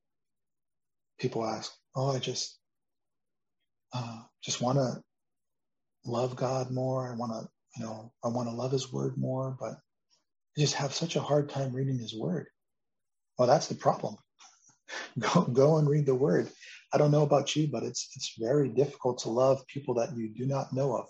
People 1.19 1.47
ask, 1.47 1.73
"Oh, 1.97 2.15
I 2.15 2.19
just 2.19 2.59
uh, 3.93 4.23
just 4.43 4.61
want 4.61 4.79
to 4.79 5.03
love 6.07 6.37
God 6.37 6.71
more. 6.71 7.11
I 7.11 7.17
want 7.17 7.33
to 7.33 7.49
you 7.77 7.85
know 7.85 8.13
I 8.25 8.29
want 8.29 8.49
to 8.49 8.55
love 8.55 8.73
His 8.73 8.93
Word 8.93 9.17
more, 9.19 9.57
but 9.59 9.73
I 9.73 10.61
just 10.61 10.75
have 10.75 10.95
such 10.95 11.17
a 11.17 11.21
hard 11.21 11.51
time 11.51 11.75
reading 11.75 11.99
His 11.99 12.15
Word." 12.15 12.47
Well, 13.39 13.49
that's 13.49 13.69
the 13.69 13.75
problem. 13.77 14.17
go 15.19 15.43
go 15.43 15.79
and 15.79 15.89
read 15.89 16.07
the 16.07 16.15
word. 16.15 16.49
I 16.93 16.99
don't 16.99 17.11
know 17.11 17.23
about 17.23 17.57
you, 17.57 17.69
but 17.69 17.83
it's 17.83 18.11
it's 18.17 18.35
very 18.39 18.69
difficult 18.69 19.21
to 19.21 19.31
love 19.31 19.67
people 19.67 19.95
that 19.95 20.17
you 20.17 20.29
do 20.29 20.47
not 20.47 20.73
know 20.73 20.97
of 20.97 21.07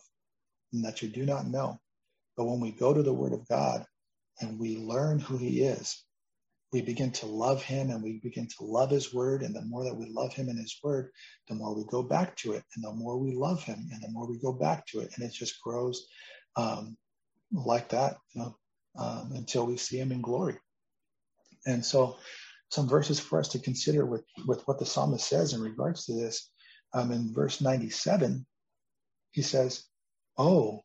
and 0.72 0.84
that 0.84 1.02
you 1.02 1.08
do 1.08 1.24
not 1.24 1.46
know. 1.46 1.78
But 2.36 2.46
when 2.46 2.60
we 2.60 2.72
go 2.72 2.94
to 2.94 3.02
the 3.02 3.12
word 3.12 3.32
of 3.32 3.48
God 3.48 3.84
and 4.40 4.58
we 4.58 4.78
learn 4.78 5.18
who 5.18 5.36
he 5.36 5.62
is, 5.62 6.04
we 6.72 6.82
begin 6.82 7.10
to 7.10 7.26
love 7.26 7.62
him 7.62 7.90
and 7.90 8.02
we 8.02 8.20
begin 8.22 8.46
to 8.46 8.64
love 8.64 8.90
his 8.90 9.14
word. 9.14 9.42
And 9.42 9.54
the 9.54 9.62
more 9.62 9.84
that 9.84 9.96
we 9.96 10.06
love 10.10 10.34
him 10.34 10.48
and 10.48 10.58
his 10.58 10.78
word, 10.82 11.10
the 11.48 11.54
more 11.54 11.74
we 11.74 11.84
go 11.90 12.02
back 12.02 12.36
to 12.38 12.52
it. 12.52 12.62
And 12.74 12.84
the 12.84 12.92
more 12.92 13.18
we 13.18 13.34
love 13.34 13.62
him 13.62 13.88
and 13.92 14.02
the 14.02 14.10
more 14.10 14.28
we 14.28 14.38
go 14.38 14.52
back 14.52 14.86
to 14.88 15.00
it. 15.00 15.10
And 15.16 15.24
it 15.24 15.32
just 15.32 15.60
grows 15.62 16.06
um, 16.56 16.96
like 17.52 17.88
that 17.90 18.16
you 18.34 18.42
know, 18.42 18.56
um, 18.98 19.32
until 19.34 19.66
we 19.66 19.76
see 19.76 19.98
him 19.98 20.12
in 20.12 20.20
glory. 20.20 20.58
And 21.66 21.84
so, 21.84 22.16
some 22.70 22.86
verses 22.86 23.18
for 23.18 23.38
us 23.38 23.48
to 23.48 23.58
consider 23.58 24.04
with, 24.04 24.24
with 24.46 24.62
what 24.68 24.78
the 24.78 24.84
psalmist 24.84 25.26
says 25.26 25.54
in 25.54 25.62
regards 25.62 26.04
to 26.04 26.12
this. 26.12 26.50
Um, 26.92 27.12
in 27.12 27.32
verse 27.32 27.62
97, 27.62 28.44
he 29.30 29.40
says, 29.40 29.84
Oh, 30.36 30.84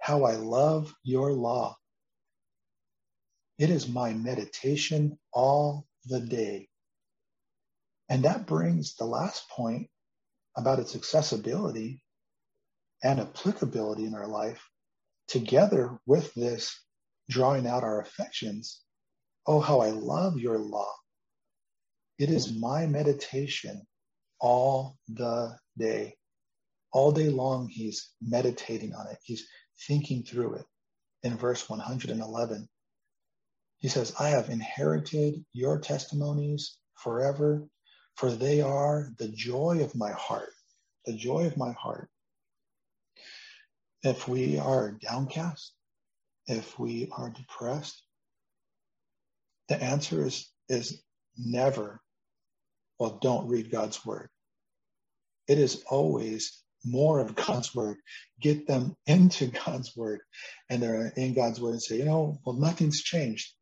how 0.00 0.24
I 0.24 0.36
love 0.36 0.94
your 1.02 1.32
law. 1.32 1.76
It 3.58 3.70
is 3.70 3.88
my 3.88 4.12
meditation 4.12 5.18
all 5.32 5.86
the 6.04 6.20
day. 6.20 6.68
And 8.08 8.24
that 8.24 8.46
brings 8.46 8.94
the 8.94 9.06
last 9.06 9.48
point 9.50 9.88
about 10.56 10.78
its 10.78 10.94
accessibility 10.94 12.02
and 13.02 13.20
applicability 13.20 14.04
in 14.04 14.14
our 14.14 14.28
life 14.28 14.62
together 15.28 15.98
with 16.06 16.32
this 16.34 16.78
drawing 17.28 17.66
out 17.66 17.82
our 17.82 18.00
affections. 18.00 18.80
Oh, 19.46 19.60
how 19.60 19.80
I 19.80 19.90
love 19.90 20.38
your 20.38 20.58
law. 20.58 20.92
It 22.18 22.30
is 22.30 22.56
my 22.58 22.86
meditation 22.86 23.86
all 24.40 24.96
the 25.08 25.56
day. 25.78 26.16
All 26.92 27.12
day 27.12 27.28
long, 27.28 27.68
he's 27.68 28.10
meditating 28.22 28.94
on 28.94 29.06
it. 29.08 29.18
He's 29.22 29.46
thinking 29.86 30.22
through 30.22 30.54
it. 30.54 30.64
In 31.22 31.36
verse 31.36 31.68
111, 31.68 32.68
he 33.80 33.88
says, 33.88 34.14
I 34.18 34.30
have 34.30 34.48
inherited 34.48 35.44
your 35.52 35.78
testimonies 35.78 36.78
forever, 36.94 37.66
for 38.14 38.30
they 38.30 38.60
are 38.62 39.10
the 39.18 39.28
joy 39.28 39.82
of 39.82 39.94
my 39.94 40.12
heart. 40.12 40.52
The 41.04 41.12
joy 41.12 41.46
of 41.46 41.56
my 41.56 41.72
heart. 41.72 42.08
If 44.02 44.26
we 44.28 44.58
are 44.58 44.92
downcast, 44.92 45.72
if 46.46 46.78
we 46.78 47.08
are 47.12 47.30
depressed, 47.30 48.02
the 49.68 49.82
answer 49.82 50.24
is, 50.24 50.50
is 50.68 51.02
never, 51.36 52.00
well, 52.98 53.18
don't 53.20 53.48
read 53.48 53.70
God's 53.70 54.04
word. 54.06 54.28
It 55.48 55.58
is 55.58 55.82
always 55.88 56.62
more 56.84 57.18
of 57.18 57.34
God's 57.34 57.74
word. 57.74 57.98
Get 58.40 58.66
them 58.66 58.96
into 59.06 59.46
God's 59.46 59.94
word. 59.96 60.20
And 60.70 60.82
they're 60.82 61.12
in 61.16 61.34
God's 61.34 61.60
word 61.60 61.72
and 61.72 61.82
say, 61.82 61.98
you 61.98 62.04
know, 62.04 62.38
well, 62.44 62.56
nothing's 62.56 63.02
changed. 63.02 63.52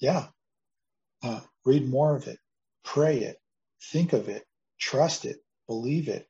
Yeah. 0.00 0.28
Uh, 1.22 1.40
read 1.64 1.88
more 1.88 2.16
of 2.16 2.28
it, 2.28 2.38
pray 2.84 3.18
it, 3.20 3.38
think 3.92 4.12
of 4.12 4.28
it, 4.28 4.44
trust 4.80 5.24
it, 5.26 5.38
believe 5.68 6.08
it. 6.08 6.26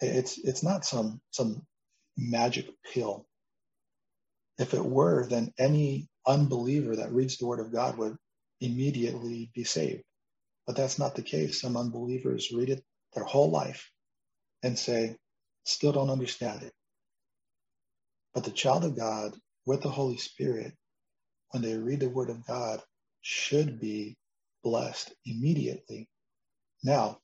It's 0.00 0.38
it's 0.38 0.62
not 0.62 0.84
some 0.84 1.20
some 1.32 1.62
magic 2.16 2.68
pill. 2.92 3.26
If 4.58 4.74
it 4.74 4.84
were, 4.84 5.26
then 5.26 5.52
any 5.58 6.08
unbeliever 6.26 6.96
that 6.96 7.12
reads 7.12 7.38
the 7.38 7.46
word 7.46 7.60
of 7.60 7.72
God 7.72 7.98
would 7.98 8.16
immediately 8.60 9.50
be 9.54 9.64
saved. 9.64 10.04
But 10.66 10.76
that's 10.76 10.98
not 10.98 11.16
the 11.16 11.22
case. 11.22 11.60
Some 11.60 11.76
unbelievers 11.76 12.52
read 12.52 12.70
it 12.70 12.84
their 13.14 13.24
whole 13.24 13.50
life 13.50 13.90
and 14.64 14.78
say, 14.78 15.16
still 15.64 15.92
don't 15.92 16.10
understand 16.10 16.62
it. 16.64 16.72
But 18.34 18.44
the 18.44 18.52
child 18.52 18.84
of 18.84 18.96
God 18.96 19.34
with 19.66 19.82
the 19.82 19.90
Holy 19.90 20.18
Spirit 20.18 20.74
when 21.54 21.62
they 21.62 21.78
read 21.78 22.00
the 22.00 22.08
Word 22.08 22.30
of 22.30 22.44
God 22.44 22.82
should 23.22 23.78
be 23.78 24.16
blessed 24.64 25.14
immediately. 25.24 26.08
Now, 26.82 27.18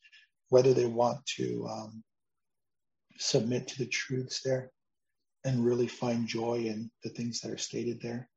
whether 0.51 0.73
they 0.73 0.87
want 0.87 1.27
to 1.37 1.67
um, 1.69 2.05
submit 3.19 3.67
to 3.67 3.79
the 3.79 3.89
truths 3.89 4.41
there 4.45 4.71
and 5.45 5.65
really 5.65 5.89
find 5.89 6.29
joy 6.29 6.59
in 6.59 6.93
the 7.03 7.11
things 7.11 7.41
that 7.41 7.51
are 7.51 7.59
stated 7.59 8.01
there, 8.01 8.29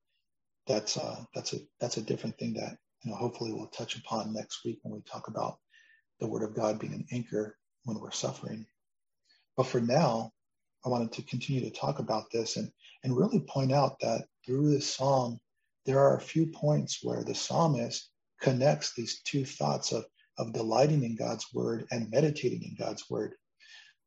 that's 0.65 0.97
uh, 0.97 1.23
that's 1.35 1.53
a 1.53 1.57
that's 1.79 1.97
a 1.97 2.01
different 2.01 2.39
thing 2.39 2.55
that 2.55 2.75
you 3.03 3.11
know 3.11 3.17
hopefully 3.17 3.53
we'll 3.53 3.67
touch 3.67 3.95
upon 3.95 4.33
next 4.33 4.65
week 4.65 4.79
when 4.81 4.95
we 4.95 5.01
talk 5.01 5.27
about 5.27 5.59
the 6.19 6.27
Word 6.27 6.41
of 6.41 6.55
God 6.55 6.79
being 6.79 6.93
an 6.93 7.05
anchor 7.11 7.55
when 7.83 7.99
we're 7.99 8.09
suffering. 8.09 8.65
But 9.55 9.67
for 9.67 9.79
now, 9.79 10.31
I 10.83 10.89
wanted 10.89 11.11
to 11.11 11.21
continue 11.21 11.61
to 11.61 11.69
talk 11.69 11.99
about 11.99 12.31
this 12.31 12.57
and 12.57 12.71
and 13.03 13.15
really 13.15 13.41
point 13.41 13.71
out 13.71 13.99
that 13.99 14.25
through 14.43 14.71
this 14.71 14.95
psalm 14.95 15.39
there 15.85 15.99
are 15.99 16.17
a 16.17 16.21
few 16.21 16.47
points 16.47 16.99
where 17.03 17.23
the 17.23 17.35
psalmist 17.35 18.09
connects 18.41 18.93
these 18.93 19.21
two 19.21 19.45
thoughts 19.45 19.91
of, 19.91 20.05
of 20.37 20.53
delighting 20.53 21.03
in 21.03 21.15
God's 21.15 21.45
word 21.53 21.85
and 21.91 22.09
meditating 22.09 22.63
in 22.63 22.75
God's 22.77 23.09
word. 23.09 23.35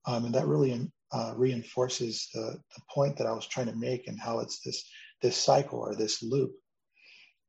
Um, 0.06 0.26
and 0.26 0.34
that 0.34 0.46
really 0.46 0.90
uh, 1.12 1.34
reinforces 1.36 2.28
the, 2.32 2.58
the 2.74 2.82
point 2.90 3.16
that 3.16 3.26
I 3.26 3.32
was 3.32 3.46
trying 3.46 3.66
to 3.66 3.76
make 3.76 4.08
and 4.08 4.18
how 4.18 4.40
it's 4.40 4.60
this, 4.60 4.84
this 5.22 5.36
cycle 5.36 5.78
or 5.78 5.94
this 5.94 6.22
loop. 6.22 6.52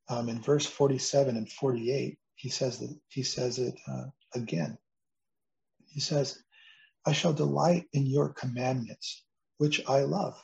Um, 0.09 0.29
in 0.29 0.41
verse 0.41 0.65
47 0.65 1.35
and 1.35 1.51
48, 1.51 2.17
he 2.35 2.49
says 2.49 2.79
that 2.79 2.95
he 3.09 3.23
says 3.23 3.59
it 3.59 3.75
uh, 3.87 4.05
again. 4.35 4.77
He 5.87 5.99
says, 5.99 6.41
I 7.05 7.13
shall 7.13 7.33
delight 7.33 7.85
in 7.93 8.05
your 8.05 8.33
commandments, 8.33 9.23
which 9.57 9.81
I 9.87 10.01
love. 10.01 10.41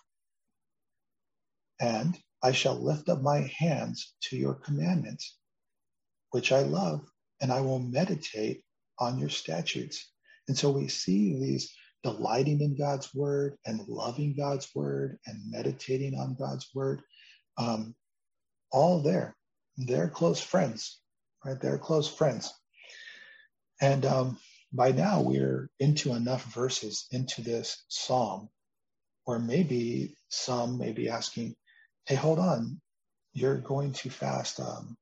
And 1.79 2.17
I 2.43 2.51
shall 2.51 2.75
lift 2.75 3.07
up 3.09 3.21
my 3.21 3.49
hands 3.57 4.13
to 4.23 4.37
your 4.37 4.55
commandments, 4.55 5.37
which 6.31 6.51
I 6.51 6.61
love, 6.63 7.01
and 7.41 7.51
I 7.51 7.61
will 7.61 7.79
meditate 7.79 8.63
on 8.99 9.17
your 9.17 9.29
statutes. 9.29 10.11
And 10.47 10.57
so 10.57 10.69
we 10.69 10.89
see 10.89 11.39
these 11.39 11.73
delighting 12.03 12.59
in 12.59 12.77
God's 12.77 13.13
word 13.15 13.55
and 13.65 13.87
loving 13.87 14.35
God's 14.35 14.69
word 14.75 15.19
and 15.25 15.39
meditating 15.49 16.19
on 16.19 16.35
God's 16.37 16.69
word, 16.75 17.01
um, 17.57 17.95
all 18.71 19.01
there. 19.01 19.35
They're 19.77 20.09
close 20.09 20.41
friends, 20.41 20.99
right? 21.45 21.59
They're 21.59 21.79
close 21.79 22.13
friends. 22.13 22.53
And 23.79 24.05
um, 24.05 24.37
by 24.73 24.91
now 24.91 25.21
we're 25.21 25.69
into 25.79 26.13
enough 26.13 26.43
verses 26.53 27.07
into 27.11 27.41
this 27.41 27.83
psalm, 27.87 28.49
or 29.25 29.39
maybe 29.39 30.15
some 30.29 30.77
may 30.77 30.91
be 30.91 31.09
asking, 31.09 31.55
hey, 32.05 32.15
hold 32.15 32.39
on, 32.39 32.81
you're 33.33 33.57
going 33.57 33.93
too 33.93 34.09
fast. 34.09 34.59
Um, 34.59 34.97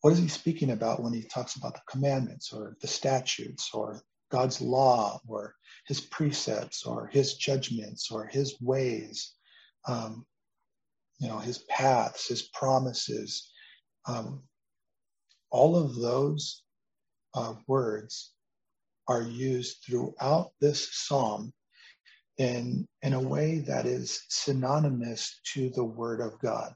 what 0.00 0.12
is 0.12 0.18
he 0.18 0.28
speaking 0.28 0.70
about 0.70 1.02
when 1.02 1.12
he 1.12 1.22
talks 1.22 1.56
about 1.56 1.74
the 1.74 1.80
commandments 1.88 2.52
or 2.52 2.76
the 2.80 2.86
statutes 2.86 3.70
or 3.74 4.02
God's 4.30 4.60
law 4.60 5.20
or 5.26 5.54
his 5.86 6.00
precepts 6.00 6.84
or 6.84 7.08
his 7.08 7.34
judgments 7.34 8.10
or 8.10 8.26
his 8.26 8.60
ways, 8.60 9.34
um, 9.86 10.26
you 11.18 11.28
know, 11.28 11.38
his 11.38 11.58
paths, 11.70 12.28
his 12.28 12.42
promises. 12.42 13.50
Um, 14.06 14.42
all 15.50 15.76
of 15.76 15.96
those 15.96 16.62
uh, 17.34 17.54
words 17.66 18.32
are 19.08 19.22
used 19.22 19.78
throughout 19.84 20.52
this 20.60 20.88
psalm 20.92 21.52
in, 22.38 22.86
in 23.02 23.14
a 23.14 23.20
way 23.20 23.60
that 23.60 23.86
is 23.86 24.22
synonymous 24.30 25.40
to 25.54 25.70
the 25.70 25.84
Word 25.84 26.20
of 26.20 26.40
God. 26.40 26.72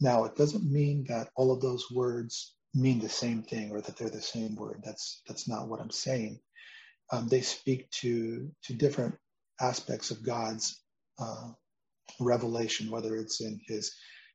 Now, 0.00 0.24
it 0.24 0.36
doesn't 0.36 0.70
mean 0.70 1.04
that 1.08 1.28
all 1.36 1.52
of 1.52 1.60
those 1.60 1.90
words 1.90 2.54
mean 2.74 2.98
the 2.98 3.08
same 3.08 3.42
thing 3.42 3.70
or 3.70 3.80
that 3.80 3.96
they're 3.96 4.10
the 4.10 4.20
same 4.20 4.54
word. 4.56 4.82
That's 4.84 5.22
that's 5.26 5.48
not 5.48 5.68
what 5.68 5.80
I'm 5.80 5.90
saying. 5.90 6.40
Um, 7.12 7.28
they 7.28 7.42
speak 7.42 7.90
to 8.02 8.50
to 8.64 8.74
different 8.74 9.16
aspects 9.60 10.10
of 10.12 10.24
God's 10.24 10.82
uh, 11.20 11.50
revelation, 12.20 12.90
whether 12.90 13.16
it's 13.16 13.40
in 13.42 13.60
His 13.66 13.94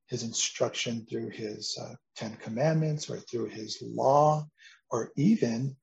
His 0.09 0.23
instruction 0.23 1.07
through 1.09 1.31
His 1.31 1.77
uh, 1.81 1.95
Ten 2.15 2.35
Commandments 2.37 3.09
or 3.09 3.19
through 3.19 3.47
His 3.49 3.79
law, 3.81 4.45
or 4.91 5.11
even 5.17 5.75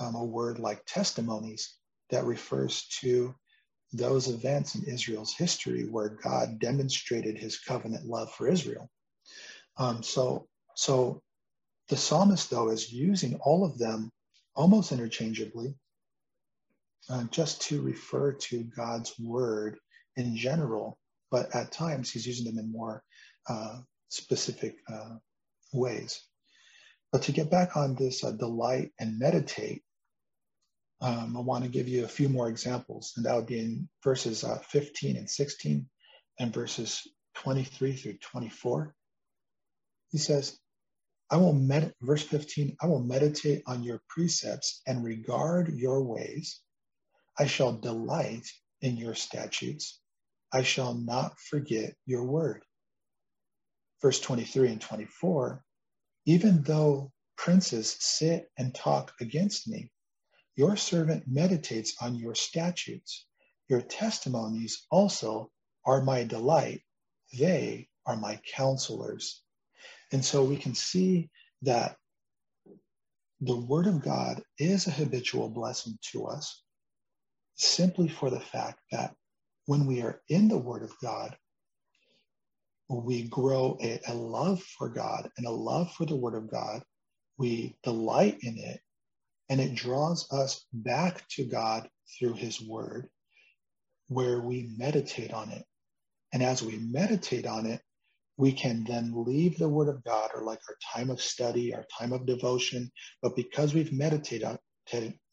um, 0.00 0.16
a 0.16 0.24
word 0.24 0.58
like 0.60 0.84
testimonies 0.86 1.76
that 2.10 2.24
refers 2.26 2.86
to 3.02 3.34
those 3.92 4.28
events 4.28 4.74
in 4.74 4.84
Israel's 4.84 5.34
history 5.34 5.84
where 5.84 6.18
God 6.22 6.58
demonstrated 6.58 7.36
his 7.38 7.58
covenant 7.58 8.06
love 8.06 8.32
for 8.32 8.48
Israel. 8.48 8.88
Um, 9.76 10.02
so, 10.02 10.48
so 10.76 11.20
the 11.88 11.96
psalmist, 11.96 12.50
though, 12.50 12.70
is 12.70 12.92
using 12.92 13.36
all 13.42 13.64
of 13.64 13.78
them 13.78 14.10
almost 14.54 14.92
interchangeably 14.92 15.74
uh, 17.10 17.24
just 17.30 17.62
to 17.62 17.82
refer 17.82 18.32
to 18.32 18.64
God's 18.64 19.18
word 19.18 19.78
in 20.16 20.36
general, 20.36 20.98
but 21.30 21.54
at 21.54 21.72
times 21.72 22.10
he's 22.10 22.26
using 22.26 22.46
them 22.46 22.58
in 22.58 22.70
more 22.70 23.02
uh, 23.48 23.80
specific 24.08 24.76
uh, 24.92 25.16
ways. 25.72 26.22
But 27.10 27.22
to 27.22 27.32
get 27.32 27.50
back 27.50 27.76
on 27.76 27.94
this 27.94 28.24
uh, 28.24 28.32
delight 28.32 28.92
and 28.98 29.18
meditate, 29.18 29.82
um, 31.02 31.36
I 31.36 31.40
want 31.40 31.64
to 31.64 31.70
give 31.70 31.88
you 31.88 32.04
a 32.04 32.08
few 32.08 32.28
more 32.28 32.48
examples, 32.48 33.12
and 33.16 33.26
that 33.26 33.34
would 33.34 33.46
be 33.46 33.58
in 33.58 33.88
verses 34.04 34.44
uh, 34.44 34.58
15 34.58 35.16
and 35.16 35.28
16 35.28 35.86
and 36.38 36.54
verses 36.54 37.06
23 37.34 37.94
through 37.94 38.18
24, 38.18 38.94
he 40.10 40.18
says, 40.18 40.58
I 41.30 41.38
will 41.38 41.54
med- 41.54 41.94
verse 42.02 42.22
15, 42.22 42.76
I 42.80 42.86
will 42.86 43.02
meditate 43.02 43.62
on 43.66 43.82
your 43.82 44.02
precepts 44.08 44.82
and 44.86 45.02
regard 45.02 45.74
your 45.74 46.04
ways. 46.04 46.60
I 47.38 47.46
shall 47.46 47.72
delight 47.72 48.46
in 48.82 48.96
your 48.96 49.14
statutes. 49.14 50.00
I 50.52 50.62
shall 50.62 50.94
not 50.94 51.40
forget 51.40 51.94
your 52.06 52.24
word. 52.24 52.62
Verse 54.02 54.20
23 54.20 54.68
and 54.72 54.80
24, 54.80 55.64
even 56.26 56.62
though 56.62 57.10
princes 57.36 57.96
sit 57.98 58.50
and 58.58 58.74
talk 58.74 59.12
against 59.20 59.66
me, 59.66 59.90
your 60.56 60.76
servant 60.76 61.24
meditates 61.26 61.94
on 62.00 62.16
your 62.16 62.34
statutes. 62.34 63.26
Your 63.68 63.80
testimonies 63.80 64.86
also 64.90 65.50
are 65.86 66.02
my 66.02 66.24
delight. 66.24 66.82
They 67.38 67.88
are 68.06 68.16
my 68.16 68.40
counselors. 68.54 69.42
And 70.12 70.24
so 70.24 70.44
we 70.44 70.56
can 70.56 70.74
see 70.74 71.30
that 71.62 71.96
the 73.40 73.56
Word 73.56 73.86
of 73.86 74.02
God 74.02 74.42
is 74.58 74.86
a 74.86 74.92
habitual 74.92 75.48
blessing 75.48 75.98
to 76.12 76.26
us 76.26 76.62
simply 77.56 78.08
for 78.08 78.30
the 78.30 78.40
fact 78.40 78.80
that 78.90 79.14
when 79.66 79.86
we 79.86 80.02
are 80.02 80.20
in 80.28 80.48
the 80.48 80.58
Word 80.58 80.82
of 80.82 80.92
God, 81.00 81.36
we 82.88 83.28
grow 83.28 83.78
a, 83.80 84.00
a, 84.08 84.14
love 84.14 84.62
for 84.62 84.88
God 84.88 85.30
and 85.36 85.46
a 85.46 85.50
love 85.50 85.92
for 85.92 86.04
the 86.04 86.16
Word 86.16 86.34
of 86.34 86.50
God. 86.50 86.82
We 87.38 87.76
delight 87.82 88.38
in 88.42 88.58
it, 88.58 88.80
and 89.48 89.60
it 89.60 89.74
draws 89.74 90.30
us 90.32 90.64
back 90.72 91.26
to 91.30 91.44
God 91.44 91.88
through 92.18 92.34
His 92.34 92.60
Word, 92.60 93.08
where 94.08 94.40
we 94.40 94.70
meditate 94.76 95.32
on 95.32 95.50
it. 95.50 95.64
And 96.32 96.42
as 96.42 96.62
we 96.62 96.78
meditate 96.78 97.46
on 97.46 97.66
it, 97.66 97.80
we 98.36 98.52
can 98.52 98.84
then 98.84 99.12
leave 99.24 99.58
the 99.58 99.68
Word 99.68 99.88
of 99.88 100.02
God 100.04 100.30
or 100.34 100.42
like 100.42 100.60
our 100.68 100.76
time 100.94 101.10
of 101.10 101.20
study, 101.20 101.74
our 101.74 101.84
time 101.98 102.12
of 102.12 102.26
devotion. 102.26 102.90
But 103.20 103.36
because 103.36 103.74
we've 103.74 103.92
meditated 103.92 104.46
on, 104.46 104.58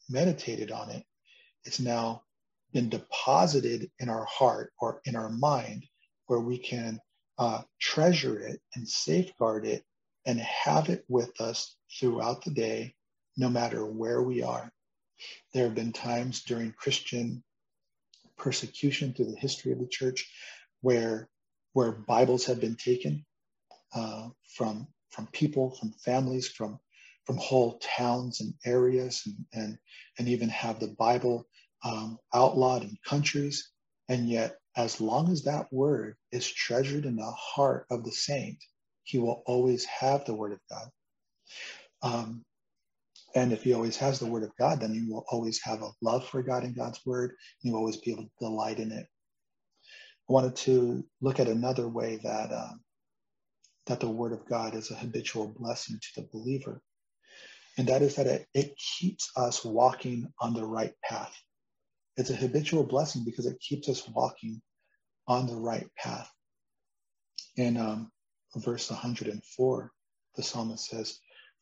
meditated 0.08 0.70
on 0.70 0.90
it, 0.90 1.04
it's 1.64 1.80
now 1.80 2.22
been 2.72 2.88
deposited 2.88 3.90
in 3.98 4.08
our 4.08 4.24
heart 4.26 4.72
or 4.80 5.00
in 5.04 5.16
our 5.16 5.30
mind 5.30 5.84
where 6.26 6.40
we 6.40 6.58
can 6.58 7.00
uh, 7.38 7.62
treasure 7.80 8.38
it 8.38 8.60
and 8.74 8.88
safeguard 8.88 9.66
it 9.66 9.82
and 10.26 10.38
have 10.40 10.88
it 10.88 11.04
with 11.08 11.40
us 11.40 11.76
throughout 11.98 12.44
the 12.44 12.50
day, 12.50 12.94
no 13.40 13.48
matter 13.48 13.84
where 13.84 14.22
we 14.22 14.42
are. 14.42 14.70
There 15.54 15.64
have 15.64 15.74
been 15.74 15.94
times 15.94 16.42
during 16.42 16.72
Christian 16.72 17.42
persecution 18.36 19.14
through 19.14 19.32
the 19.32 19.40
history 19.40 19.72
of 19.72 19.80
the 19.80 19.88
church 19.88 20.30
where 20.82 21.28
where 21.72 21.92
Bibles 21.92 22.46
have 22.46 22.60
been 22.60 22.76
taken 22.76 23.24
uh, 23.94 24.28
from 24.56 24.86
from 25.10 25.26
people, 25.28 25.70
from 25.70 25.92
families, 26.04 26.48
from 26.48 26.78
from 27.24 27.38
whole 27.38 27.78
towns 27.78 28.40
and 28.40 28.54
areas, 28.64 29.22
and 29.26 29.46
and, 29.54 29.78
and 30.18 30.28
even 30.28 30.50
have 30.50 30.78
the 30.78 30.94
Bible 30.98 31.46
um, 31.82 32.18
outlawed 32.34 32.82
in 32.82 32.98
countries. 33.06 33.70
And 34.10 34.28
yet, 34.28 34.58
as 34.76 35.00
long 35.00 35.32
as 35.32 35.44
that 35.44 35.72
word 35.72 36.16
is 36.30 36.46
treasured 36.46 37.06
in 37.06 37.16
the 37.16 37.30
heart 37.30 37.86
of 37.90 38.04
the 38.04 38.12
saint, 38.12 38.58
he 39.04 39.18
will 39.18 39.42
always 39.46 39.86
have 39.86 40.24
the 40.26 40.34
word 40.34 40.52
of 40.52 40.60
God. 40.68 40.88
Um, 42.02 42.44
and 43.34 43.52
if 43.52 43.62
he 43.64 43.74
always 43.74 43.96
has 43.98 44.18
the 44.20 44.26
word 44.26 44.44
of 44.44 44.56
God, 44.58 44.80
then 44.80 44.94
he 44.94 45.10
will 45.10 45.24
always 45.30 45.60
have 45.64 45.82
a 45.82 45.90
love 46.02 46.28
for 46.28 46.42
God 46.42 46.64
and 46.64 46.76
God's 46.76 47.00
word. 47.06 47.32
And 47.64 47.72
will 47.72 47.80
always 47.80 47.96
be 47.98 48.12
able 48.12 48.24
to 48.24 48.30
delight 48.40 48.80
in 48.80 48.92
it 48.92 49.04
I 50.28 50.32
wanted 50.32 50.56
to 50.56 51.04
look 51.20 51.38
at 51.38 51.48
another 51.48 51.86
way 51.86 52.18
that 52.22 52.50
um, 52.52 52.80
that 53.86 54.00
the 54.00 54.10
Word 54.10 54.32
of 54.32 54.46
God 54.48 54.74
is 54.74 54.90
a 54.90 54.94
habitual 54.96 55.54
blessing 55.58 55.98
to 56.00 56.22
the 56.22 56.28
believer, 56.32 56.82
and 57.78 57.88
that 57.88 58.02
is 58.02 58.16
that 58.16 58.26
it, 58.28 58.46
it 58.54 58.74
keeps 58.78 59.30
us 59.36 59.64
walking 59.64 60.32
on 60.40 60.54
the 60.54 60.64
right 60.66 60.94
path. 61.04 61.36
It's 62.16 62.30
a 62.30 62.36
habitual 62.36 62.84
blessing 62.84 63.24
because 63.24 63.46
it 63.46 63.60
keeps 63.60 63.88
us 63.88 64.08
walking 64.08 64.62
on 65.28 65.46
the 65.46 65.56
right 65.56 65.88
path. 65.98 66.30
In 67.56 67.78
um, 67.78 68.12
verse 68.56 68.90
104, 68.90 69.92
the 70.36 70.44
psalmist 70.44 70.86
says, 70.90 71.18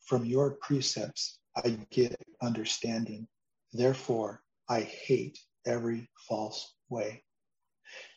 From 0.07 0.25
your 0.25 0.57
precepts 0.61 1.38
I 1.65 1.77
get 1.91 2.19
understanding. 2.41 3.27
Therefore, 3.73 4.41
I 4.67 4.81
hate 4.81 5.39
every 5.65 6.09
false 6.27 6.73
way. 6.89 7.23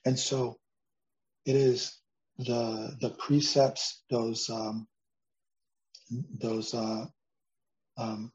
And 0.05 0.19
so 0.19 0.59
it 1.45 1.57
is 1.57 1.97
the 2.39 2.97
the 3.01 3.11
precepts, 3.11 4.03
those 4.11 4.49
um, 4.51 4.87
those 6.41 6.75
uh, 6.75 7.07
um, 7.97 8.33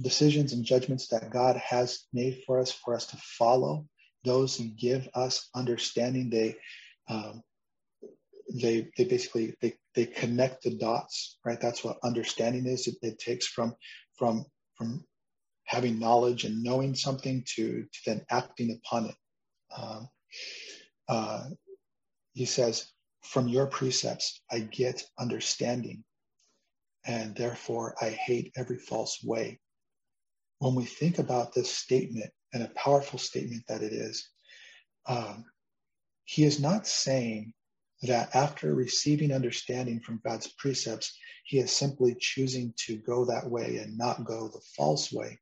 decisions 0.00 0.52
and 0.52 0.64
judgments 0.64 1.08
that 1.08 1.30
God 1.30 1.56
has 1.56 2.04
made 2.12 2.42
for 2.46 2.60
us 2.60 2.72
for 2.72 2.94
us 2.94 3.06
to 3.06 3.16
follow. 3.16 3.86
Those 4.24 4.56
who 4.56 4.64
give 4.64 5.08
us 5.14 5.48
understanding, 5.54 6.30
they 6.30 6.56
um, 7.08 7.42
they 8.52 8.88
they 8.96 9.04
basically 9.04 9.54
they 9.60 9.74
they 9.94 10.06
connect 10.06 10.62
the 10.62 10.76
dots, 10.76 11.38
right? 11.44 11.60
That's 11.60 11.82
what 11.84 11.98
understanding 12.04 12.66
is. 12.66 12.86
It, 12.86 12.96
it 13.02 13.18
takes 13.18 13.46
from 13.46 13.74
from 14.18 14.44
from 14.76 15.04
having 15.64 15.98
knowledge 15.98 16.44
and 16.44 16.62
knowing 16.62 16.94
something 16.94 17.44
to 17.56 17.82
to 17.82 17.98
then 18.06 18.24
acting 18.30 18.78
upon 18.84 19.06
it. 19.06 19.16
Um, 19.76 20.08
uh, 21.08 21.44
he 22.34 22.44
says, 22.44 22.92
From 23.22 23.48
your 23.48 23.66
precepts 23.66 24.40
I 24.50 24.60
get 24.60 25.04
understanding, 25.18 26.04
and 27.04 27.34
therefore 27.34 27.94
I 28.00 28.10
hate 28.10 28.52
every 28.56 28.78
false 28.78 29.20
way. 29.24 29.60
When 30.58 30.74
we 30.74 30.84
think 30.84 31.18
about 31.18 31.54
this 31.54 31.70
statement, 31.70 32.30
and 32.52 32.62
a 32.62 32.68
powerful 32.68 33.18
statement 33.18 33.64
that 33.68 33.82
it 33.82 33.92
is, 33.92 34.30
um, 35.06 35.44
he 36.24 36.44
is 36.44 36.60
not 36.60 36.86
saying 36.86 37.52
that 38.02 38.34
after 38.34 38.74
receiving 38.74 39.32
understanding 39.32 40.00
from 40.00 40.20
God's 40.24 40.48
precepts, 40.48 41.16
he 41.44 41.58
is 41.58 41.72
simply 41.72 42.16
choosing 42.18 42.74
to 42.86 42.96
go 42.96 43.24
that 43.26 43.48
way 43.48 43.78
and 43.78 43.96
not 43.96 44.24
go 44.24 44.48
the 44.48 44.60
false 44.76 45.12
way. 45.12 45.40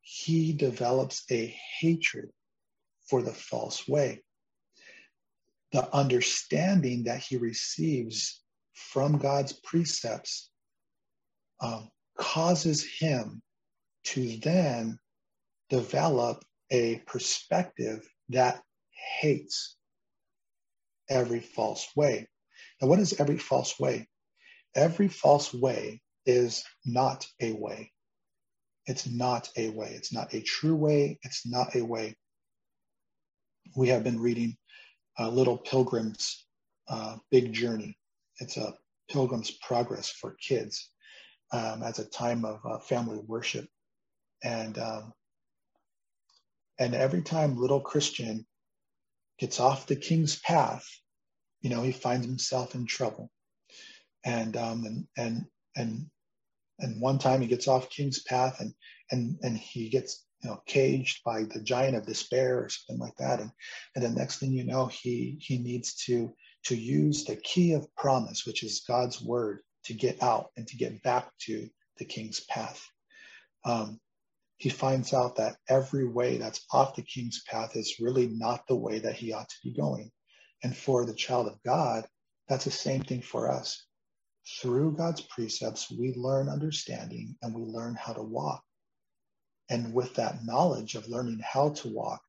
He 0.00 0.52
develops 0.52 1.24
a 1.30 1.46
hatred 1.78 2.30
for 3.08 3.22
the 3.22 3.32
false 3.32 3.86
way. 3.86 4.22
The 5.72 5.92
understanding 5.94 7.04
that 7.04 7.20
he 7.20 7.36
receives 7.36 8.42
from 8.72 9.18
God's 9.18 9.52
precepts 9.52 10.50
um, 11.60 11.90
causes 12.18 12.84
him 12.84 13.42
to 14.04 14.36
then 14.38 14.98
develop 15.70 16.44
a 16.70 17.02
perspective 17.06 18.08
that 18.28 18.62
hates 19.20 19.76
every 21.08 21.40
false 21.40 21.88
way. 21.96 22.28
Now, 22.80 22.88
what 22.88 22.98
is 22.98 23.20
every 23.20 23.38
false 23.38 23.78
way? 23.78 24.08
Every 24.74 25.08
false 25.08 25.52
way 25.54 26.00
is 26.26 26.64
not 26.84 27.26
a 27.40 27.52
way. 27.52 27.92
It's 28.86 29.06
not 29.06 29.48
a 29.56 29.70
way. 29.70 29.92
It's 29.94 30.12
not 30.12 30.34
a 30.34 30.40
true 30.40 30.74
way. 30.74 31.18
It's 31.22 31.46
not 31.46 31.74
a 31.74 31.84
way 31.84 32.16
we 33.76 33.88
have 33.88 34.04
been 34.04 34.20
reading 34.20 34.56
uh, 35.18 35.28
Little 35.28 35.58
Pilgrim's 35.58 36.46
uh, 36.88 37.16
Big 37.30 37.52
Journey. 37.52 37.98
It's 38.40 38.56
a 38.56 38.74
Pilgrim's 39.10 39.50
Progress 39.50 40.10
for 40.10 40.36
kids 40.40 40.90
um, 41.52 41.82
as 41.82 41.98
a 41.98 42.08
time 42.08 42.44
of 42.44 42.60
uh, 42.64 42.78
family 42.78 43.18
worship, 43.26 43.66
and 44.42 44.78
um, 44.78 45.12
and 46.78 46.94
every 46.94 47.22
time 47.22 47.56
little 47.56 47.80
Christian 47.80 48.46
gets 49.38 49.60
off 49.60 49.86
the 49.86 49.96
king's 49.96 50.38
path, 50.40 50.86
you 51.60 51.70
know 51.70 51.82
he 51.82 51.92
finds 51.92 52.26
himself 52.26 52.74
in 52.74 52.86
trouble, 52.86 53.30
and 54.24 54.56
um, 54.56 54.84
and 54.84 55.06
and 55.16 55.46
and 55.76 56.06
and 56.80 57.00
one 57.00 57.18
time 57.18 57.40
he 57.40 57.46
gets 57.46 57.68
off 57.68 57.90
king's 57.90 58.22
path 58.22 58.60
and 58.60 58.74
and 59.10 59.38
and 59.42 59.56
he 59.56 59.88
gets 59.88 60.24
you 60.44 60.50
know, 60.50 60.62
caged 60.66 61.24
by 61.24 61.42
the 61.42 61.60
giant 61.60 61.96
of 61.96 62.06
despair 62.06 62.58
or 62.58 62.68
something 62.68 63.00
like 63.00 63.16
that. 63.16 63.40
And, 63.40 63.50
and 63.96 64.04
the 64.04 64.10
next 64.10 64.38
thing 64.38 64.52
you 64.52 64.64
know, 64.64 64.86
he, 64.86 65.38
he 65.40 65.58
needs 65.58 65.94
to, 66.06 66.34
to 66.64 66.76
use 66.76 67.24
the 67.24 67.36
key 67.36 67.72
of 67.72 67.92
promise, 67.96 68.44
which 68.46 68.62
is 68.62 68.84
God's 68.86 69.22
word, 69.22 69.60
to 69.84 69.94
get 69.94 70.22
out 70.22 70.50
and 70.56 70.66
to 70.68 70.76
get 70.76 71.02
back 71.02 71.30
to 71.46 71.66
the 71.96 72.04
king's 72.04 72.40
path. 72.40 72.82
Um, 73.64 73.98
he 74.64 74.70
finds 74.70 75.12
out 75.12 75.36
that 75.36 75.58
every 75.68 76.08
way 76.08 76.38
that's 76.38 76.64
off 76.72 76.96
the 76.96 77.02
king's 77.02 77.42
path 77.42 77.76
is 77.76 78.00
really 78.00 78.28
not 78.28 78.66
the 78.66 78.74
way 78.74 78.98
that 78.98 79.14
he 79.14 79.30
ought 79.30 79.46
to 79.46 79.56
be 79.62 79.74
going. 79.74 80.10
And 80.62 80.74
for 80.74 81.04
the 81.04 81.12
child 81.12 81.48
of 81.48 81.62
God, 81.62 82.06
that's 82.48 82.64
the 82.64 82.70
same 82.70 83.02
thing 83.02 83.20
for 83.20 83.50
us. 83.50 83.84
Through 84.62 84.96
God's 84.96 85.20
precepts, 85.20 85.90
we 85.90 86.14
learn 86.14 86.48
understanding 86.48 87.36
and 87.42 87.54
we 87.54 87.60
learn 87.60 87.94
how 87.94 88.14
to 88.14 88.22
walk. 88.22 88.62
And 89.68 89.92
with 89.92 90.14
that 90.14 90.46
knowledge 90.46 90.94
of 90.94 91.10
learning 91.10 91.42
how 91.44 91.68
to 91.68 91.88
walk, 91.88 92.22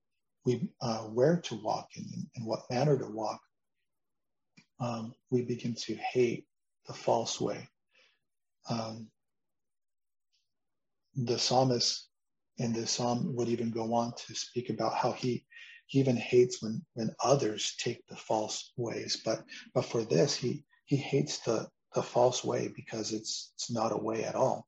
we 0.43 0.67
uh, 0.81 1.03
where 1.03 1.39
to 1.39 1.55
walk 1.63 1.87
and, 1.95 2.05
and 2.35 2.45
what 2.45 2.69
manner 2.69 2.97
to 2.99 3.07
walk, 3.07 3.39
um, 4.81 5.13
we 5.29 5.43
begin 5.43 5.73
to 5.85 5.95
hate 5.95 6.45
the 6.85 6.93
false 6.93 7.39
way. 7.39 7.69
Um, 8.69 9.07
the 11.15 11.39
psalmist 11.39 12.09
in 12.57 12.71
this 12.71 12.91
psalm 12.91 13.35
would 13.35 13.49
even 13.49 13.69
go 13.69 13.93
on 13.93 14.13
to 14.13 14.35
speak 14.35 14.69
about 14.69 14.93
how 14.93 15.11
he, 15.11 15.45
he 15.87 15.99
even 15.99 16.15
hates 16.15 16.61
when, 16.61 16.83
when 16.93 17.13
others 17.23 17.75
take 17.77 18.05
the 18.07 18.15
false 18.15 18.71
ways. 18.77 19.21
But, 19.23 19.43
but 19.73 19.85
for 19.85 20.03
this, 20.03 20.35
he, 20.35 20.63
he 20.85 20.95
hates 20.95 21.39
the, 21.39 21.67
the 21.93 22.01
false 22.01 22.43
way 22.43 22.71
because 22.75 23.11
it's, 23.11 23.51
it's 23.55 23.71
not 23.71 23.91
a 23.91 23.97
way 23.97 24.23
at 24.23 24.35
all. 24.35 24.67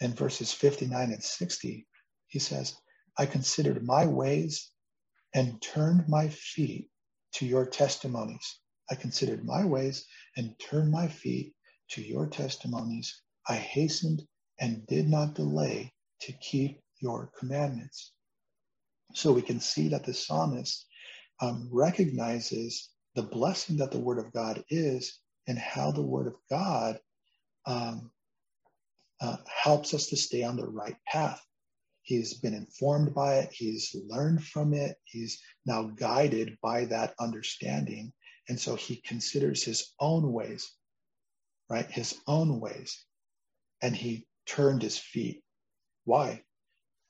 In 0.00 0.12
verses 0.14 0.52
59 0.52 1.12
and 1.12 1.22
60, 1.22 1.86
he 2.28 2.38
says, 2.38 2.76
I 3.18 3.26
considered 3.26 3.84
my 3.84 4.06
ways 4.06 4.70
and 5.34 5.60
turned 5.60 6.08
my 6.08 6.28
feet 6.28 6.88
to 7.34 7.46
your 7.46 7.66
testimonies. 7.66 8.58
I 8.90 8.94
considered 8.94 9.44
my 9.44 9.64
ways 9.64 10.06
and 10.36 10.54
turned 10.58 10.90
my 10.90 11.08
feet 11.08 11.54
to 11.90 12.02
your 12.02 12.28
testimonies. 12.28 13.22
I 13.48 13.56
hastened 13.56 14.22
and 14.60 14.86
did 14.86 15.08
not 15.08 15.34
delay 15.34 15.92
to 16.20 16.32
keep 16.32 16.80
your 17.00 17.30
commandments. 17.38 18.12
So 19.14 19.32
we 19.32 19.42
can 19.42 19.60
see 19.60 19.88
that 19.88 20.04
the 20.04 20.14
psalmist 20.14 20.86
um, 21.40 21.68
recognizes 21.72 22.90
the 23.14 23.22
blessing 23.22 23.78
that 23.78 23.90
the 23.90 23.98
word 23.98 24.18
of 24.18 24.32
God 24.32 24.64
is 24.68 25.18
and 25.46 25.58
how 25.58 25.90
the 25.90 26.02
word 26.02 26.26
of 26.26 26.34
God 26.50 26.98
um, 27.66 28.10
uh, 29.20 29.36
helps 29.46 29.94
us 29.94 30.08
to 30.08 30.16
stay 30.16 30.42
on 30.42 30.56
the 30.56 30.66
right 30.66 30.96
path. 31.06 31.42
He's 32.02 32.34
been 32.34 32.54
informed 32.54 33.14
by 33.14 33.38
it. 33.38 33.52
He's 33.52 33.96
learned 34.08 34.44
from 34.44 34.74
it. 34.74 34.96
He's 35.04 35.40
now 35.64 35.84
guided 35.84 36.56
by 36.62 36.84
that 36.86 37.14
understanding. 37.18 38.12
And 38.48 38.60
so 38.60 38.76
he 38.76 38.96
considers 38.96 39.64
his 39.64 39.92
own 39.98 40.32
ways, 40.32 40.70
right? 41.68 41.90
His 41.90 42.16
own 42.28 42.60
ways. 42.60 43.04
And 43.82 43.96
he 43.96 44.26
turned 44.46 44.82
his 44.82 44.96
feet. 44.96 45.42
Why? 46.06 46.44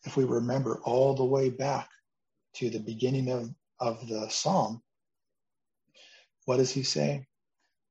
If 0.05 0.17
we 0.17 0.25
remember 0.25 0.81
all 0.85 1.15
the 1.17 1.25
way 1.27 1.51
back 1.51 1.91
to 2.57 2.71
the 2.71 2.81
beginning 2.81 3.31
of, 3.31 3.51
of 3.81 4.09
the 4.09 4.29
psalm, 4.31 4.83
what 6.47 6.59
does 6.59 6.73
he 6.73 6.83
say? 6.85 7.27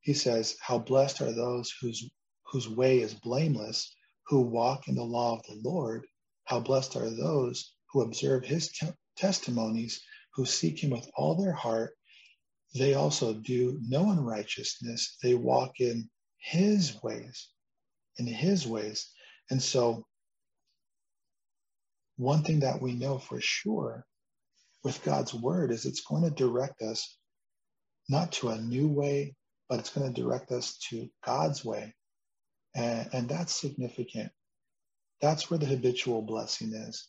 He 0.02 0.14
says, 0.14 0.58
How 0.62 0.80
blessed 0.80 1.22
are 1.22 1.34
those 1.34 1.74
whose, 1.82 2.10
whose 2.52 2.70
way 2.70 3.00
is 3.02 3.14
blameless, 3.14 3.96
who 4.28 4.42
walk 4.42 4.88
in 4.88 4.96
the 4.96 5.04
law 5.04 5.38
of 5.38 5.44
the 5.48 5.60
Lord. 5.70 6.08
How 6.46 6.60
blessed 6.62 6.96
are 6.98 7.10
those 7.10 7.74
who 7.92 8.02
observe 8.02 8.46
his 8.46 8.72
te- 8.72 8.88
testimonies, 9.18 10.02
who 10.36 10.46
seek 10.46 10.84
him 10.84 10.92
with 10.92 11.10
all 11.16 11.36
their 11.36 11.54
heart. 11.54 11.96
They 12.76 12.96
also 12.96 13.34
do 13.34 13.80
no 13.84 14.12
unrighteousness. 14.12 15.18
They 15.24 15.36
walk 15.36 15.80
in 15.80 16.10
his 16.40 17.02
ways, 17.04 17.50
in 18.18 18.28
his 18.28 18.68
ways. 18.68 19.10
And 19.50 19.62
so, 19.62 20.06
one 22.18 22.44
thing 22.44 22.62
that 22.62 22.82
we 22.82 22.94
know 22.94 23.20
for 23.20 23.42
sure 23.42 24.06
with 24.84 25.04
God's 25.04 25.34
word 25.34 25.72
is 25.72 25.86
it's 25.86 26.02
going 26.06 26.24
to 26.24 26.30
direct 26.32 26.82
us 26.82 27.18
not 28.10 28.34
to 28.34 28.50
a 28.50 28.60
new 28.62 28.88
way, 28.88 29.36
but 29.70 29.80
it's 29.80 29.90
going 29.90 30.14
to 30.14 30.22
direct 30.22 30.52
us 30.52 30.78
to 30.90 31.10
God's 31.26 31.66
way. 31.66 31.96
And, 32.76 33.10
and 33.14 33.30
that's 33.30 33.54
significant. 33.56 34.32
That's 35.22 35.50
where 35.50 35.60
the 35.60 35.66
habitual 35.66 36.22
blessing 36.22 36.74
is, 36.74 37.08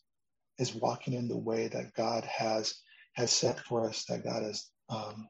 is 0.59 0.75
walking 0.75 1.15
in 1.15 1.29
the 1.29 1.37
way 1.39 1.69
that 1.69 1.95
God 1.95 2.25
has, 2.25 2.75
has 3.15 3.31
set 3.31 3.61
for 3.61 3.89
us, 3.89 4.05
that 4.09 4.25
God 4.25 4.43
has 4.43 4.67
um, 4.89 5.29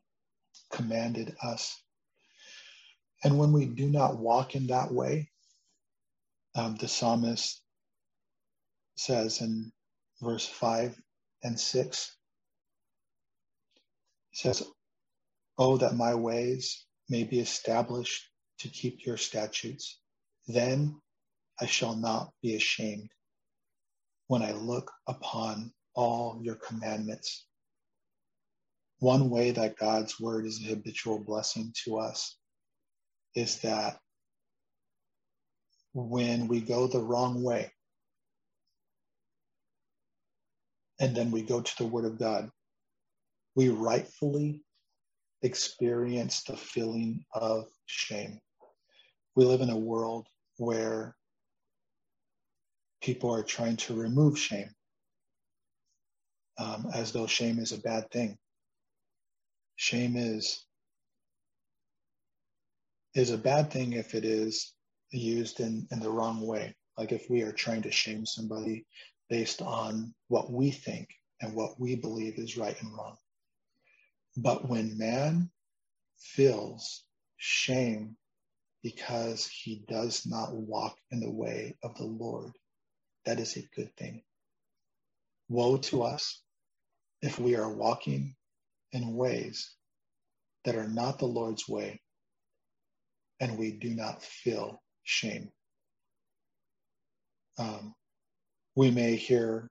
commanded 0.73 1.35
us. 1.43 1.77
And 3.25 3.39
when 3.39 3.53
we 3.53 3.67
do 3.67 3.89
not 3.89 4.19
walk 4.19 4.55
in 4.55 4.69
that 4.69 4.93
way, 4.93 5.31
um, 6.55 6.77
the 6.77 6.89
psalmist 6.89 7.63
says 8.97 9.41
in 9.43 9.73
verse 10.23 10.47
5 10.47 10.97
and 11.45 11.59
6, 11.61 12.17
he 14.31 14.39
says, 14.39 14.65
Oh, 15.59 15.79
that 15.79 15.95
my 15.97 16.15
ways 16.15 16.87
may 17.09 17.25
be 17.25 17.41
established 17.41 18.31
to 18.61 18.69
keep 18.69 19.07
your 19.07 19.17
statutes. 19.17 20.01
Then 20.49 20.97
I 21.61 21.67
shall 21.67 21.97
not 21.97 22.31
be 22.43 22.57
ashamed 22.57 23.11
when 24.29 24.43
I 24.43 24.53
look 24.53 24.93
upon 25.09 25.73
all 25.95 26.41
your 26.43 26.57
commandments. 26.57 27.47
One 29.01 29.31
way 29.31 29.53
that 29.53 29.79
God's 29.79 30.21
word 30.21 30.47
is 30.47 30.63
a 30.65 30.71
habitual 30.71 31.21
blessing 31.21 31.73
to 31.85 31.99
us 31.99 32.37
is 33.37 33.61
that 33.61 33.99
when 35.95 36.49
we 36.49 36.63
go 36.63 36.89
the 36.89 37.01
wrong 37.01 37.43
way. 37.45 37.73
And 41.01 41.17
then 41.17 41.31
we 41.31 41.43
go 41.43 41.61
to 41.61 41.79
the 41.79 41.87
Word 41.87 42.05
of 42.05 42.19
God. 42.19 42.51
We 43.55 43.69
rightfully 43.71 44.63
experience 45.43 46.43
the 46.45 46.57
feeling 46.57 47.25
of 47.35 47.67
shame. 47.87 48.41
We 49.37 49.45
live 49.45 49.61
in 49.61 49.71
a 49.71 49.77
world 49.79 50.27
where 50.59 51.15
people 53.03 53.35
are 53.35 53.43
trying 53.43 53.77
to 53.77 53.95
remove 53.95 54.39
shame 54.39 54.71
um, 56.59 56.87
as 56.95 57.13
though 57.13 57.27
shame 57.27 57.59
is 57.59 57.73
a 57.73 57.81
bad 57.81 58.11
thing. 58.11 58.37
Shame 59.77 60.17
is 60.17 60.65
is 63.15 63.31
a 63.31 63.39
bad 63.39 63.71
thing 63.71 63.95
if 63.95 64.15
it 64.15 64.25
is 64.25 64.75
used 65.11 65.61
in, 65.61 65.87
in 65.91 66.01
the 66.01 66.11
wrong 66.11 66.47
way. 66.47 66.75
Like 66.99 67.13
if 67.13 67.31
we 67.31 67.43
are 67.43 67.53
trying 67.53 67.83
to 67.83 67.91
shame 67.91 68.27
somebody 68.27 68.87
based 69.29 69.63
on 69.63 70.15
what 70.29 70.51
we 70.51 70.71
think 70.71 71.09
and 71.41 71.55
what 71.55 71.79
we 71.79 71.97
believe 71.97 72.39
is 72.39 72.57
right 72.57 72.81
and 72.81 72.93
wrong. 72.97 73.17
But 74.37 74.69
when 74.69 74.99
man 74.99 75.51
feels 76.19 77.05
shame 77.37 78.17
because 78.83 79.47
he 79.47 79.85
does 79.89 80.27
not 80.27 80.55
walk 80.55 80.97
in 81.11 81.21
the 81.21 81.31
way 81.31 81.77
of 81.83 81.97
the 81.97 82.05
Lord, 82.05 82.53
that 83.25 83.41
is 83.41 83.57
a 83.57 83.69
good 83.75 83.95
thing. 83.97 84.23
Woe 85.49 85.79
to 85.79 86.03
us 86.03 86.43
if 87.23 87.39
we 87.39 87.57
are 87.57 87.73
walking 87.73 88.35
in 88.93 89.15
ways 89.15 89.75
that 90.65 90.77
are 90.77 90.89
not 90.89 91.19
the 91.19 91.27
Lord's 91.27 91.69
way 91.69 92.01
and 93.41 93.59
we 93.59 93.73
do 93.73 93.91
not 93.95 94.23
feel 94.23 94.83
shame. 95.03 95.51
Um, 97.59 97.95
we 98.77 98.91
may 98.91 99.17
hear 99.17 99.71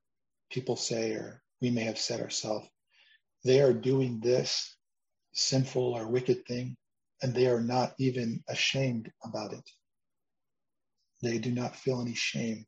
people 0.51 0.75
say, 0.75 1.13
or 1.13 1.41
we 1.61 1.69
may 1.69 1.83
have 1.83 1.99
said 1.99 2.19
ourselves, 2.19 2.67
they 3.43 3.61
are 3.61 3.73
doing 3.73 4.19
this 4.19 4.75
sinful 5.33 5.93
or 5.93 6.07
wicked 6.07 6.45
thing, 6.47 6.75
and 7.21 7.33
they 7.33 7.45
are 7.47 7.61
not 7.61 7.93
even 7.99 8.43
ashamed 8.49 9.11
about 9.23 9.53
it. 9.53 9.69
They 11.21 11.37
do 11.37 11.51
not 11.51 11.75
feel 11.75 12.01
any 12.01 12.15
shame. 12.15 12.65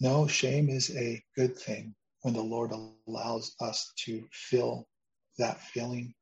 No, 0.00 0.28
shame 0.28 0.68
is 0.68 0.96
a 0.96 1.22
good 1.34 1.58
thing 1.58 1.94
when 2.22 2.34
the 2.34 2.40
Lord 2.40 2.72
allows 3.06 3.54
us 3.60 3.92
to 4.04 4.24
feel 4.32 4.86
that 5.38 5.60
feeling. 5.60 6.14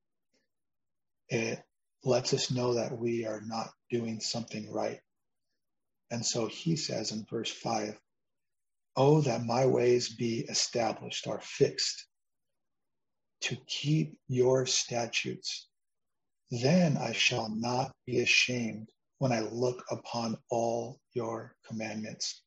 It 1.29 1.63
lets 2.03 2.33
us 2.33 2.51
know 2.51 2.75
that 2.75 2.97
we 2.97 3.27
are 3.27 3.43
not 3.45 3.71
doing 3.91 4.21
something 4.21 4.73
right. 4.73 5.01
And 6.11 6.25
so 6.25 6.47
he 6.47 6.77
says 6.77 7.13
in 7.13 7.27
verse 7.29 7.51
5 7.51 7.99
Oh, 8.97 9.21
that 9.23 9.45
my 9.45 9.67
ways 9.67 10.15
be 10.15 10.41
established 10.49 11.27
or 11.27 11.41
fixed 11.43 12.07
to 13.43 13.57
keep 13.67 14.19
your 14.29 14.67
statutes. 14.67 15.69
Then 16.51 16.97
I 16.97 17.13
shall 17.13 17.49
not 17.49 17.93
be 18.07 18.21
ashamed 18.21 18.89
when 19.19 19.33
I 19.33 19.41
look 19.41 19.85
upon 19.91 20.39
all 20.51 21.01
your 21.13 21.55
commandments. 21.67 22.43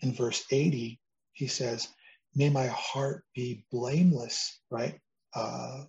In 0.00 0.12
verse 0.12 0.44
80, 0.50 1.00
he 1.32 1.46
says, 1.46 1.88
May 2.34 2.50
my 2.50 2.66
heart 2.66 3.24
be 3.34 3.64
blameless, 3.70 4.60
right? 4.70 4.98
Uh, 5.34 5.84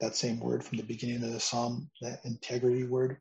that 0.00 0.16
same 0.16 0.40
word 0.40 0.64
from 0.64 0.78
the 0.78 0.84
beginning 0.84 1.22
of 1.24 1.32
the 1.32 1.40
psalm, 1.40 1.90
that 2.00 2.24
integrity 2.24 2.84
word. 2.84 3.18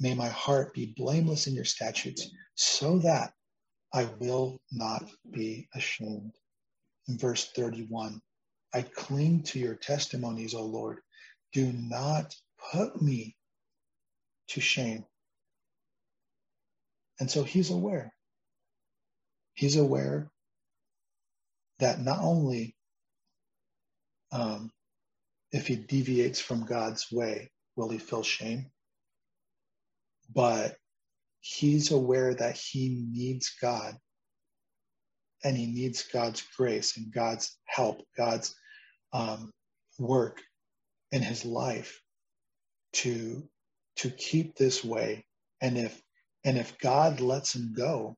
May 0.00 0.14
my 0.14 0.28
heart 0.28 0.74
be 0.74 0.94
blameless 0.96 1.46
in 1.46 1.54
your 1.54 1.64
statutes, 1.64 2.28
so 2.54 2.98
that 2.98 3.32
I 3.92 4.08
will 4.20 4.60
not 4.72 5.08
be 5.30 5.68
ashamed. 5.74 6.32
In 7.08 7.18
verse 7.18 7.50
31, 7.56 8.20
I 8.74 8.82
cling 8.82 9.42
to 9.44 9.58
your 9.58 9.74
testimonies, 9.74 10.54
O 10.54 10.64
Lord. 10.64 11.00
Do 11.52 11.72
not 11.72 12.34
put 12.72 13.00
me 13.02 13.36
to 14.48 14.60
shame. 14.60 15.04
And 17.20 17.30
so 17.30 17.44
he's 17.44 17.70
aware. 17.70 18.14
He's 19.54 19.76
aware 19.76 20.30
that 21.80 22.00
not 22.00 22.20
only 22.20 22.76
um, 24.32 24.70
if 25.52 25.66
he 25.66 25.76
deviates 25.76 26.40
from 26.40 26.64
God's 26.66 27.06
way, 27.12 27.50
will 27.76 27.88
he 27.90 27.98
feel 27.98 28.22
shame. 28.22 28.70
But 30.34 30.76
he's 31.40 31.90
aware 31.90 32.34
that 32.34 32.56
he 32.56 33.04
needs 33.10 33.52
God 33.60 33.96
and 35.42 35.56
he 35.56 35.66
needs 35.66 36.04
God's 36.12 36.42
grace 36.56 36.96
and 36.96 37.12
God's 37.12 37.56
help, 37.66 38.02
God's 38.16 38.54
um, 39.12 39.50
work 39.98 40.40
in 41.12 41.22
his 41.22 41.44
life 41.44 42.00
to 42.92 43.42
to 43.96 44.10
keep 44.10 44.56
this 44.56 44.84
way. 44.84 45.24
And 45.60 45.76
if 45.76 46.00
and 46.44 46.56
if 46.58 46.78
God 46.78 47.20
lets 47.20 47.54
him 47.54 47.74
go, 47.76 48.16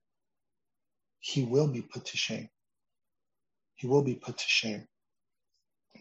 he 1.18 1.44
will 1.44 1.68
be 1.68 1.82
put 1.82 2.06
to 2.06 2.16
shame. 2.16 2.48
He 3.74 3.86
will 3.86 4.02
be 4.02 4.14
put 4.14 4.38
to 4.38 4.44
shame 4.46 4.86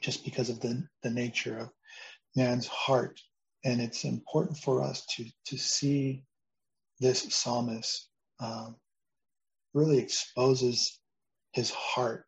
just 0.02 0.24
because 0.24 0.50
of 0.50 0.60
the, 0.60 0.84
the 1.04 1.10
nature 1.10 1.58
of 1.58 1.70
man's 2.36 2.68
heart. 2.68 3.20
And 3.64 3.82
it's 3.82 4.04
important 4.04 4.58
for 4.58 4.82
us 4.82 5.06
to, 5.16 5.26
to 5.48 5.58
see 5.58 6.24
this 7.02 7.28
psalmist 7.34 8.08
um, 8.40 8.78
really 9.74 10.00
exposes 10.00 11.00
his 11.54 11.72
heart 11.72 12.26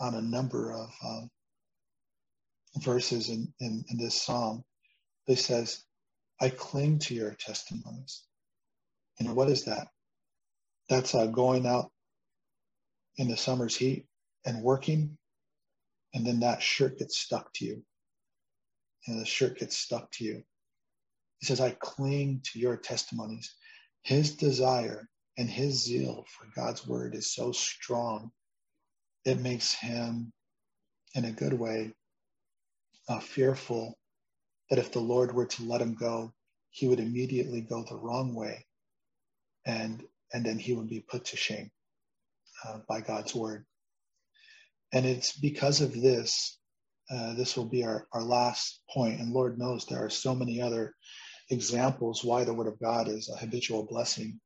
on 0.00 0.14
a 0.14 0.22
number 0.22 0.72
of 0.72 0.90
um, 1.04 1.30
verses 2.80 3.30
in, 3.30 3.52
in, 3.60 3.84
in 3.90 3.98
this 3.98 4.20
psalm. 4.20 4.64
He 5.26 5.36
says, 5.36 5.82
I 6.40 6.50
cling 6.50 6.98
to 7.00 7.14
your 7.14 7.34
testimonies. 7.34 8.24
Know, 9.20 9.34
what 9.34 9.48
is 9.48 9.64
that? 9.64 9.88
That's 10.90 11.14
uh, 11.14 11.26
going 11.26 11.66
out 11.66 11.90
in 13.16 13.28
the 13.28 13.36
summer's 13.36 13.76
heat 13.76 14.06
and 14.44 14.62
working, 14.62 15.16
and 16.14 16.26
then 16.26 16.40
that 16.40 16.62
shirt 16.62 16.98
gets 16.98 17.16
stuck 17.16 17.52
to 17.54 17.64
you. 17.64 17.82
And 19.06 19.20
the 19.20 19.24
shirt 19.24 19.58
gets 19.58 19.76
stuck 19.76 20.10
to 20.12 20.24
you. 20.24 20.42
He 21.38 21.46
says, 21.46 21.60
I 21.60 21.70
cling 21.70 22.42
to 22.52 22.58
your 22.58 22.76
testimonies. 22.76 23.54
His 24.06 24.36
desire 24.36 25.08
and 25.36 25.50
his 25.50 25.82
zeal 25.82 26.24
for 26.28 26.46
God's 26.54 26.86
word 26.86 27.16
is 27.16 27.34
so 27.34 27.50
strong, 27.50 28.30
it 29.24 29.40
makes 29.40 29.74
him, 29.74 30.32
in 31.16 31.24
a 31.24 31.32
good 31.32 31.52
way, 31.52 31.92
uh, 33.08 33.18
fearful 33.18 33.98
that 34.70 34.78
if 34.78 34.92
the 34.92 35.00
Lord 35.00 35.34
were 35.34 35.46
to 35.46 35.64
let 35.64 35.82
him 35.82 35.96
go, 35.96 36.32
he 36.70 36.86
would 36.86 37.00
immediately 37.00 37.62
go 37.62 37.82
the 37.82 37.96
wrong 37.96 38.32
way 38.32 38.64
and, 39.66 40.04
and 40.32 40.46
then 40.46 40.60
he 40.60 40.72
would 40.72 40.88
be 40.88 41.00
put 41.00 41.24
to 41.24 41.36
shame 41.36 41.72
uh, 42.64 42.78
by 42.88 43.00
God's 43.00 43.34
word. 43.34 43.66
And 44.92 45.04
it's 45.04 45.36
because 45.36 45.80
of 45.80 45.92
this, 45.92 46.56
uh, 47.10 47.34
this 47.34 47.56
will 47.56 47.68
be 47.68 47.82
our, 47.82 48.06
our 48.12 48.22
last 48.22 48.82
point. 48.88 49.18
And 49.18 49.32
Lord 49.32 49.58
knows 49.58 49.84
there 49.84 50.04
are 50.04 50.10
so 50.10 50.32
many 50.32 50.62
other 50.62 50.94
examples 51.50 52.24
why 52.24 52.44
the 52.44 52.54
word 52.54 52.68
of 52.68 52.80
God 52.80 53.08
is 53.08 53.28
a 53.28 53.36
habitual 53.36 53.84
blessing. 53.86 54.40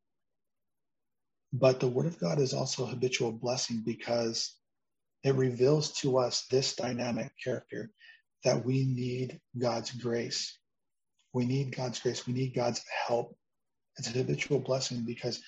But 1.52 1.80
the 1.80 1.88
word 1.88 2.06
of 2.06 2.20
God 2.20 2.40
is 2.40 2.54
also 2.54 2.84
a 2.84 2.88
habitual 2.90 3.32
blessing 3.32 3.82
because 3.84 4.54
it 5.24 5.34
reveals 5.34 5.92
to 6.00 6.18
us 6.18 6.46
this 6.50 6.76
dynamic 6.76 7.32
character 7.42 7.90
that 8.44 8.64
we 8.64 8.84
need 8.86 9.40
God's 9.58 9.90
grace. 9.92 10.58
We 11.34 11.46
need 11.46 11.76
God's 11.76 12.00
grace. 12.00 12.26
We 12.26 12.34
need 12.34 12.54
God's 12.54 12.82
help. 13.06 13.36
It's 13.98 14.08
a 14.08 14.12
habitual 14.12 14.60
blessing 14.60 15.04
because 15.06 15.38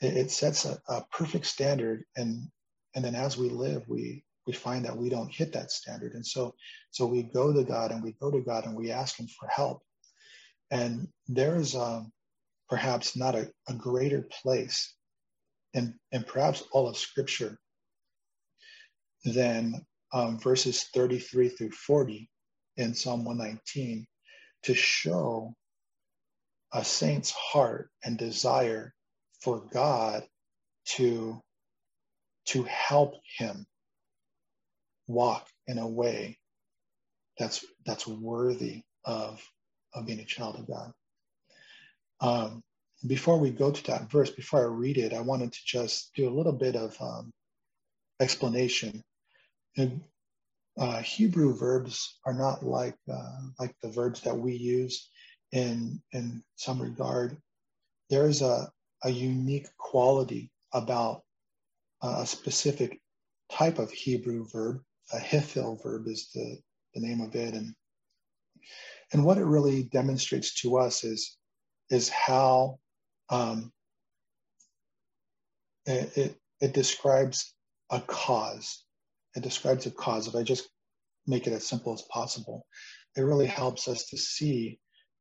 it, 0.00 0.16
sets 0.32 0.64
a, 0.64 0.78
a 0.88 1.04
perfect 1.12 1.46
standard 1.46 2.04
and 2.16 2.48
and 2.94 3.04
then 3.04 3.14
as 3.14 3.36
we 3.38 3.48
live 3.50 3.82
we 3.88 4.24
we 4.46 4.52
find 4.52 4.84
that 4.84 4.96
we 4.96 5.10
don't 5.10 5.32
hit 5.32 5.52
that 5.54 5.70
standard 5.72 6.14
and 6.14 6.26
so 6.26 6.54
so 6.90 7.06
we 7.06 7.24
go 7.24 7.52
to 7.52 7.64
god 7.64 7.90
and 7.92 8.02
we 8.02 8.14
go 8.20 8.30
to 8.30 8.42
god 8.42 8.66
and 8.66 8.76
we 8.76 8.92
ask 8.92 9.18
him 9.18 9.28
for 9.28 9.48
help 9.48 9.82
and 10.70 11.08
there 11.26 11.56
is 11.56 11.74
um, 11.74 12.12
perhaps 12.68 13.16
not 13.16 13.34
a, 13.34 13.50
a 13.68 13.74
greater 13.74 14.26
place 14.42 14.94
and 16.12 16.26
perhaps 16.26 16.62
all 16.72 16.88
of 16.88 16.96
scripture 16.96 17.58
than 19.24 19.84
um, 20.12 20.38
verses 20.38 20.84
33 20.94 21.50
through 21.50 21.70
40 21.70 22.28
in 22.76 22.94
psalm 22.94 23.24
119 23.24 24.06
to 24.64 24.74
show 24.74 25.54
a 26.72 26.84
saint's 26.84 27.30
heart 27.30 27.90
and 28.04 28.18
desire 28.18 28.94
for 29.40 29.60
God 29.72 30.24
to, 30.96 31.40
to 32.46 32.62
help 32.64 33.14
him 33.38 33.66
walk 35.06 35.46
in 35.66 35.78
a 35.78 35.88
way 35.88 36.38
that's, 37.38 37.64
that's 37.86 38.06
worthy 38.06 38.82
of, 39.04 39.42
of 39.94 40.06
being 40.06 40.20
a 40.20 40.24
child 40.24 40.56
of 40.56 40.66
God. 40.66 40.92
Um, 42.20 42.62
before 43.06 43.38
we 43.38 43.50
go 43.50 43.70
to 43.70 43.84
that 43.84 44.10
verse, 44.10 44.30
before 44.30 44.60
I 44.60 44.68
read 44.68 44.98
it, 44.98 45.12
I 45.12 45.20
wanted 45.20 45.52
to 45.52 45.58
just 45.64 46.10
do 46.14 46.28
a 46.28 46.34
little 46.34 46.52
bit 46.52 46.74
of 46.74 46.96
um, 47.00 47.32
explanation. 48.20 49.02
And, 49.76 50.02
uh, 50.78 50.98
Hebrew 50.98 51.56
verbs 51.56 52.20
are 52.24 52.34
not 52.34 52.64
like 52.64 52.94
uh, 53.12 53.40
like 53.58 53.74
the 53.82 53.90
verbs 53.90 54.20
that 54.20 54.36
we 54.36 54.52
use 54.54 55.10
in 55.50 56.00
in 56.12 56.42
some 56.54 56.80
regard. 56.80 57.36
There 58.10 58.28
is 58.28 58.42
a 58.42 58.70
a 59.02 59.10
unique 59.10 59.66
quality 59.76 60.52
about 60.72 61.22
a 62.02 62.26
specific 62.26 63.00
type 63.50 63.78
of 63.78 63.90
Hebrew 63.90 64.46
verb. 64.48 64.80
A 65.12 65.18
hifil 65.18 65.82
verb 65.82 66.06
is 66.06 66.30
the, 66.34 66.58
the 66.94 67.00
name 67.00 67.20
of 67.20 67.34
it. 67.34 67.54
And, 67.54 67.74
and 69.12 69.24
what 69.24 69.38
it 69.38 69.44
really 69.44 69.84
demonstrates 69.84 70.54
to 70.62 70.78
us 70.78 71.04
is, 71.04 71.36
is 71.90 72.08
how 72.08 72.78
um, 73.30 73.72
it, 75.86 76.16
it, 76.16 76.36
it 76.60 76.74
describes 76.74 77.54
a 77.90 78.00
cause. 78.00 78.84
It 79.34 79.42
describes 79.42 79.86
a 79.86 79.90
cause. 79.90 80.28
If 80.28 80.34
I 80.34 80.42
just 80.42 80.68
make 81.26 81.46
it 81.46 81.52
as 81.52 81.66
simple 81.66 81.92
as 81.94 82.02
possible, 82.02 82.66
it 83.16 83.22
really 83.22 83.46
helps 83.46 83.88
us 83.88 84.06
to 84.08 84.18
see 84.18 84.78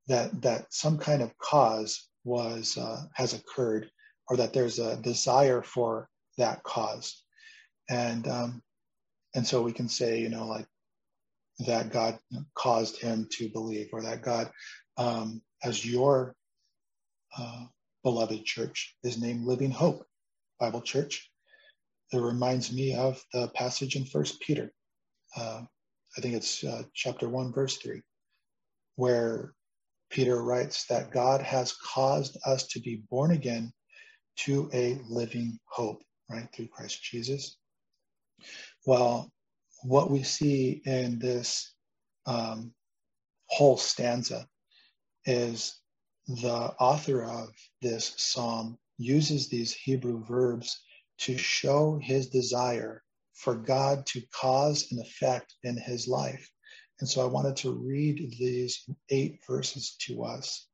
that 0.07 0.41
that 0.41 0.65
some 0.73 0.97
kind 0.97 1.21
of 1.21 1.37
cause 1.37 2.09
was 2.23 2.77
uh, 2.77 3.03
has 3.13 3.33
occurred 3.33 3.89
or 4.29 4.37
that 4.37 4.53
there's 4.53 4.79
a 4.79 4.97
desire 4.97 5.61
for 5.61 6.09
that 6.37 6.63
cause 6.63 7.23
and 7.89 8.27
um, 8.27 8.61
and 9.35 9.45
so 9.45 9.61
we 9.61 9.71
can 9.73 9.89
say 9.89 10.19
you 10.19 10.29
know 10.29 10.45
like 10.45 10.67
that 11.59 11.91
god 11.91 12.17
caused 12.55 12.99
him 12.99 13.27
to 13.31 13.49
believe 13.49 13.89
or 13.91 14.01
that 14.01 14.21
god 14.21 14.49
um, 14.97 15.41
as 15.63 15.85
your 15.85 16.35
uh, 17.37 17.65
beloved 18.03 18.43
church 18.45 18.95
is 19.03 19.21
named 19.21 19.45
living 19.45 19.71
hope 19.71 20.05
bible 20.59 20.81
church 20.81 21.29
it 22.13 22.19
reminds 22.19 22.71
me 22.71 22.95
of 22.95 23.21
the 23.33 23.47
passage 23.49 23.95
in 23.95 24.05
first 24.05 24.39
peter 24.41 24.71
uh, 25.35 25.61
i 26.17 26.21
think 26.21 26.35
it's 26.35 26.63
uh, 26.63 26.83
chapter 26.93 27.27
1 27.27 27.53
verse 27.53 27.77
3 27.77 28.01
where 28.95 29.53
Peter 30.09 30.41
writes 30.41 30.85
that 30.85 31.11
God 31.11 31.41
has 31.41 31.73
caused 31.73 32.37
us 32.45 32.67
to 32.67 32.79
be 32.79 33.03
born 33.09 33.31
again 33.31 33.71
to 34.37 34.69
a 34.73 34.99
living 35.09 35.59
hope, 35.65 36.01
right, 36.29 36.47
through 36.53 36.67
Christ 36.67 37.03
Jesus. 37.03 37.57
Well, 38.85 39.31
what 39.83 40.11
we 40.11 40.23
see 40.23 40.81
in 40.85 41.19
this 41.19 41.73
um, 42.25 42.73
whole 43.47 43.77
stanza 43.77 44.47
is 45.25 45.79
the 46.27 46.73
author 46.79 47.23
of 47.23 47.49
this 47.81 48.13
psalm 48.17 48.77
uses 48.97 49.47
these 49.47 49.73
Hebrew 49.73 50.23
verbs 50.25 50.81
to 51.19 51.37
show 51.37 51.99
his 52.01 52.29
desire 52.29 53.03
for 53.33 53.55
God 53.55 54.05
to 54.07 54.21
cause 54.33 54.91
an 54.91 54.99
effect 54.99 55.55
in 55.63 55.77
his 55.77 56.07
life. 56.07 56.49
And 56.99 57.07
so 57.07 57.21
I 57.21 57.31
wanted 57.31 57.57
to 57.57 57.73
read 57.73 58.17
these 58.39 58.83
eight 59.09 59.39
verses 59.47 59.95
to 60.07 60.23
us. 60.23 60.67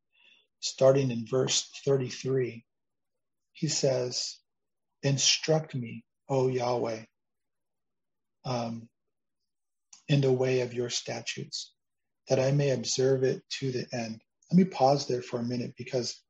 Starting 0.61 1.11
in 1.11 1.25
verse 1.29 1.69
33, 1.85 2.63
he 3.51 3.67
says, 3.67 4.37
Instruct 5.03 5.75
me, 5.75 6.05
O 6.29 6.47
Yahweh, 6.47 7.03
um, 8.45 8.87
in 10.07 10.21
the 10.21 10.31
way 10.31 10.61
of 10.61 10.73
your 10.73 10.89
statutes, 10.89 11.73
that 12.29 12.39
I 12.39 12.51
may 12.51 12.71
observe 12.71 13.23
it 13.23 13.41
to 13.59 13.71
the 13.71 13.85
end. 13.93 14.21
Let 14.51 14.57
me 14.57 14.65
pause 14.65 15.07
there 15.07 15.21
for 15.21 15.39
a 15.39 15.43
minute 15.43 15.73
because 15.77 16.21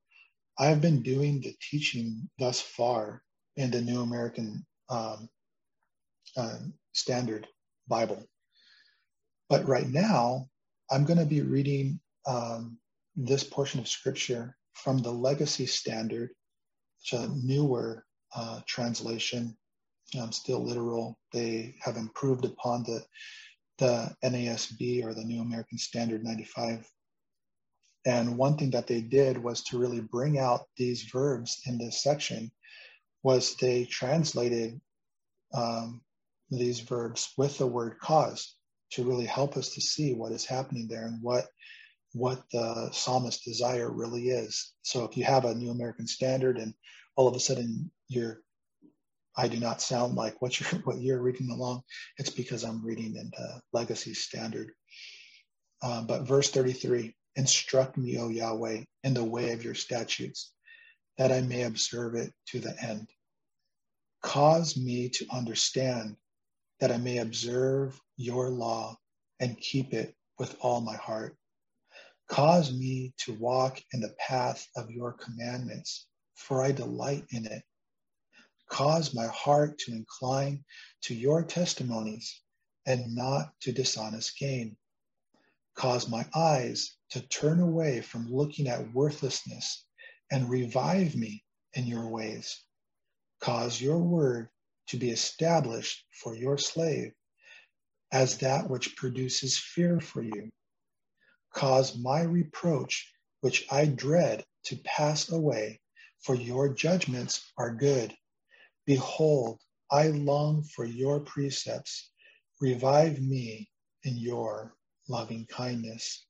I've 0.57 0.81
been 0.81 1.01
doing 1.01 1.41
the 1.41 1.55
teaching 1.69 2.29
thus 2.39 2.61
far 2.61 3.21
in 3.55 3.71
the 3.71 3.81
New 3.81 4.01
American 4.01 4.65
um, 4.89 5.27
uh, 6.37 6.57
Standard 6.93 7.47
Bible. 7.87 8.23
But 9.49 9.67
right 9.67 9.87
now, 9.87 10.47
I'm 10.91 11.05
going 11.05 11.19
to 11.19 11.25
be 11.25 11.41
reading 11.41 11.99
um, 12.27 12.77
this 13.15 13.43
portion 13.43 13.79
of 13.79 13.87
scripture 13.87 14.55
from 14.73 14.99
the 14.99 15.11
Legacy 15.11 15.65
Standard, 15.65 16.29
which 16.99 17.19
is 17.19 17.27
a 17.27 17.35
newer 17.43 18.05
uh, 18.35 18.61
translation, 18.67 19.57
still 20.31 20.63
literal. 20.63 21.17
They 21.31 21.75
have 21.81 21.97
improved 21.97 22.45
upon 22.45 22.83
the 22.83 23.03
the 23.83 24.15
NASB 24.23 25.03
or 25.03 25.13
the 25.13 25.25
New 25.25 25.41
American 25.41 25.77
Standard 25.77 26.23
95. 26.23 26.89
And 28.05 28.37
one 28.37 28.55
thing 28.55 28.71
that 28.71 28.87
they 28.87 29.01
did 29.01 29.37
was 29.37 29.61
to 29.65 29.77
really 29.77 29.99
bring 29.99 30.39
out 30.39 30.61
these 30.77 31.03
verbs 31.03 31.61
in 31.65 31.77
this 31.77 32.01
section 32.01 32.49
was 33.23 33.55
they 33.55 33.83
translated 33.83 34.79
um, 35.53 36.01
these 36.49 36.79
verbs 36.79 37.33
with 37.37 37.57
the 37.57 37.67
word 37.67 37.99
cause 37.99 38.55
to 38.91 39.03
really 39.03 39.25
help 39.25 39.57
us 39.57 39.73
to 39.73 39.81
see 39.81 40.13
what 40.13 40.31
is 40.31 40.45
happening 40.45 40.87
there 40.87 41.05
and 41.05 41.21
what 41.21 41.45
what 42.13 42.43
the 42.51 42.89
psalmist's 42.93 43.43
desire 43.43 43.91
really 43.91 44.29
is. 44.29 44.71
So 44.83 45.03
if 45.03 45.17
you 45.17 45.23
have 45.23 45.45
a 45.45 45.55
New 45.55 45.71
American 45.71 46.07
Standard 46.07 46.57
and 46.57 46.73
all 47.17 47.27
of 47.27 47.35
a 47.35 47.39
sudden 47.39 47.91
you're 48.07 48.39
I 49.35 49.47
do 49.47 49.59
not 49.59 49.81
sound 49.81 50.15
like 50.15 50.41
what 50.41 50.59
you're 50.59 50.79
what 50.83 51.01
you're 51.01 51.21
reading 51.21 51.49
along, 51.49 51.83
it's 52.17 52.29
because 52.29 52.63
I'm 52.63 52.85
reading 52.85 53.15
in 53.15 53.31
the 53.35 53.61
Legacy 53.71 54.13
Standard. 54.13 54.71
Um, 55.81 56.07
but 56.07 56.27
verse 56.27 56.49
33, 56.49 57.13
instruct 57.35 57.97
me, 57.97 58.17
O 58.17 58.29
Yahweh, 58.29 58.83
in 59.03 59.13
the 59.13 59.23
way 59.23 59.51
of 59.51 59.63
your 59.63 59.75
statutes, 59.75 60.53
that 61.17 61.31
I 61.31 61.41
may 61.41 61.63
observe 61.63 62.15
it 62.15 62.31
to 62.47 62.59
the 62.59 62.75
end. 62.81 63.09
Cause 64.21 64.77
me 64.77 65.09
to 65.09 65.25
understand 65.31 66.15
that 66.79 66.91
I 66.91 66.97
may 66.97 67.17
observe 67.17 67.99
your 68.17 68.49
law 68.49 68.95
and 69.39 69.59
keep 69.59 69.93
it 69.93 70.15
with 70.39 70.55
all 70.61 70.79
my 70.79 70.95
heart. 70.95 71.35
Cause 72.29 72.71
me 72.71 73.13
to 73.17 73.33
walk 73.33 73.81
in 73.91 73.99
the 73.99 74.15
path 74.17 74.65
of 74.75 74.89
your 74.89 75.11
commandments, 75.13 76.07
for 76.35 76.63
I 76.63 76.71
delight 76.71 77.25
in 77.31 77.45
it. 77.45 77.63
Cause 78.73 79.13
my 79.13 79.27
heart 79.27 79.77
to 79.81 79.91
incline 79.91 80.65
to 81.03 81.13
your 81.13 81.43
testimonies 81.43 82.41
and 82.87 83.13
not 83.13 83.53
to 83.59 83.71
dishonest 83.71 84.35
gain. 84.39 84.75
Cause 85.75 86.09
my 86.09 86.25
eyes 86.33 86.95
to 87.11 87.21
turn 87.21 87.59
away 87.59 88.01
from 88.01 88.33
looking 88.33 88.67
at 88.67 88.91
worthlessness 88.91 89.85
and 90.31 90.49
revive 90.49 91.15
me 91.15 91.45
in 91.73 91.85
your 91.85 92.07
ways. 92.07 92.63
Cause 93.41 93.79
your 93.79 93.99
word 93.99 94.49
to 94.87 94.97
be 94.97 95.11
established 95.11 96.07
for 96.11 96.35
your 96.35 96.57
slave 96.57 97.13
as 98.11 98.39
that 98.39 98.71
which 98.71 98.95
produces 98.95 99.55
fear 99.55 99.99
for 99.99 100.23
you. 100.23 100.49
Cause 101.53 101.95
my 101.95 102.23
reproach, 102.23 103.13
which 103.41 103.67
I 103.71 103.85
dread, 103.85 104.43
to 104.63 104.77
pass 104.77 105.31
away, 105.31 105.79
for 106.21 106.33
your 106.33 106.73
judgments 106.73 107.53
are 107.55 107.75
good. 107.75 108.17
Behold, 108.85 109.59
I 109.91 110.07
long 110.07 110.63
for 110.63 110.85
your 110.85 111.19
precepts. 111.21 112.11
Revive 112.59 113.21
me 113.21 113.69
in 114.03 114.17
your 114.17 114.75
loving 115.07 115.45
kindness. 115.45 116.25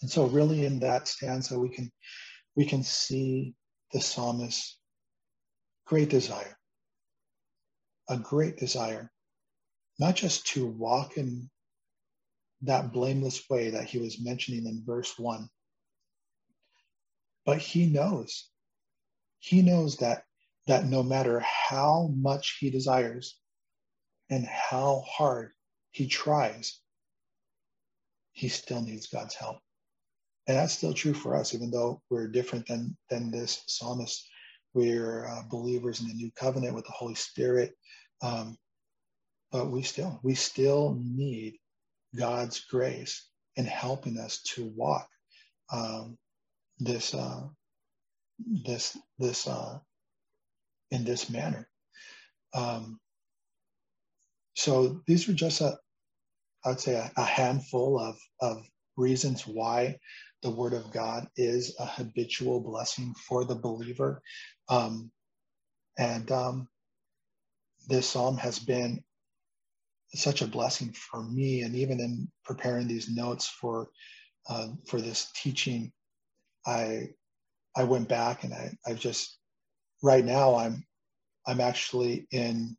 And 0.00 0.10
so 0.10 0.26
really 0.26 0.64
in 0.64 0.80
that 0.80 1.08
stanza 1.08 1.58
we 1.58 1.68
can 1.68 1.90
we 2.54 2.64
can 2.64 2.82
see 2.82 3.54
the 3.92 4.00
psalmist's 4.00 4.78
great 5.86 6.10
desire. 6.10 6.56
A 8.08 8.18
great 8.18 8.58
desire, 8.58 9.10
not 9.98 10.16
just 10.16 10.46
to 10.48 10.66
walk 10.66 11.16
in 11.16 11.48
that 12.62 12.92
blameless 12.92 13.48
way 13.48 13.70
that 13.70 13.84
he 13.84 13.98
was 13.98 14.22
mentioning 14.22 14.66
in 14.66 14.82
verse 14.84 15.18
one, 15.18 15.48
but 17.44 17.58
he 17.58 17.86
knows, 17.86 18.50
he 19.38 19.62
knows 19.62 19.96
that 19.98 20.24
that 20.66 20.84
no 20.84 21.02
matter 21.02 21.40
how 21.40 22.10
much 22.14 22.58
he 22.60 22.70
desires 22.70 23.38
and 24.30 24.46
how 24.46 25.04
hard 25.06 25.50
he 25.90 26.06
tries, 26.06 26.80
he 28.32 28.48
still 28.48 28.82
needs 28.82 29.08
God's 29.08 29.34
help. 29.34 29.58
And 30.46 30.56
that's 30.56 30.72
still 30.72 30.94
true 30.94 31.14
for 31.14 31.36
us, 31.36 31.54
even 31.54 31.70
though 31.70 32.02
we're 32.10 32.28
different 32.28 32.66
than, 32.66 32.96
than 33.10 33.30
this 33.30 33.62
psalmist. 33.66 34.28
We're 34.74 35.26
uh, 35.26 35.42
believers 35.50 36.00
in 36.00 36.08
the 36.08 36.14
new 36.14 36.30
covenant 36.34 36.74
with 36.74 36.84
the 36.84 36.92
Holy 36.92 37.14
Spirit. 37.14 37.74
Um, 38.22 38.56
but 39.50 39.70
we 39.70 39.82
still, 39.82 40.18
we 40.22 40.34
still 40.34 40.96
need 40.98 41.58
God's 42.16 42.60
grace 42.60 43.28
in 43.56 43.66
helping 43.66 44.18
us 44.18 44.42
to 44.54 44.64
walk 44.74 45.08
um, 45.72 46.16
this, 46.78 47.14
uh, 47.14 47.42
this, 48.38 48.96
this, 49.18 49.46
uh, 49.46 49.78
in 50.92 51.04
this 51.04 51.28
manner. 51.28 51.68
Um, 52.54 53.00
so 54.54 55.00
these 55.06 55.28
are 55.28 55.32
just 55.34 55.60
a, 55.60 55.78
I 56.64 56.68
would 56.68 56.80
say 56.80 56.94
a, 56.94 57.10
a 57.16 57.24
handful 57.24 57.98
of, 57.98 58.16
of 58.40 58.64
reasons 58.96 59.46
why 59.46 59.98
the 60.42 60.50
word 60.50 60.74
of 60.74 60.92
God 60.92 61.26
is 61.36 61.74
a 61.80 61.86
habitual 61.86 62.60
blessing 62.60 63.14
for 63.26 63.44
the 63.44 63.56
believer. 63.56 64.22
Um, 64.68 65.10
and 65.98 66.30
um, 66.30 66.68
this 67.88 68.08
psalm 68.08 68.36
has 68.36 68.58
been 68.58 69.02
such 70.14 70.42
a 70.42 70.46
blessing 70.46 70.92
for 70.92 71.22
me. 71.22 71.62
And 71.62 71.74
even 71.74 72.00
in 72.00 72.30
preparing 72.44 72.86
these 72.86 73.08
notes 73.10 73.48
for 73.48 73.88
uh, 74.48 74.68
for 74.88 75.00
this 75.00 75.30
teaching, 75.34 75.92
I 76.66 77.10
I 77.76 77.84
went 77.84 78.08
back 78.08 78.44
and 78.44 78.52
I 78.52 78.72
I've 78.86 79.00
just 79.00 79.38
right 80.02 80.24
now 80.24 80.56
I'm 80.56 80.84
I'm 81.46 81.60
actually 81.60 82.26
in 82.30 82.76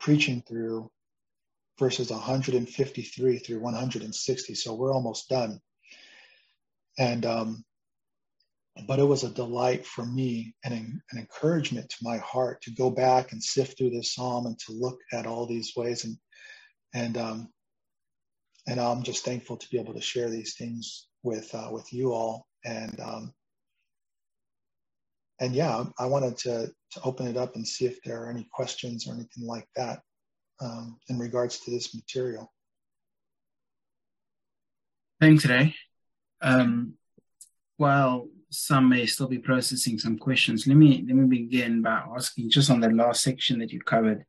preaching 0.00 0.42
through 0.46 0.90
verses 1.78 2.10
153 2.10 3.38
through 3.38 3.60
160. 3.60 4.54
So 4.54 4.74
we're 4.74 4.92
almost 4.92 5.28
done. 5.28 5.60
And, 6.98 7.24
um, 7.24 7.64
but 8.86 8.98
it 8.98 9.04
was 9.04 9.24
a 9.24 9.30
delight 9.30 9.86
for 9.86 10.04
me 10.04 10.54
and 10.64 10.74
an, 10.74 11.02
encouragement 11.16 11.88
to 11.90 11.96
my 12.02 12.18
heart 12.18 12.62
to 12.62 12.70
go 12.70 12.90
back 12.90 13.32
and 13.32 13.42
sift 13.42 13.76
through 13.76 13.90
this 13.90 14.14
psalm 14.14 14.46
and 14.46 14.58
to 14.60 14.72
look 14.72 14.98
at 15.12 15.26
all 15.26 15.46
these 15.46 15.72
ways. 15.76 16.04
And, 16.04 16.16
and, 16.94 17.16
um, 17.16 17.48
and 18.68 18.78
I'm 18.78 19.02
just 19.02 19.24
thankful 19.24 19.56
to 19.56 19.70
be 19.70 19.78
able 19.78 19.94
to 19.94 20.00
share 20.00 20.30
these 20.30 20.54
things 20.54 21.08
with, 21.22 21.52
uh, 21.54 21.68
with 21.72 21.92
you 21.92 22.12
all. 22.12 22.46
And, 22.64 23.00
um, 23.00 23.34
and 25.40 25.54
yeah, 25.54 25.84
I 25.98 26.06
wanted 26.06 26.36
to, 26.38 26.70
to 26.92 27.02
open 27.02 27.26
it 27.26 27.36
up 27.36 27.56
and 27.56 27.66
see 27.66 27.86
if 27.86 28.02
there 28.02 28.22
are 28.22 28.30
any 28.30 28.46
questions 28.52 29.08
or 29.08 29.14
anything 29.14 29.46
like 29.46 29.66
that 29.74 30.00
um, 30.60 30.98
in 31.08 31.18
regards 31.18 31.60
to 31.60 31.70
this 31.70 31.94
material. 31.94 32.52
Thanks, 35.20 35.46
Ray. 35.46 35.74
Um, 36.42 36.94
while 37.76 38.28
some 38.50 38.88
may 38.88 39.06
still 39.06 39.28
be 39.28 39.38
processing 39.38 39.98
some 39.98 40.18
questions, 40.18 40.66
let 40.66 40.76
me 40.76 41.04
let 41.06 41.16
me 41.16 41.26
begin 41.26 41.82
by 41.82 42.02
asking 42.16 42.50
just 42.50 42.70
on 42.70 42.80
the 42.80 42.90
last 42.90 43.22
section 43.22 43.58
that 43.58 43.72
you 43.72 43.80
covered 43.80 44.24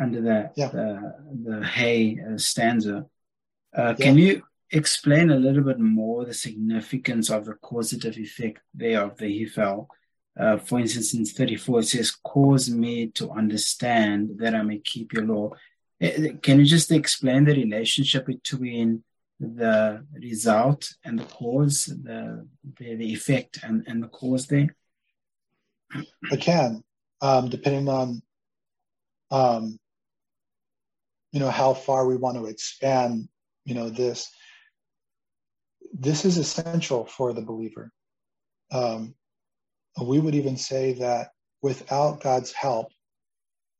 under 0.00 0.20
the 0.20 0.50
yeah. 0.56 0.68
the, 0.68 1.14
the 1.44 1.66
hay 1.66 2.18
uh, 2.20 2.36
stanza. 2.36 3.06
Uh, 3.76 3.94
yeah. 3.98 4.04
Can 4.04 4.18
you 4.18 4.42
explain 4.70 5.30
a 5.30 5.36
little 5.36 5.62
bit 5.62 5.78
more 5.78 6.24
the 6.24 6.34
significance 6.34 7.30
of 7.30 7.44
the 7.46 7.54
causative 7.54 8.18
effect 8.18 8.60
there 8.74 9.02
of 9.02 9.16
the 9.18 9.26
Hiphil? 9.26 9.86
Uh, 10.38 10.56
for 10.56 10.78
instance, 10.78 11.14
in 11.14 11.24
34, 11.24 11.80
it 11.80 11.84
says, 11.84 12.16
Cause 12.24 12.70
me 12.70 13.08
to 13.08 13.30
understand 13.30 14.38
that 14.38 14.54
I 14.54 14.62
may 14.62 14.78
keep 14.78 15.12
your 15.12 15.26
law. 15.26 15.50
Eh, 16.00 16.12
eh, 16.16 16.32
can 16.40 16.60
you 16.60 16.64
just 16.64 16.92
explain 16.92 17.44
the 17.44 17.54
relationship 17.54 18.26
between 18.26 19.02
the 19.40 20.04
result 20.14 20.94
and 21.04 21.18
the 21.18 21.24
cause, 21.24 21.86
the, 21.86 22.46
the, 22.78 22.94
the 22.94 23.12
effect 23.12 23.58
and, 23.64 23.84
and 23.88 24.02
the 24.02 24.08
cause 24.08 24.46
there? 24.46 24.76
I 26.30 26.36
can, 26.36 26.84
um, 27.20 27.48
depending 27.48 27.88
on, 27.88 28.22
um, 29.30 29.78
you 31.32 31.40
know, 31.40 31.50
how 31.50 31.74
far 31.74 32.06
we 32.06 32.16
want 32.16 32.36
to 32.36 32.46
expand, 32.46 33.28
you 33.64 33.74
know, 33.74 33.90
this. 33.90 34.30
This 35.92 36.24
is 36.24 36.36
essential 36.36 37.06
for 37.06 37.32
the 37.32 37.40
believer. 37.40 37.90
Um, 38.70 39.14
we 40.02 40.18
would 40.18 40.34
even 40.34 40.56
say 40.56 40.92
that 40.94 41.30
without 41.62 42.20
God's 42.20 42.52
help, 42.52 42.88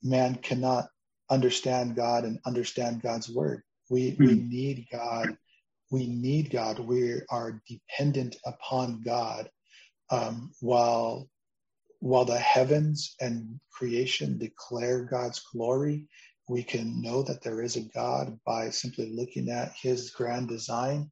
man 0.03 0.37
cannot 0.37 0.89
understand 1.31 1.97
God 1.97 2.25
and 2.25 2.39
understand 2.47 3.03
God's 3.03 3.29
word. 3.29 3.63
We, 3.91 4.17
we 4.19 4.35
hmm. 4.35 4.49
need 4.49 4.87
God. 4.91 5.37
We 5.91 6.07
need 6.07 6.51
God. 6.51 6.79
We 6.79 7.21
are 7.31 7.63
dependent 7.69 8.37
upon 8.45 9.03
God. 9.03 9.51
Um, 10.11 10.53
while 10.61 11.29
while 12.01 12.25
the 12.25 12.39
heavens 12.39 13.17
and 13.21 13.59
creation 13.73 14.39
declare 14.39 15.05
God's 15.05 15.41
glory, 15.53 16.07
we 16.49 16.63
can 16.63 17.03
know 17.03 17.23
that 17.25 17.43
there 17.43 17.61
is 17.61 17.77
a 17.77 17.81
God 17.81 18.39
by 18.47 18.71
simply 18.71 19.11
looking 19.11 19.51
at 19.51 19.73
his 19.81 20.11
grand 20.11 20.49
design 20.49 21.11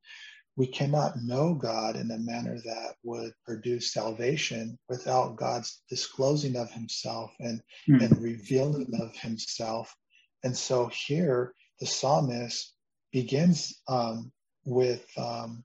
we 0.56 0.66
cannot 0.66 1.22
know 1.22 1.54
God 1.54 1.96
in 1.96 2.10
a 2.10 2.18
manner 2.18 2.56
that 2.64 2.94
would 3.02 3.32
produce 3.44 3.92
salvation 3.92 4.78
without 4.88 5.36
God's 5.36 5.82
disclosing 5.90 6.56
of 6.56 6.70
himself 6.70 7.32
and, 7.38 7.60
mm. 7.88 8.02
and 8.02 8.22
revealing 8.22 8.90
of 9.00 9.14
himself. 9.16 9.94
And 10.42 10.56
so 10.56 10.86
here 10.86 11.52
the 11.78 11.86
psalmist 11.86 12.74
begins 13.12 13.80
um, 13.86 14.32
with 14.64 15.06
um, 15.18 15.62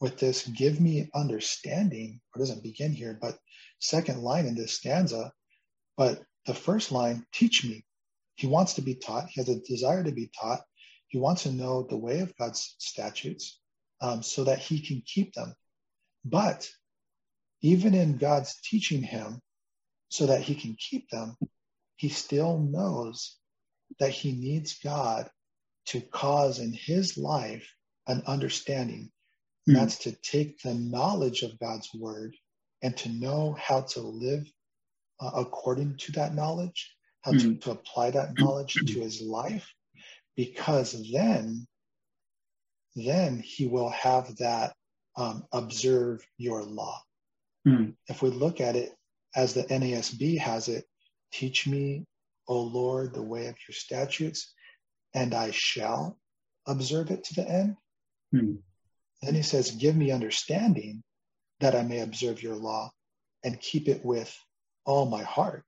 with 0.00 0.18
this 0.18 0.46
give 0.46 0.80
me 0.80 1.10
understanding, 1.12 2.20
or 2.32 2.38
doesn't 2.38 2.62
begin 2.62 2.92
here, 2.92 3.18
but 3.20 3.36
second 3.80 4.22
line 4.22 4.46
in 4.46 4.54
this 4.54 4.74
stanza, 4.74 5.32
but 5.96 6.22
the 6.46 6.54
first 6.54 6.92
line, 6.92 7.26
teach 7.32 7.64
me. 7.64 7.84
He 8.36 8.46
wants 8.46 8.74
to 8.74 8.82
be 8.82 8.94
taught. 8.94 9.28
He 9.28 9.40
has 9.40 9.48
a 9.48 9.60
desire 9.60 10.04
to 10.04 10.12
be 10.12 10.30
taught. 10.40 10.60
He 11.08 11.18
wants 11.18 11.42
to 11.42 11.52
know 11.52 11.82
the 11.82 11.96
way 11.96 12.20
of 12.20 12.36
God's 12.36 12.76
statutes 12.78 13.58
um, 14.00 14.22
so 14.22 14.44
that 14.44 14.58
he 14.58 14.80
can 14.80 15.02
keep 15.04 15.34
them. 15.34 15.54
But 16.24 16.70
even 17.62 17.94
in 17.94 18.18
God's 18.18 18.54
teaching 18.62 19.02
him 19.02 19.40
so 20.08 20.26
that 20.26 20.42
he 20.42 20.54
can 20.54 20.76
keep 20.78 21.08
them, 21.10 21.36
he 21.96 22.08
still 22.08 22.58
knows 22.58 23.36
that 23.98 24.10
he 24.10 24.32
needs 24.32 24.78
God 24.82 25.28
to 25.86 26.00
cause 26.00 26.58
in 26.58 26.72
his 26.72 27.16
life 27.16 27.68
an 28.06 28.22
understanding. 28.26 29.10
Mm. 29.68 29.74
That's 29.74 29.98
to 29.98 30.12
take 30.12 30.60
the 30.62 30.74
knowledge 30.74 31.42
of 31.42 31.58
God's 31.58 31.88
word 31.94 32.36
and 32.82 32.96
to 32.98 33.08
know 33.08 33.56
how 33.58 33.82
to 33.82 34.00
live 34.00 34.46
uh, 35.20 35.30
according 35.34 35.96
to 35.96 36.12
that 36.12 36.34
knowledge, 36.34 36.94
how 37.22 37.32
mm. 37.32 37.40
to, 37.40 37.54
to 37.56 37.70
apply 37.72 38.10
that 38.12 38.38
knowledge 38.38 38.74
to 38.74 39.00
his 39.00 39.20
life, 39.20 39.66
because 40.36 41.10
then, 41.10 41.66
then 43.06 43.38
he 43.38 43.66
will 43.66 43.90
have 43.90 44.36
that 44.36 44.74
um, 45.16 45.44
observe 45.52 46.24
your 46.36 46.62
law. 46.62 47.00
Mm. 47.66 47.94
If 48.06 48.22
we 48.22 48.30
look 48.30 48.60
at 48.60 48.76
it 48.76 48.92
as 49.34 49.54
the 49.54 49.64
NASB 49.64 50.38
has 50.38 50.68
it, 50.68 50.84
teach 51.32 51.66
me, 51.66 52.06
O 52.46 52.60
Lord, 52.60 53.12
the 53.12 53.22
way 53.22 53.46
of 53.46 53.56
your 53.68 53.74
statutes, 53.74 54.54
and 55.14 55.34
I 55.34 55.50
shall 55.50 56.18
observe 56.66 57.10
it 57.10 57.24
to 57.24 57.34
the 57.34 57.48
end. 57.48 57.76
Hmm. 58.32 58.54
Then 59.22 59.34
he 59.34 59.42
says, 59.42 59.72
Give 59.72 59.96
me 59.96 60.10
understanding 60.10 61.02
that 61.60 61.74
I 61.74 61.82
may 61.82 62.00
observe 62.00 62.42
your 62.42 62.56
law 62.56 62.90
and 63.44 63.60
keep 63.60 63.88
it 63.88 64.04
with 64.04 64.34
all 64.84 65.06
my 65.06 65.22
heart. 65.22 65.64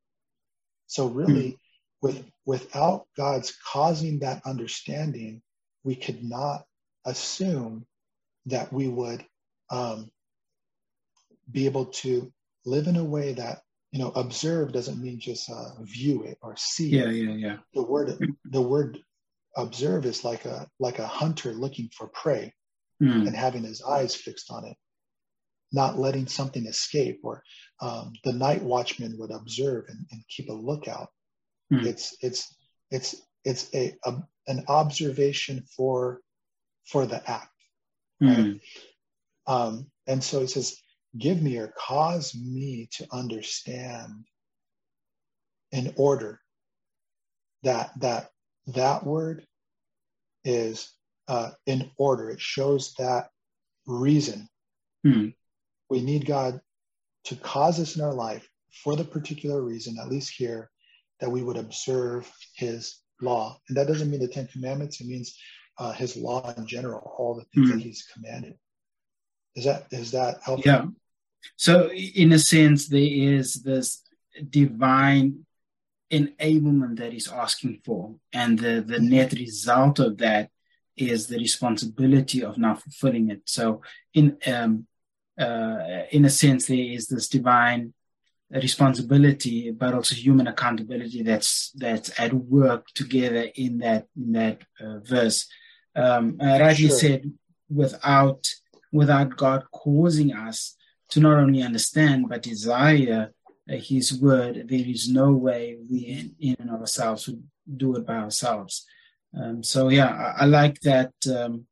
So, 0.86 1.06
really, 1.06 1.50
hmm. 1.50 1.56
with, 2.02 2.24
without 2.46 3.06
God's 3.16 3.56
causing 3.66 4.20
that 4.20 4.42
understanding, 4.46 5.42
we 5.84 5.96
could 5.96 6.22
not 6.22 6.64
assume 7.04 7.86
that 8.46 8.72
we 8.72 8.88
would 8.88 9.24
um, 9.70 10.10
be 11.50 11.66
able 11.66 11.86
to 11.86 12.32
live 12.64 12.86
in 12.86 12.96
a 12.96 13.04
way 13.04 13.32
that 13.32 13.62
you 13.92 13.98
know 13.98 14.10
observe 14.10 14.72
doesn't 14.72 15.00
mean 15.00 15.18
just 15.18 15.50
uh, 15.50 15.82
view 15.82 16.22
it 16.22 16.38
or 16.42 16.54
see 16.56 16.88
yeah 16.90 17.08
it. 17.08 17.12
yeah 17.12 17.34
yeah 17.34 17.56
the 17.74 17.82
word 17.82 18.16
the 18.44 18.60
word 18.60 18.98
observe 19.56 20.06
is 20.06 20.24
like 20.24 20.44
a 20.44 20.66
like 20.78 20.98
a 20.98 21.06
hunter 21.06 21.52
looking 21.52 21.88
for 21.96 22.06
prey 22.08 22.52
mm. 23.02 23.26
and 23.26 23.34
having 23.34 23.64
his 23.64 23.82
eyes 23.82 24.14
fixed 24.14 24.50
on 24.50 24.64
it 24.64 24.76
not 25.72 25.98
letting 25.98 26.26
something 26.26 26.66
escape 26.66 27.20
or 27.22 27.42
um, 27.80 28.12
the 28.24 28.32
night 28.32 28.62
watchman 28.62 29.16
would 29.18 29.30
observe 29.30 29.84
and, 29.88 30.06
and 30.10 30.22
keep 30.28 30.48
a 30.48 30.52
lookout 30.52 31.08
mm. 31.72 31.84
it's 31.84 32.16
it's 32.20 32.54
it's 32.90 33.16
it's 33.44 33.68
a, 33.74 33.96
a, 34.04 34.14
an 34.46 34.64
observation 34.68 35.64
for 35.76 36.20
for 36.90 37.06
the 37.06 37.30
act 37.30 37.52
right? 38.20 38.36
mm. 38.36 38.60
um, 39.46 39.86
and 40.06 40.22
so 40.22 40.40
he 40.40 40.46
says 40.46 40.76
give 41.18 41.42
me 41.42 41.56
or 41.58 41.72
cause 41.76 42.34
me 42.34 42.88
to 42.92 43.06
understand 43.12 44.24
in 45.72 45.92
order 45.96 46.40
that 47.62 47.90
that 48.00 48.30
that 48.66 49.04
word 49.04 49.46
is 50.44 50.92
uh, 51.28 51.50
in 51.66 51.90
order. 51.96 52.30
It 52.30 52.40
shows 52.40 52.94
that 52.98 53.30
reason. 53.86 54.48
Hmm. 55.04 55.28
We 55.88 56.00
need 56.02 56.26
God 56.26 56.60
to 57.24 57.36
cause 57.36 57.80
us 57.80 57.96
in 57.96 58.02
our 58.02 58.14
life 58.14 58.48
for 58.82 58.96
the 58.96 59.04
particular 59.04 59.62
reason, 59.62 59.96
at 60.00 60.08
least 60.08 60.32
here, 60.36 60.70
that 61.20 61.30
we 61.30 61.42
would 61.42 61.56
observe 61.56 62.30
His 62.56 62.96
law. 63.20 63.58
And 63.68 63.76
that 63.76 63.86
doesn't 63.86 64.10
mean 64.10 64.20
the 64.20 64.28
Ten 64.28 64.46
Commandments. 64.48 65.00
It 65.00 65.06
means 65.06 65.36
uh, 65.80 65.92
His 65.92 66.16
law 66.16 66.54
in 66.56 66.66
general, 66.66 67.00
all 67.18 67.34
the 67.34 67.46
things 67.52 67.70
hmm. 67.70 67.78
that 67.78 67.84
He's 67.84 68.06
commanded. 68.12 68.54
Is 69.56 69.64
that 69.64 69.86
is 69.90 70.12
that 70.12 70.34
helpful? 70.44 70.70
Yeah. 70.70 70.84
So 71.56 71.90
in 71.90 72.32
a 72.32 72.38
sense, 72.38 72.88
there 72.88 73.00
is 73.00 73.62
this 73.62 74.02
divine 74.48 75.46
enablement 76.10 76.98
that 76.98 77.12
he's 77.12 77.30
asking 77.30 77.80
for. 77.84 78.14
And 78.32 78.58
the, 78.58 78.84
the 78.86 79.00
net 79.00 79.32
result 79.32 79.98
of 79.98 80.18
that 80.18 80.50
is 80.96 81.26
the 81.26 81.38
responsibility 81.38 82.42
of 82.42 82.58
now 82.58 82.74
fulfilling 82.74 83.30
it. 83.30 83.42
So 83.46 83.82
in 84.12 84.36
um, 84.46 84.86
uh, 85.38 86.04
in 86.10 86.24
a 86.26 86.30
sense, 86.30 86.66
there 86.66 86.76
is 86.76 87.06
this 87.06 87.28
divine 87.28 87.94
responsibility, 88.50 89.70
but 89.70 89.94
also 89.94 90.14
human 90.14 90.48
accountability 90.48 91.22
that's 91.22 91.70
that's 91.76 92.18
at 92.20 92.34
work 92.34 92.86
together 92.94 93.46
in 93.54 93.78
that 93.78 94.06
in 94.16 94.32
that 94.32 94.62
uh, 94.80 94.98
verse. 94.98 95.48
Um, 95.96 96.38
uh, 96.40 96.58
rightly 96.60 96.88
sure. 96.88 96.98
said, 96.98 97.32
without 97.68 98.46
without 98.92 99.36
God 99.36 99.64
causing 99.72 100.32
us 100.32 100.76
to 101.10 101.20
not 101.20 101.38
only 101.38 101.62
understand 101.62 102.28
but 102.28 102.42
desire 102.42 103.32
his 103.68 104.20
word, 104.20 104.66
there 104.68 104.86
is 104.86 105.08
no 105.08 105.32
way 105.32 105.76
we 105.88 105.98
in, 106.00 106.34
in 106.40 106.56
and 106.58 106.70
of 106.70 106.80
ourselves 106.80 107.28
would 107.28 107.42
do 107.76 107.96
it 107.96 108.06
by 108.06 108.16
ourselves. 108.16 108.84
Um, 109.38 109.62
so 109.62 109.88
yeah, 109.88 110.34
I, 110.38 110.42
I 110.42 110.46
like 110.46 110.80
that. 110.80 111.12
Um, 111.32 111.66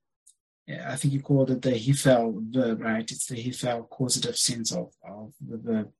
I 0.86 0.96
think 0.96 1.14
you 1.14 1.20
called 1.20 1.50
it 1.50 1.62
the 1.62 1.72
hiphil 1.72 2.52
verb, 2.52 2.82
right? 2.82 3.10
It's 3.10 3.26
the 3.26 3.36
hiphil 3.36 3.88
causative 3.88 4.36
sense 4.36 4.70
of, 4.72 4.92
of 5.02 5.32
the 5.40 5.56
verb. 5.56 5.90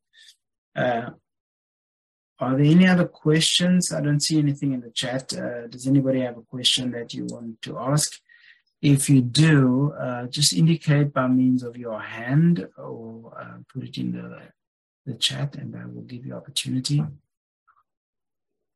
Uh, 0.77 1.11
are 2.41 2.57
there 2.57 2.67
any 2.67 2.87
other 2.87 3.07
questions? 3.07 3.93
I 3.93 4.01
don't 4.01 4.21
see 4.21 4.39
anything 4.39 4.73
in 4.73 4.81
the 4.81 4.91
chat. 4.91 5.33
Uh, 5.37 5.67
does 5.67 5.87
anybody 5.87 6.21
have 6.21 6.39
a 6.39 6.43
question 6.43 6.93
that 6.93 7.13
you 7.13 7.27
want 7.27 7.61
to 7.63 7.79
ask? 7.79 8.13
If 8.81 9.11
you 9.11 9.23
do, 9.23 9.93
uh, 9.93 10.27
just 10.27 10.53
indicate 10.53 11.13
by 11.13 11.27
means 11.27 11.65
of 11.65 11.77
your 11.77 12.01
hand 12.01 12.69
or 12.77 13.37
uh, 13.37 13.59
put 13.73 13.83
it 13.83 13.99
in 13.99 14.13
the 14.13 14.41
the 15.05 15.15
chat 15.15 15.57
and 15.57 15.75
I 15.75 15.87
will 15.87 16.03
give 16.03 16.27
you 16.27 16.35
opportunity. 16.35 17.03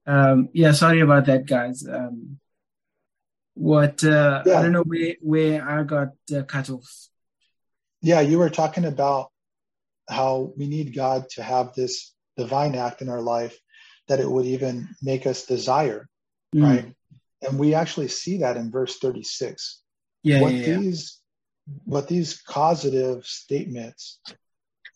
Um, 0.07 0.49
yeah, 0.53 0.73
sorry 0.73 1.01
about 1.01 1.27
that, 1.27 1.47
guys. 1.47 1.87
Um, 1.87 2.41
what 3.55 4.03
uh, 4.03 4.43
yeah. 4.47 4.59
I 4.59 4.63
don't 4.63 4.73
know 4.73 4.83
where 4.83 5.15
where 5.21 5.69
I 5.69 5.83
got 5.85 6.15
uh, 6.35 6.43
cut 6.43 6.71
off. 6.71 6.91
Yeah, 8.01 8.21
you 8.21 8.39
were 8.39 8.51
talking 8.51 8.87
about 8.87 9.31
how 10.09 10.53
we 10.57 10.67
need 10.67 10.95
God 10.95 11.29
to 11.31 11.43
have 11.43 11.75
this 11.75 12.13
divine 12.43 12.75
act 12.75 13.03
in 13.03 13.09
our 13.09 13.23
life 13.23 13.57
that 14.09 14.21
it 14.21 14.31
would 14.31 14.47
even 14.47 14.89
make 15.01 15.27
us 15.27 15.47
desire, 15.47 16.09
mm. 16.55 16.63
right? 16.63 16.95
And 17.43 17.59
we 17.59 17.75
actually 17.75 18.09
see 18.09 18.39
that 18.39 18.57
in 18.57 18.71
verse 18.71 18.99
36. 18.99 19.81
Yeah, 20.23 20.41
what 20.41 20.53
yeah, 20.53 20.77
these 20.79 21.21
yeah. 21.67 21.75
what 21.85 22.09
these 22.09 22.41
causative 22.43 23.25
statements 23.27 24.21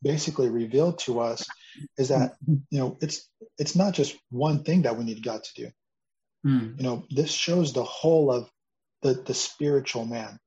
basically 0.03 0.49
reveal 0.49 0.93
to 0.93 1.21
us 1.21 1.45
is 1.99 2.09
that 2.09 2.37
you 2.71 2.79
know 2.79 2.97
it's 3.01 3.29
it's 3.59 3.75
not 3.75 3.93
just 3.93 4.17
one 4.31 4.63
thing 4.63 4.83
that 4.83 4.97
we 4.97 5.05
need 5.05 5.25
God 5.25 5.43
to 5.43 5.63
do. 5.63 5.71
Mm. 6.47 6.79
You 6.79 6.85
know, 6.85 7.05
this 7.11 7.33
shows 7.33 7.73
the 7.73 7.85
whole 7.85 8.31
of 8.31 8.49
the 9.03 9.15
the 9.15 9.35
spiritual 9.35 10.07
man. 10.07 10.39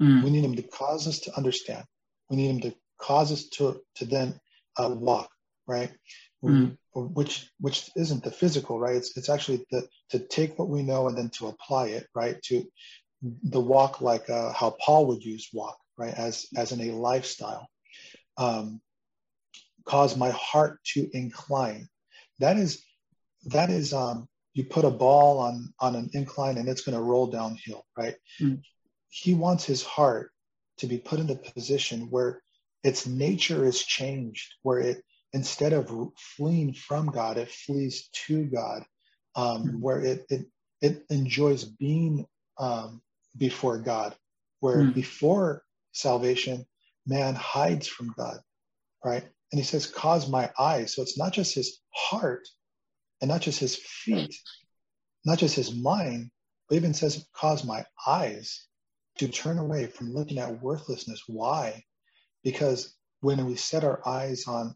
Mm. 0.00 0.22
We 0.22 0.30
need 0.30 0.44
him 0.44 0.56
to 0.56 0.62
cause 0.62 1.08
us 1.08 1.20
to 1.20 1.36
understand. 1.36 1.84
We 2.28 2.36
need 2.36 2.50
him 2.50 2.60
to 2.60 2.74
cause 2.98 3.32
us 3.32 3.48
to 3.56 3.80
to 3.96 4.04
then 4.04 4.38
uh, 4.76 4.90
walk 4.90 5.30
right, 5.70 5.92
mm. 6.44 6.76
which 6.94 7.48
which 7.60 7.90
isn't 7.96 8.24
the 8.24 8.30
physical 8.30 8.78
right. 8.78 8.96
It's 8.96 9.16
it's 9.16 9.28
actually 9.28 9.64
the 9.70 9.88
to 10.10 10.18
take 10.18 10.58
what 10.58 10.68
we 10.68 10.82
know 10.82 11.08
and 11.08 11.16
then 11.16 11.30
to 11.38 11.46
apply 11.46 11.88
it 11.88 12.06
right 12.14 12.42
to 12.44 12.64
the 13.22 13.60
walk 13.60 14.00
like 14.00 14.28
uh, 14.28 14.52
how 14.52 14.76
Paul 14.84 15.06
would 15.06 15.22
use 15.22 15.48
walk 15.52 15.78
right 15.96 16.14
as 16.14 16.46
as 16.56 16.72
in 16.72 16.80
a 16.80 16.92
lifestyle. 16.92 17.68
Um, 18.36 18.80
cause 19.84 20.16
my 20.16 20.30
heart 20.30 20.78
to 20.94 21.08
incline. 21.12 21.88
That 22.38 22.56
is, 22.56 22.82
that 23.46 23.70
is, 23.70 23.92
um, 23.92 24.28
you 24.54 24.64
put 24.64 24.84
a 24.84 24.90
ball 24.90 25.38
on 25.38 25.72
on 25.78 25.94
an 25.94 26.10
incline 26.12 26.58
and 26.58 26.68
it's 26.68 26.82
going 26.82 26.96
to 26.96 27.02
roll 27.02 27.26
downhill, 27.28 27.84
right? 27.96 28.16
Mm. 28.40 28.62
He 29.08 29.34
wants 29.34 29.64
his 29.64 29.82
heart 29.82 30.32
to 30.78 30.86
be 30.86 30.98
put 30.98 31.20
in 31.20 31.26
the 31.26 31.36
position 31.36 32.10
where 32.10 32.42
its 32.82 33.06
nature 33.06 33.64
is 33.64 33.82
changed, 33.82 34.54
where 34.62 34.80
it 34.80 35.04
instead 35.32 35.72
of 35.72 35.90
fleeing 36.16 36.74
from 36.74 37.06
God, 37.06 37.38
it 37.38 37.50
flees 37.50 38.08
to 38.26 38.44
God, 38.44 38.84
um, 39.36 39.64
mm. 39.64 39.80
where 39.80 40.00
it, 40.00 40.26
it 40.28 40.46
it 40.80 41.04
enjoys 41.10 41.64
being 41.64 42.26
um, 42.58 43.02
before 43.36 43.78
God, 43.78 44.14
where 44.60 44.78
mm. 44.78 44.94
before 44.94 45.62
salvation, 45.92 46.66
man 47.06 47.34
hides 47.34 47.86
from 47.86 48.14
God, 48.16 48.38
right? 49.04 49.22
And 49.52 49.58
he 49.58 49.64
says, 49.64 49.86
cause 49.86 50.28
my 50.28 50.50
eyes. 50.58 50.94
So 50.94 51.02
it's 51.02 51.18
not 51.18 51.32
just 51.32 51.54
his 51.54 51.80
heart 51.94 52.46
and 53.20 53.28
not 53.28 53.40
just 53.40 53.58
his 53.58 53.76
feet, 53.76 54.34
not 55.24 55.38
just 55.38 55.56
his 55.56 55.74
mind, 55.74 56.30
but 56.68 56.76
even 56.76 56.94
says, 56.94 57.26
cause 57.34 57.64
my 57.64 57.84
eyes 58.06 58.66
to 59.18 59.28
turn 59.28 59.58
away 59.58 59.86
from 59.86 60.14
looking 60.14 60.38
at 60.38 60.62
worthlessness. 60.62 61.24
Why? 61.26 61.84
Because 62.44 62.94
when 63.20 63.44
we 63.44 63.56
set 63.56 63.84
our 63.84 64.00
eyes 64.06 64.46
on 64.46 64.74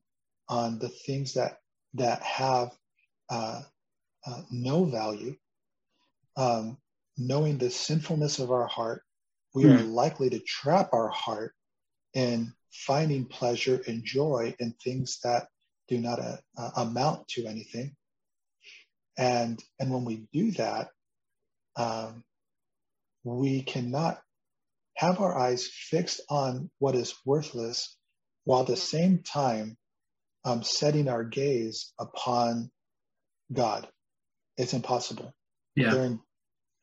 on 0.48 0.78
the 0.78 0.88
things 0.88 1.34
that 1.34 1.58
that 1.94 2.22
have 2.22 2.70
uh, 3.30 3.62
uh, 4.26 4.42
no 4.50 4.84
value, 4.84 5.36
um, 6.36 6.76
knowing 7.16 7.58
the 7.58 7.70
sinfulness 7.70 8.38
of 8.38 8.50
our 8.50 8.66
heart, 8.66 9.02
we 9.54 9.64
mm. 9.64 9.78
are 9.78 9.82
likely 9.82 10.30
to 10.30 10.40
trap 10.40 10.90
our 10.92 11.08
heart 11.08 11.54
in 12.14 12.52
finding 12.70 13.24
pleasure 13.24 13.80
and 13.86 14.04
joy 14.04 14.54
in 14.58 14.72
things 14.82 15.20
that 15.22 15.48
do 15.88 15.98
not 15.98 16.18
uh, 16.18 16.36
uh, 16.58 16.70
amount 16.76 17.28
to 17.28 17.46
anything. 17.46 17.94
And 19.16 19.62
and 19.78 19.92
when 19.92 20.04
we 20.04 20.26
do 20.32 20.50
that, 20.52 20.88
um, 21.76 22.24
we 23.22 23.62
cannot 23.62 24.20
have 24.96 25.20
our 25.20 25.36
eyes 25.36 25.66
fixed 25.66 26.20
on 26.28 26.70
what 26.78 26.94
is 26.94 27.14
worthless, 27.24 27.96
while 28.44 28.62
at 28.62 28.66
the 28.66 28.76
same 28.76 29.20
time 29.22 29.76
um, 30.44 30.62
setting 30.62 31.08
our 31.08 31.24
gaze 31.24 31.92
upon 31.98 32.70
God. 33.52 33.88
It's 34.56 34.74
impossible. 34.74 35.34
Yeah. 35.74 35.90
They're 35.92 36.04
in, 36.04 36.20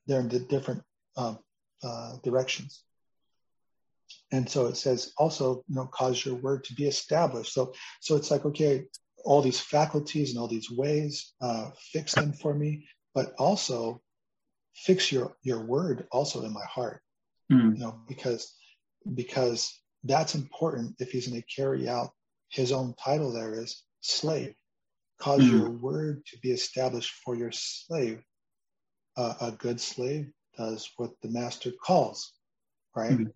they're 0.08 0.20
in 0.20 0.30
the 0.30 0.40
different 0.40 0.84
um, 1.16 1.40
uh, 1.84 2.18
directions. 2.24 2.84
And 4.32 4.50
so 4.50 4.68
it 4.68 4.78
says 4.78 5.14
also, 5.18 5.64
you 5.68 5.76
know, 5.76 5.86
cause 5.86 6.26
your 6.26 6.36
word 6.36 6.64
to 6.66 6.74
be 6.74 6.86
established. 6.86 7.54
So, 7.54 7.74
so 8.02 8.16
it's 8.16 8.32
like, 8.32 8.46
okay, 8.46 8.86
all 9.24 9.42
these 9.42 9.60
faculties 9.60 10.32
and 10.32 10.40
all 10.40 10.48
these 10.48 10.72
ways, 10.72 11.34
uh, 11.42 11.72
fix 11.78 12.16
them 12.16 12.34
for 12.34 12.54
me, 12.54 12.88
but 13.14 13.34
also 13.38 14.02
fix 14.74 15.12
your 15.12 15.36
your 15.44 15.64
word 15.66 16.08
also 16.12 16.44
in 16.44 16.54
my 16.54 16.66
heart. 16.66 17.02
Mm. 17.52 17.76
You 17.76 17.80
know, 17.84 18.00
because 18.08 18.56
because 19.14 19.80
that's 20.04 20.36
important 20.36 20.96
if 21.00 21.12
he's 21.12 21.28
going 21.28 21.42
to 21.42 21.48
carry 21.48 21.88
out 21.88 22.12
his 22.52 22.72
own 22.72 22.94
title 22.94 23.32
there 23.32 23.54
is 23.60 23.84
slave. 24.02 24.54
Cause 25.20 25.42
mm. 25.42 25.52
your 25.52 25.70
word 25.70 26.26
to 26.28 26.40
be 26.40 26.52
established 26.52 27.14
for 27.24 27.36
your 27.36 27.52
slave. 27.52 28.22
Uh, 29.18 29.34
a 29.42 29.52
good 29.52 29.80
slave 29.80 30.32
does 30.58 30.90
what 30.98 31.12
the 31.22 31.30
master 31.30 31.72
calls, 31.84 32.34
right? 32.96 33.12
Mm. 33.12 33.32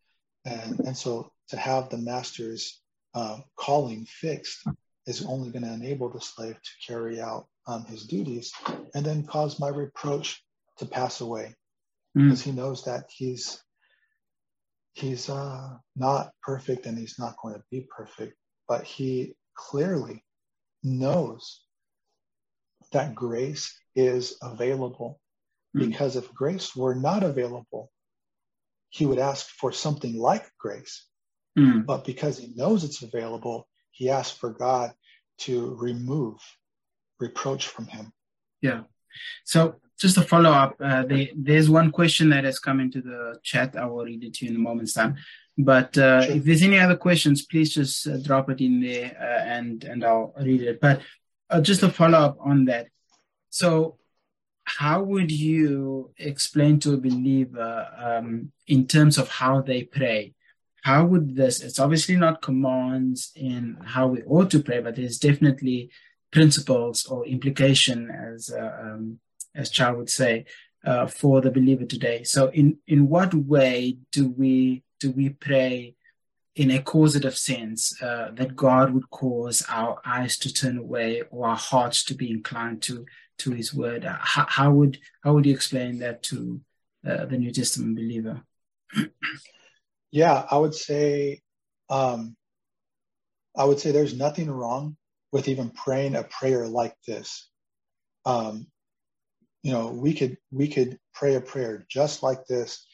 And, 0.46 0.80
and 0.82 0.98
so 0.98 1.32
to 1.50 1.58
have 1.58 1.90
the 1.90 1.98
master's 1.98 2.82
uh, 3.14 3.40
calling 3.56 4.06
fixed 4.06 4.68
is 5.06 5.26
only 5.26 5.50
going 5.50 5.64
to 5.64 5.74
enable 5.74 6.10
the 6.10 6.22
slave 6.22 6.56
to 6.56 6.88
carry 6.88 7.22
out 7.22 7.48
um, 7.68 7.86
his 7.86 8.06
duties 8.06 8.52
and 8.94 9.06
then 9.06 9.26
cause 9.26 9.60
my 9.60 9.70
reproach 9.70 10.44
to 10.78 10.86
pass 10.86 11.22
away 11.22 11.56
mm. 12.18 12.24
because 12.24 12.42
he 12.42 12.52
knows 12.52 12.84
that 12.86 13.06
he's 13.10 13.62
he's 14.94 15.30
uh, 15.30 15.70
not 15.96 16.32
perfect 16.42 16.86
and 16.86 16.98
he's 16.98 17.20
not 17.20 17.36
going 17.42 17.54
to 17.54 17.64
be 17.70 17.88
perfect 17.96 18.36
but 18.68 18.84
he 18.84 19.36
clearly 19.54 20.24
knows 20.84 21.62
that 22.92 23.16
grace 23.16 23.80
is 23.96 24.38
available 24.42 25.20
mm. 25.76 25.88
because 25.88 26.16
if 26.16 26.34
grace 26.34 26.76
were 26.76 26.96
not 26.96 27.24
available 27.24 27.92
he 28.96 29.06
would 29.06 29.20
ask 29.20 29.50
for 29.50 29.74
something 29.74 30.18
like 30.18 30.50
grace. 30.58 31.06
Mm. 31.60 31.86
But 31.86 32.06
because 32.06 32.38
he 32.38 32.54
knows 32.56 32.86
it's 32.86 33.02
available, 33.02 33.68
he 33.92 34.10
asks 34.10 34.38
for 34.38 34.52
God 34.52 34.94
to 35.40 35.76
remove 35.76 36.38
reproach 37.20 37.68
from 37.68 37.88
him. 37.88 38.14
Yeah. 38.62 38.84
So 39.44 39.76
just 40.00 40.18
a 40.18 40.22
follow 40.22 40.50
up, 40.50 40.76
uh, 40.82 41.04
they, 41.04 41.34
there's 41.36 41.70
one 41.70 41.92
question 41.92 42.30
that 42.30 42.46
has 42.46 42.60
come 42.60 42.80
into 42.80 43.02
the 43.02 43.38
chat. 43.44 43.76
I 43.76 43.86
will 43.86 44.06
read 44.06 44.24
it 44.24 44.34
to 44.36 44.46
you 44.46 44.52
in 44.52 44.58
a 44.58 44.60
moment's 44.60 44.94
time. 44.94 45.18
But 45.58 45.98
uh, 45.98 46.24
sure. 46.24 46.36
if 46.36 46.44
there's 46.44 46.64
any 46.64 46.80
other 46.80 46.98
questions, 46.98 47.46
please 47.46 47.74
just 47.74 48.08
uh, 48.08 48.18
drop 48.18 48.50
it 48.50 48.60
in 48.60 48.82
there 48.82 49.16
uh, 49.20 49.46
and 49.48 49.84
and 49.84 50.04
I'll 50.04 50.34
read 50.38 50.62
it. 50.62 50.82
But 50.82 51.02
uh, 51.50 51.62
just 51.62 51.84
a 51.84 51.90
follow 51.90 52.18
up 52.18 52.38
on 52.42 52.66
that. 52.66 52.88
So 53.50 53.98
how 54.66 55.04
would 55.04 55.32
you 55.32 56.12
explain 56.18 56.80
to 56.80 56.94
a 56.94 56.98
believer 56.98 57.88
um, 57.98 58.52
in 58.68 58.88
terms 58.88 59.18
of 59.18 59.30
how 59.30 59.62
they 59.62 59.84
pray? 59.84 60.34
How 60.84 61.06
would 61.06 61.36
this? 61.36 61.62
It's 61.62 61.80
obviously 61.80 62.16
not 62.16 62.42
commands 62.42 63.32
in 63.36 63.78
how 63.84 64.08
we 64.08 64.24
ought 64.24 64.52
to 64.52 64.60
pray, 64.60 64.82
but 64.82 64.96
there's 64.96 65.18
definitely 65.18 65.90
principles 66.32 67.06
or 67.06 67.26
implication, 67.26 68.12
as 68.12 68.50
uh, 68.50 68.78
um, 68.82 69.20
as 69.56 69.70
Charles 69.70 69.98
would 69.98 70.10
say, 70.10 70.46
uh, 70.86 71.08
for 71.08 71.42
the 71.42 71.50
believer 71.50 71.86
today. 71.86 72.24
So, 72.24 72.50
in 72.50 72.78
in 72.88 73.08
what 73.08 73.34
way 73.34 73.98
do 74.12 74.30
we 74.30 74.84
do 75.06 75.12
we 75.12 75.30
pray 75.30 75.94
in 76.56 76.72
a 76.72 76.82
causative 76.82 77.38
sense 77.38 78.02
uh, 78.02 78.32
that 78.34 78.56
God 78.56 78.92
would 78.92 79.08
cause 79.12 79.64
our 79.70 80.02
eyes 80.04 80.36
to 80.40 80.52
turn 80.52 80.80
away 80.80 81.22
or 81.30 81.48
our 81.48 81.56
hearts 81.56 82.04
to 82.06 82.16
be 82.16 82.32
inclined 82.32 82.82
to 82.84 83.06
to 83.38 83.52
His 83.52 83.72
Word. 83.72 84.04
Uh, 84.04 84.18
how, 84.20 84.46
how, 84.48 84.72
would 84.72 84.98
how 85.24 85.34
would 85.34 85.46
you 85.46 85.54
explain 85.54 86.00
that 86.00 86.24
to 86.24 86.60
uh, 87.08 87.26
the 87.26 87.38
New 87.38 87.52
Testament 87.52 87.98
believer? 87.98 88.42
yeah, 90.12 90.46
I 90.50 90.58
would 90.58 90.74
say, 90.74 91.42
um, 91.90 92.36
I 93.56 93.66
would 93.66 93.80
say 93.80 93.92
there's 93.92 94.18
nothing 94.18 94.50
wrong 94.50 94.98
with 95.32 95.48
even 95.48 95.70
praying 95.70 96.16
a 96.16 96.24
prayer 96.24 96.66
like 96.66 96.96
this. 97.06 97.48
Um, 98.26 98.68
you 99.62 99.72
know, 99.72 99.92
we 99.92 100.16
could 100.16 100.38
we 100.52 100.68
could 100.68 100.98
pray 101.14 101.36
a 101.36 101.42
prayer 101.42 101.86
just 101.90 102.24
like 102.24 102.48
this 102.48 102.88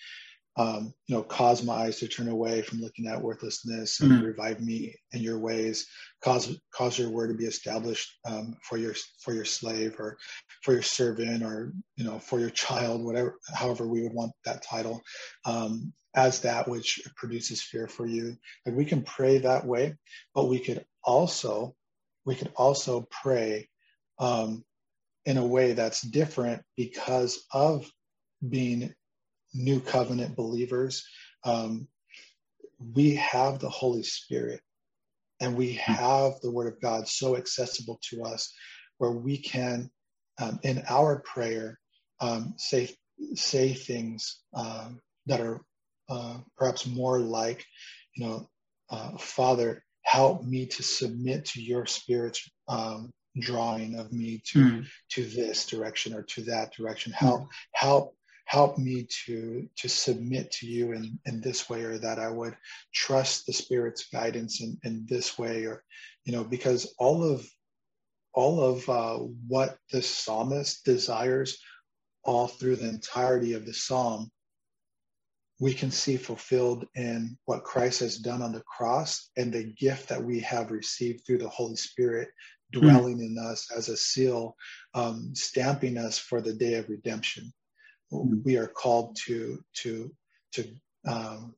um, 0.57 0.93
you 1.07 1.15
know, 1.15 1.23
cause 1.23 1.63
my 1.63 1.73
eyes 1.73 1.99
to 1.99 2.07
turn 2.07 2.27
away 2.27 2.61
from 2.61 2.81
looking 2.81 3.07
at 3.07 3.21
worthlessness 3.21 4.01
and 4.01 4.11
mm-hmm. 4.11 4.25
revive 4.25 4.59
me 4.59 4.95
in 5.13 5.21
your 5.21 5.39
ways. 5.39 5.87
Cause 6.21 6.59
cause 6.73 6.99
your 6.99 7.09
word 7.09 7.27
to 7.27 7.33
be 7.35 7.45
established 7.45 8.17
um, 8.25 8.57
for 8.61 8.77
your 8.77 8.93
for 9.21 9.33
your 9.33 9.45
slave 9.45 9.95
or 9.97 10.17
for 10.63 10.73
your 10.73 10.81
servant 10.81 11.43
or 11.43 11.73
you 11.95 12.03
know 12.03 12.19
for 12.19 12.39
your 12.39 12.49
child, 12.49 13.03
whatever, 13.03 13.37
however 13.53 13.87
we 13.87 14.03
would 14.03 14.13
want 14.13 14.33
that 14.43 14.61
title, 14.61 15.01
um, 15.45 15.93
as 16.15 16.41
that 16.41 16.67
which 16.67 17.01
produces 17.15 17.61
fear 17.61 17.87
for 17.87 18.05
you. 18.05 18.35
And 18.65 18.75
we 18.75 18.83
can 18.83 19.03
pray 19.03 19.39
that 19.39 19.65
way, 19.65 19.95
but 20.35 20.49
we 20.49 20.59
could 20.59 20.85
also 21.03 21.75
we 22.25 22.35
could 22.35 22.51
also 22.55 23.07
pray 23.09 23.69
um, 24.19 24.63
in 25.25 25.37
a 25.37 25.45
way 25.45 25.73
that's 25.73 26.01
different 26.01 26.61
because 26.75 27.45
of 27.53 27.89
being 28.47 28.93
new 29.53 29.79
covenant 29.79 30.35
believers, 30.35 31.05
um, 31.43 31.87
we 32.93 33.15
have 33.15 33.59
the 33.59 33.69
Holy 33.69 34.03
Spirit 34.03 34.61
and 35.39 35.55
we 35.55 35.73
hmm. 35.73 35.93
have 35.93 36.39
the 36.41 36.51
Word 36.51 36.73
of 36.73 36.81
God 36.81 37.07
so 37.07 37.35
accessible 37.37 37.99
to 38.09 38.23
us 38.23 38.53
where 38.97 39.11
we 39.11 39.37
can, 39.37 39.89
um, 40.39 40.59
in 40.63 40.83
our 40.89 41.19
prayer, 41.19 41.79
um, 42.19 42.53
say, 42.57 42.95
say 43.35 43.73
things 43.73 44.41
um, 44.53 44.99
that 45.25 45.41
are 45.41 45.61
uh, 46.09 46.37
perhaps 46.57 46.85
more 46.85 47.19
like, 47.19 47.65
you 48.15 48.25
know, 48.25 48.49
uh, 48.89 49.17
Father, 49.17 49.83
help 50.03 50.43
me 50.43 50.65
to 50.65 50.83
submit 50.83 51.45
to 51.45 51.61
your 51.61 51.85
Spirit's 51.85 52.47
um, 52.67 53.11
drawing 53.39 53.97
of 53.97 54.11
me 54.11 54.41
to 54.45 54.59
mm. 54.59 54.87
to 55.09 55.23
this 55.23 55.65
direction 55.65 56.13
or 56.13 56.23
to 56.23 56.41
that 56.41 56.73
direction. 56.73 57.13
Help, 57.13 57.43
mm. 57.43 57.47
help 57.73 58.15
help 58.51 58.77
me 58.77 59.07
to 59.25 59.65
to 59.77 59.87
submit 59.87 60.51
to 60.51 60.67
you 60.67 60.91
in, 60.91 61.17
in 61.25 61.39
this 61.39 61.69
way 61.69 61.83
or 61.83 61.97
that 61.97 62.19
i 62.19 62.29
would 62.29 62.53
trust 62.93 63.45
the 63.45 63.53
spirit's 63.53 64.09
guidance 64.09 64.59
in, 64.59 64.77
in 64.83 65.05
this 65.07 65.39
way 65.39 65.63
or 65.63 65.81
you 66.25 66.33
know 66.33 66.43
because 66.43 66.93
all 66.99 67.23
of 67.23 67.47
all 68.33 68.61
of 68.61 68.89
uh, 68.89 69.17
what 69.47 69.77
the 69.91 70.01
psalmist 70.01 70.83
desires 70.83 71.59
all 72.23 72.47
through 72.47 72.75
the 72.75 72.89
entirety 72.89 73.53
of 73.53 73.65
the 73.65 73.73
psalm 73.73 74.29
we 75.61 75.73
can 75.73 75.89
see 75.89 76.17
fulfilled 76.17 76.85
in 76.95 77.37
what 77.45 77.63
christ 77.63 78.01
has 78.01 78.17
done 78.17 78.41
on 78.41 78.51
the 78.51 78.63
cross 78.63 79.29
and 79.37 79.53
the 79.53 79.73
gift 79.79 80.09
that 80.09 80.21
we 80.21 80.41
have 80.41 80.71
received 80.71 81.25
through 81.25 81.37
the 81.37 81.47
holy 81.47 81.77
spirit 81.77 82.27
dwelling 82.73 83.19
mm. 83.19 83.27
in 83.27 83.37
us 83.37 83.71
as 83.71 83.87
a 83.87 83.95
seal 83.95 84.57
um, 84.93 85.31
stamping 85.35 85.97
us 85.97 86.17
for 86.17 86.41
the 86.41 86.53
day 86.53 86.73
of 86.73 86.89
redemption 86.89 87.53
we 88.11 88.57
are 88.57 88.67
called 88.67 89.17
to 89.25 89.63
to 89.77 90.11
to 90.53 90.65
um, 91.07 91.55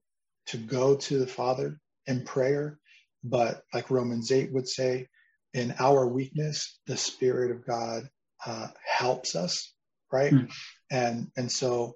to 0.47 0.57
go 0.57 0.95
to 0.95 1.17
the 1.17 1.27
Father 1.27 1.79
in 2.05 2.23
prayer, 2.23 2.79
but 3.23 3.63
like 3.73 3.89
Romans 3.89 4.31
eight 4.31 4.53
would 4.53 4.67
say, 4.67 5.07
in 5.53 5.73
our 5.79 6.07
weakness, 6.07 6.79
the 6.87 6.97
Spirit 6.97 7.51
of 7.51 7.65
God 7.65 8.09
uh, 8.45 8.67
helps 8.85 9.35
us, 9.35 9.73
right? 10.11 10.33
Mm. 10.33 10.51
And 10.91 11.31
and 11.37 11.51
so 11.51 11.95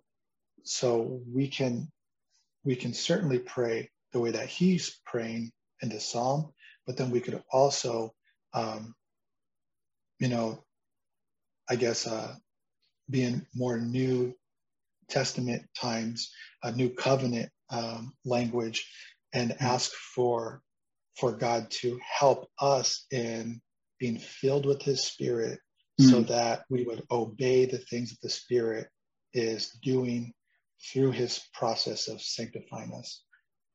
so 0.64 1.22
we 1.32 1.48
can 1.48 1.92
we 2.64 2.76
can 2.76 2.94
certainly 2.94 3.40
pray 3.40 3.90
the 4.12 4.20
way 4.20 4.32
that 4.32 4.50
He's 4.50 5.00
praying 5.06 5.52
in 5.82 5.90
the 5.90 6.00
Psalm, 6.00 6.52
but 6.86 6.98
then 6.98 7.12
we 7.12 7.22
could 7.22 7.42
also, 7.52 8.14
um, 8.54 8.96
you 10.20 10.28
know, 10.28 10.64
I 11.70 11.76
guess 11.76 12.08
uh, 12.08 12.34
being 13.10 13.46
more 13.54 13.78
new 13.78 14.34
Testament 15.10 15.64
times, 15.80 16.32
a 16.64 16.72
new 16.72 16.90
covenant 16.90 17.50
um, 17.70 18.14
language 18.26 18.90
and 19.34 19.52
mm-hmm. 19.52 19.64
ask 19.66 19.92
for 20.16 20.62
for 21.18 21.32
God 21.32 21.72
to 21.72 22.00
help 22.04 22.48
us 22.60 23.08
in 23.12 23.60
being 24.00 24.20
filled 24.20 24.68
with 24.68 24.84
His 24.84 25.04
Spirit, 25.04 25.60
mm-hmm. 26.00 26.12
so 26.12 26.22
that 26.22 26.64
we 26.70 26.84
would 26.84 27.04
obey 27.10 27.66
the 27.66 27.80
things 27.80 28.12
that 28.12 28.22
the 28.22 28.30
Spirit 28.30 28.88
is 29.34 29.72
doing 29.82 30.34
through 30.92 31.12
His 31.12 31.42
process 31.54 32.08
of 32.08 32.22
sanctifying 32.22 32.94
us. 32.94 33.24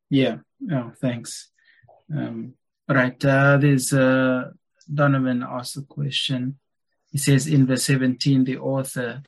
Yeah. 0.08 0.36
Oh, 0.70 0.92
thanks. 1.00 1.50
Um, 2.14 2.54
all 2.88 2.96
right. 2.96 3.24
Uh, 3.24 3.56
there's 3.56 3.92
uh, 3.92 4.50
Donovan 4.92 5.42
asked 5.42 5.76
a 5.76 5.82
question. 5.82 6.58
He 7.10 7.18
says 7.18 7.46
in 7.46 7.66
verse 7.66 7.84
17, 7.84 8.44
the 8.44 8.58
author 8.58 9.22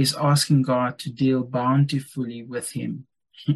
is 0.00 0.14
asking 0.14 0.62
God 0.62 0.98
to 1.00 1.10
deal 1.10 1.42
bountifully 1.42 2.42
with 2.42 2.72
him. 2.72 3.06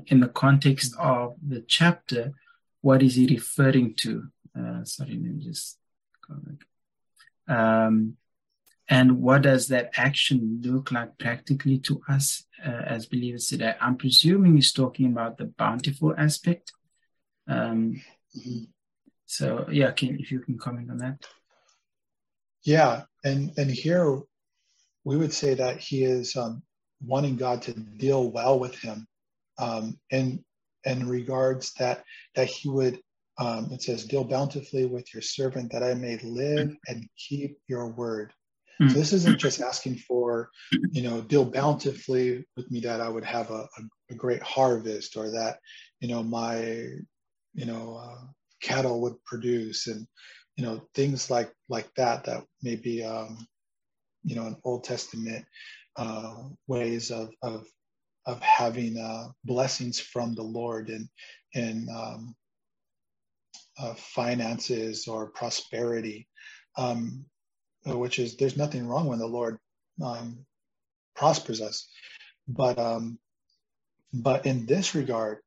In 0.06 0.20
the 0.20 0.28
context 0.28 0.94
of 0.98 1.36
the 1.46 1.60
chapter, 1.76 2.32
what 2.80 3.02
is 3.02 3.14
he 3.16 3.26
referring 3.26 3.94
to? 4.02 4.28
Uh, 4.58 4.84
sorry, 4.84 5.12
let 5.12 5.34
me 5.34 5.44
just 5.44 5.78
go 6.26 6.34
back. 6.46 6.60
Um, 7.56 8.16
and 8.88 9.20
what 9.20 9.42
does 9.42 9.68
that 9.68 9.90
action 9.96 10.60
look 10.64 10.92
like 10.92 11.18
practically 11.18 11.78
to 11.78 12.00
us 12.08 12.44
uh, 12.64 12.82
as 12.94 13.06
believers 13.06 13.48
today? 13.48 13.74
I'm 13.80 13.96
presuming 13.96 14.56
he's 14.56 14.72
talking 14.72 15.06
about 15.06 15.38
the 15.38 15.46
bountiful 15.46 16.14
aspect. 16.16 16.72
Um. 17.48 18.02
So, 19.26 19.66
yeah, 19.70 19.92
can, 19.92 20.20
if 20.20 20.30
you 20.30 20.40
can 20.40 20.58
comment 20.58 20.90
on 20.90 20.98
that. 20.98 21.24
Yeah, 22.64 23.04
and 23.24 23.50
and 23.56 23.70
here 23.70 24.20
we 25.04 25.16
would 25.16 25.32
say 25.32 25.54
that 25.54 25.78
he 25.78 26.04
is 26.04 26.36
um, 26.36 26.62
wanting 27.04 27.36
God 27.36 27.62
to 27.62 27.72
deal 27.72 28.30
well 28.30 28.58
with 28.58 28.78
him, 28.78 29.06
um, 29.58 29.98
in 30.10 30.44
in 30.84 31.08
regards 31.08 31.72
that 31.74 32.04
that 32.34 32.48
he 32.48 32.68
would. 32.68 33.00
Um, 33.38 33.72
it 33.72 33.82
says, 33.82 34.04
"Deal 34.04 34.24
bountifully 34.24 34.84
with 34.86 35.12
your 35.14 35.22
servant, 35.22 35.72
that 35.72 35.82
I 35.82 35.94
may 35.94 36.18
live 36.18 36.76
and 36.86 37.08
keep 37.16 37.58
your 37.66 37.88
word." 37.88 38.32
So 38.80 38.94
this 38.98 39.12
isn't 39.12 39.38
just 39.38 39.60
asking 39.60 39.96
for, 39.98 40.50
you 40.90 41.02
know, 41.02 41.20
deal 41.20 41.44
bountifully 41.44 42.44
with 42.56 42.68
me 42.70 42.80
that 42.80 43.00
I 43.00 43.08
would 43.08 43.24
have 43.24 43.50
a, 43.50 43.68
a, 43.78 43.82
a 44.10 44.14
great 44.14 44.42
harvest, 44.42 45.16
or 45.16 45.30
that, 45.30 45.58
you 46.00 46.08
know, 46.08 46.22
my, 46.22 46.64
you 47.54 47.64
know, 47.64 47.96
uh, 47.96 48.26
cattle 48.60 49.00
would 49.02 49.22
produce, 49.24 49.86
and 49.86 50.06
you 50.56 50.64
know 50.64 50.82
things 50.94 51.30
like 51.30 51.52
like 51.68 51.92
that 51.94 52.24
that 52.24 52.44
may 52.62 52.76
be 52.76 53.04
um, 53.04 53.46
you 54.24 54.36
know 54.36 54.46
an 54.46 54.56
Old 54.64 54.84
Testament 54.84 55.44
uh, 55.96 56.34
ways 56.66 57.10
of 57.10 57.30
of 57.42 57.66
of 58.26 58.40
having 58.40 58.98
uh, 58.98 59.28
blessings 59.44 59.98
from 59.98 60.34
the 60.34 60.42
Lord 60.42 60.88
and 60.88 61.08
and 61.54 61.88
um, 61.90 62.34
uh, 63.78 63.94
finances 63.94 65.08
or 65.08 65.30
prosperity, 65.30 66.28
um, 66.76 67.24
which 67.84 68.18
is 68.18 68.36
there's 68.36 68.56
nothing 68.56 68.86
wrong 68.86 69.06
when 69.06 69.18
the 69.18 69.26
Lord 69.26 69.58
um, 70.02 70.44
prospers 71.14 71.60
us, 71.60 71.88
but 72.48 72.78
um, 72.78 73.18
but 74.12 74.46
in 74.46 74.66
this 74.66 74.94
regard, 74.94 75.38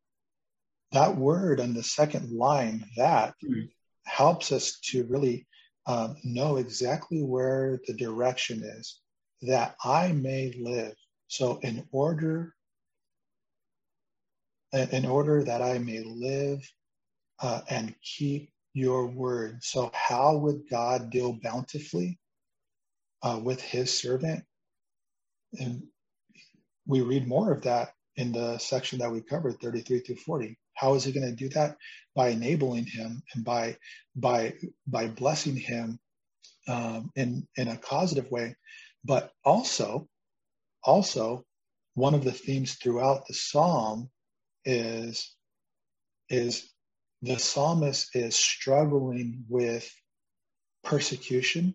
that 0.91 1.15
word 1.15 1.59
on 1.59 1.73
the 1.73 1.83
second 1.83 2.31
line 2.31 2.85
that 2.97 3.33
mm 3.43 3.69
helps 4.07 4.51
us 4.51 4.79
to 4.81 5.03
really 5.05 5.47
um, 5.87 6.17
know 6.23 6.57
exactly 6.57 7.21
where 7.21 7.79
the 7.87 7.93
direction 7.93 8.63
is 8.63 8.99
that 9.43 9.75
I 9.83 10.11
may 10.11 10.53
live. 10.59 10.95
So, 11.27 11.59
in 11.59 11.87
order, 11.91 12.53
in 14.73 15.05
order 15.05 15.43
that 15.43 15.61
I 15.61 15.79
may 15.79 16.01
live 16.01 16.67
uh, 17.41 17.61
and 17.69 17.95
keep 18.01 18.51
your 18.73 19.07
word. 19.07 19.63
So, 19.63 19.91
how 19.93 20.37
would 20.37 20.69
God 20.69 21.09
deal 21.09 21.33
bountifully 21.41 22.19
uh, 23.23 23.39
with 23.41 23.61
His 23.61 23.97
servant? 23.97 24.43
And 25.59 25.83
we 26.87 27.01
read 27.01 27.27
more 27.27 27.51
of 27.51 27.63
that 27.63 27.93
in 28.15 28.31
the 28.31 28.57
section 28.57 28.99
that 28.99 29.11
we 29.11 29.21
covered, 29.21 29.59
33 29.61 29.99
through 29.99 30.15
40. 30.17 30.57
How 30.75 30.93
is 30.95 31.03
he 31.03 31.11
going 31.11 31.27
to 31.27 31.35
do 31.35 31.49
that? 31.49 31.77
By 32.15 32.29
enabling 32.29 32.85
him 32.85 33.23
and 33.33 33.43
by 33.43 33.77
by 34.15 34.53
by 34.87 35.07
blessing 35.07 35.55
him 35.55 35.99
um, 36.67 37.11
in 37.15 37.47
in 37.57 37.67
a 37.67 37.77
positive 37.77 38.29
way, 38.31 38.55
but 39.03 39.31
also 39.43 40.07
also 40.83 41.43
one 41.95 42.13
of 42.13 42.23
the 42.23 42.31
themes 42.31 42.75
throughout 42.75 43.27
the 43.27 43.33
psalm 43.33 44.09
is 44.63 45.35
is 46.29 46.69
the 47.21 47.37
psalmist 47.39 48.15
is 48.15 48.35
struggling 48.35 49.45
with 49.47 49.89
persecution 50.83 51.73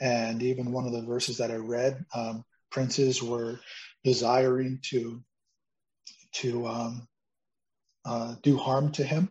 and 0.00 0.42
even 0.42 0.72
one 0.72 0.86
of 0.86 0.92
the 0.92 1.02
verses 1.02 1.38
that 1.38 1.50
i 1.50 1.56
read 1.56 2.04
um, 2.14 2.44
princes 2.70 3.22
were 3.22 3.58
desiring 4.04 4.78
to 4.82 5.22
to 6.32 6.66
um, 6.66 7.08
uh, 8.06 8.36
do 8.42 8.56
harm 8.56 8.92
to 8.92 9.04
him. 9.04 9.30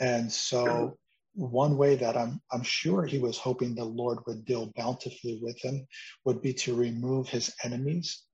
And 0.00 0.32
so, 0.32 0.96
one 1.34 1.76
way 1.76 1.94
that 1.96 2.16
I'm, 2.16 2.40
I'm 2.50 2.62
sure 2.62 3.04
he 3.04 3.18
was 3.18 3.38
hoping 3.38 3.74
the 3.74 3.84
Lord 3.84 4.18
would 4.26 4.44
deal 4.44 4.72
bountifully 4.74 5.38
with 5.42 5.60
him 5.62 5.86
would 6.24 6.42
be 6.42 6.52
to 6.54 6.74
remove 6.74 7.28
his 7.28 7.54
enemies 7.62 8.24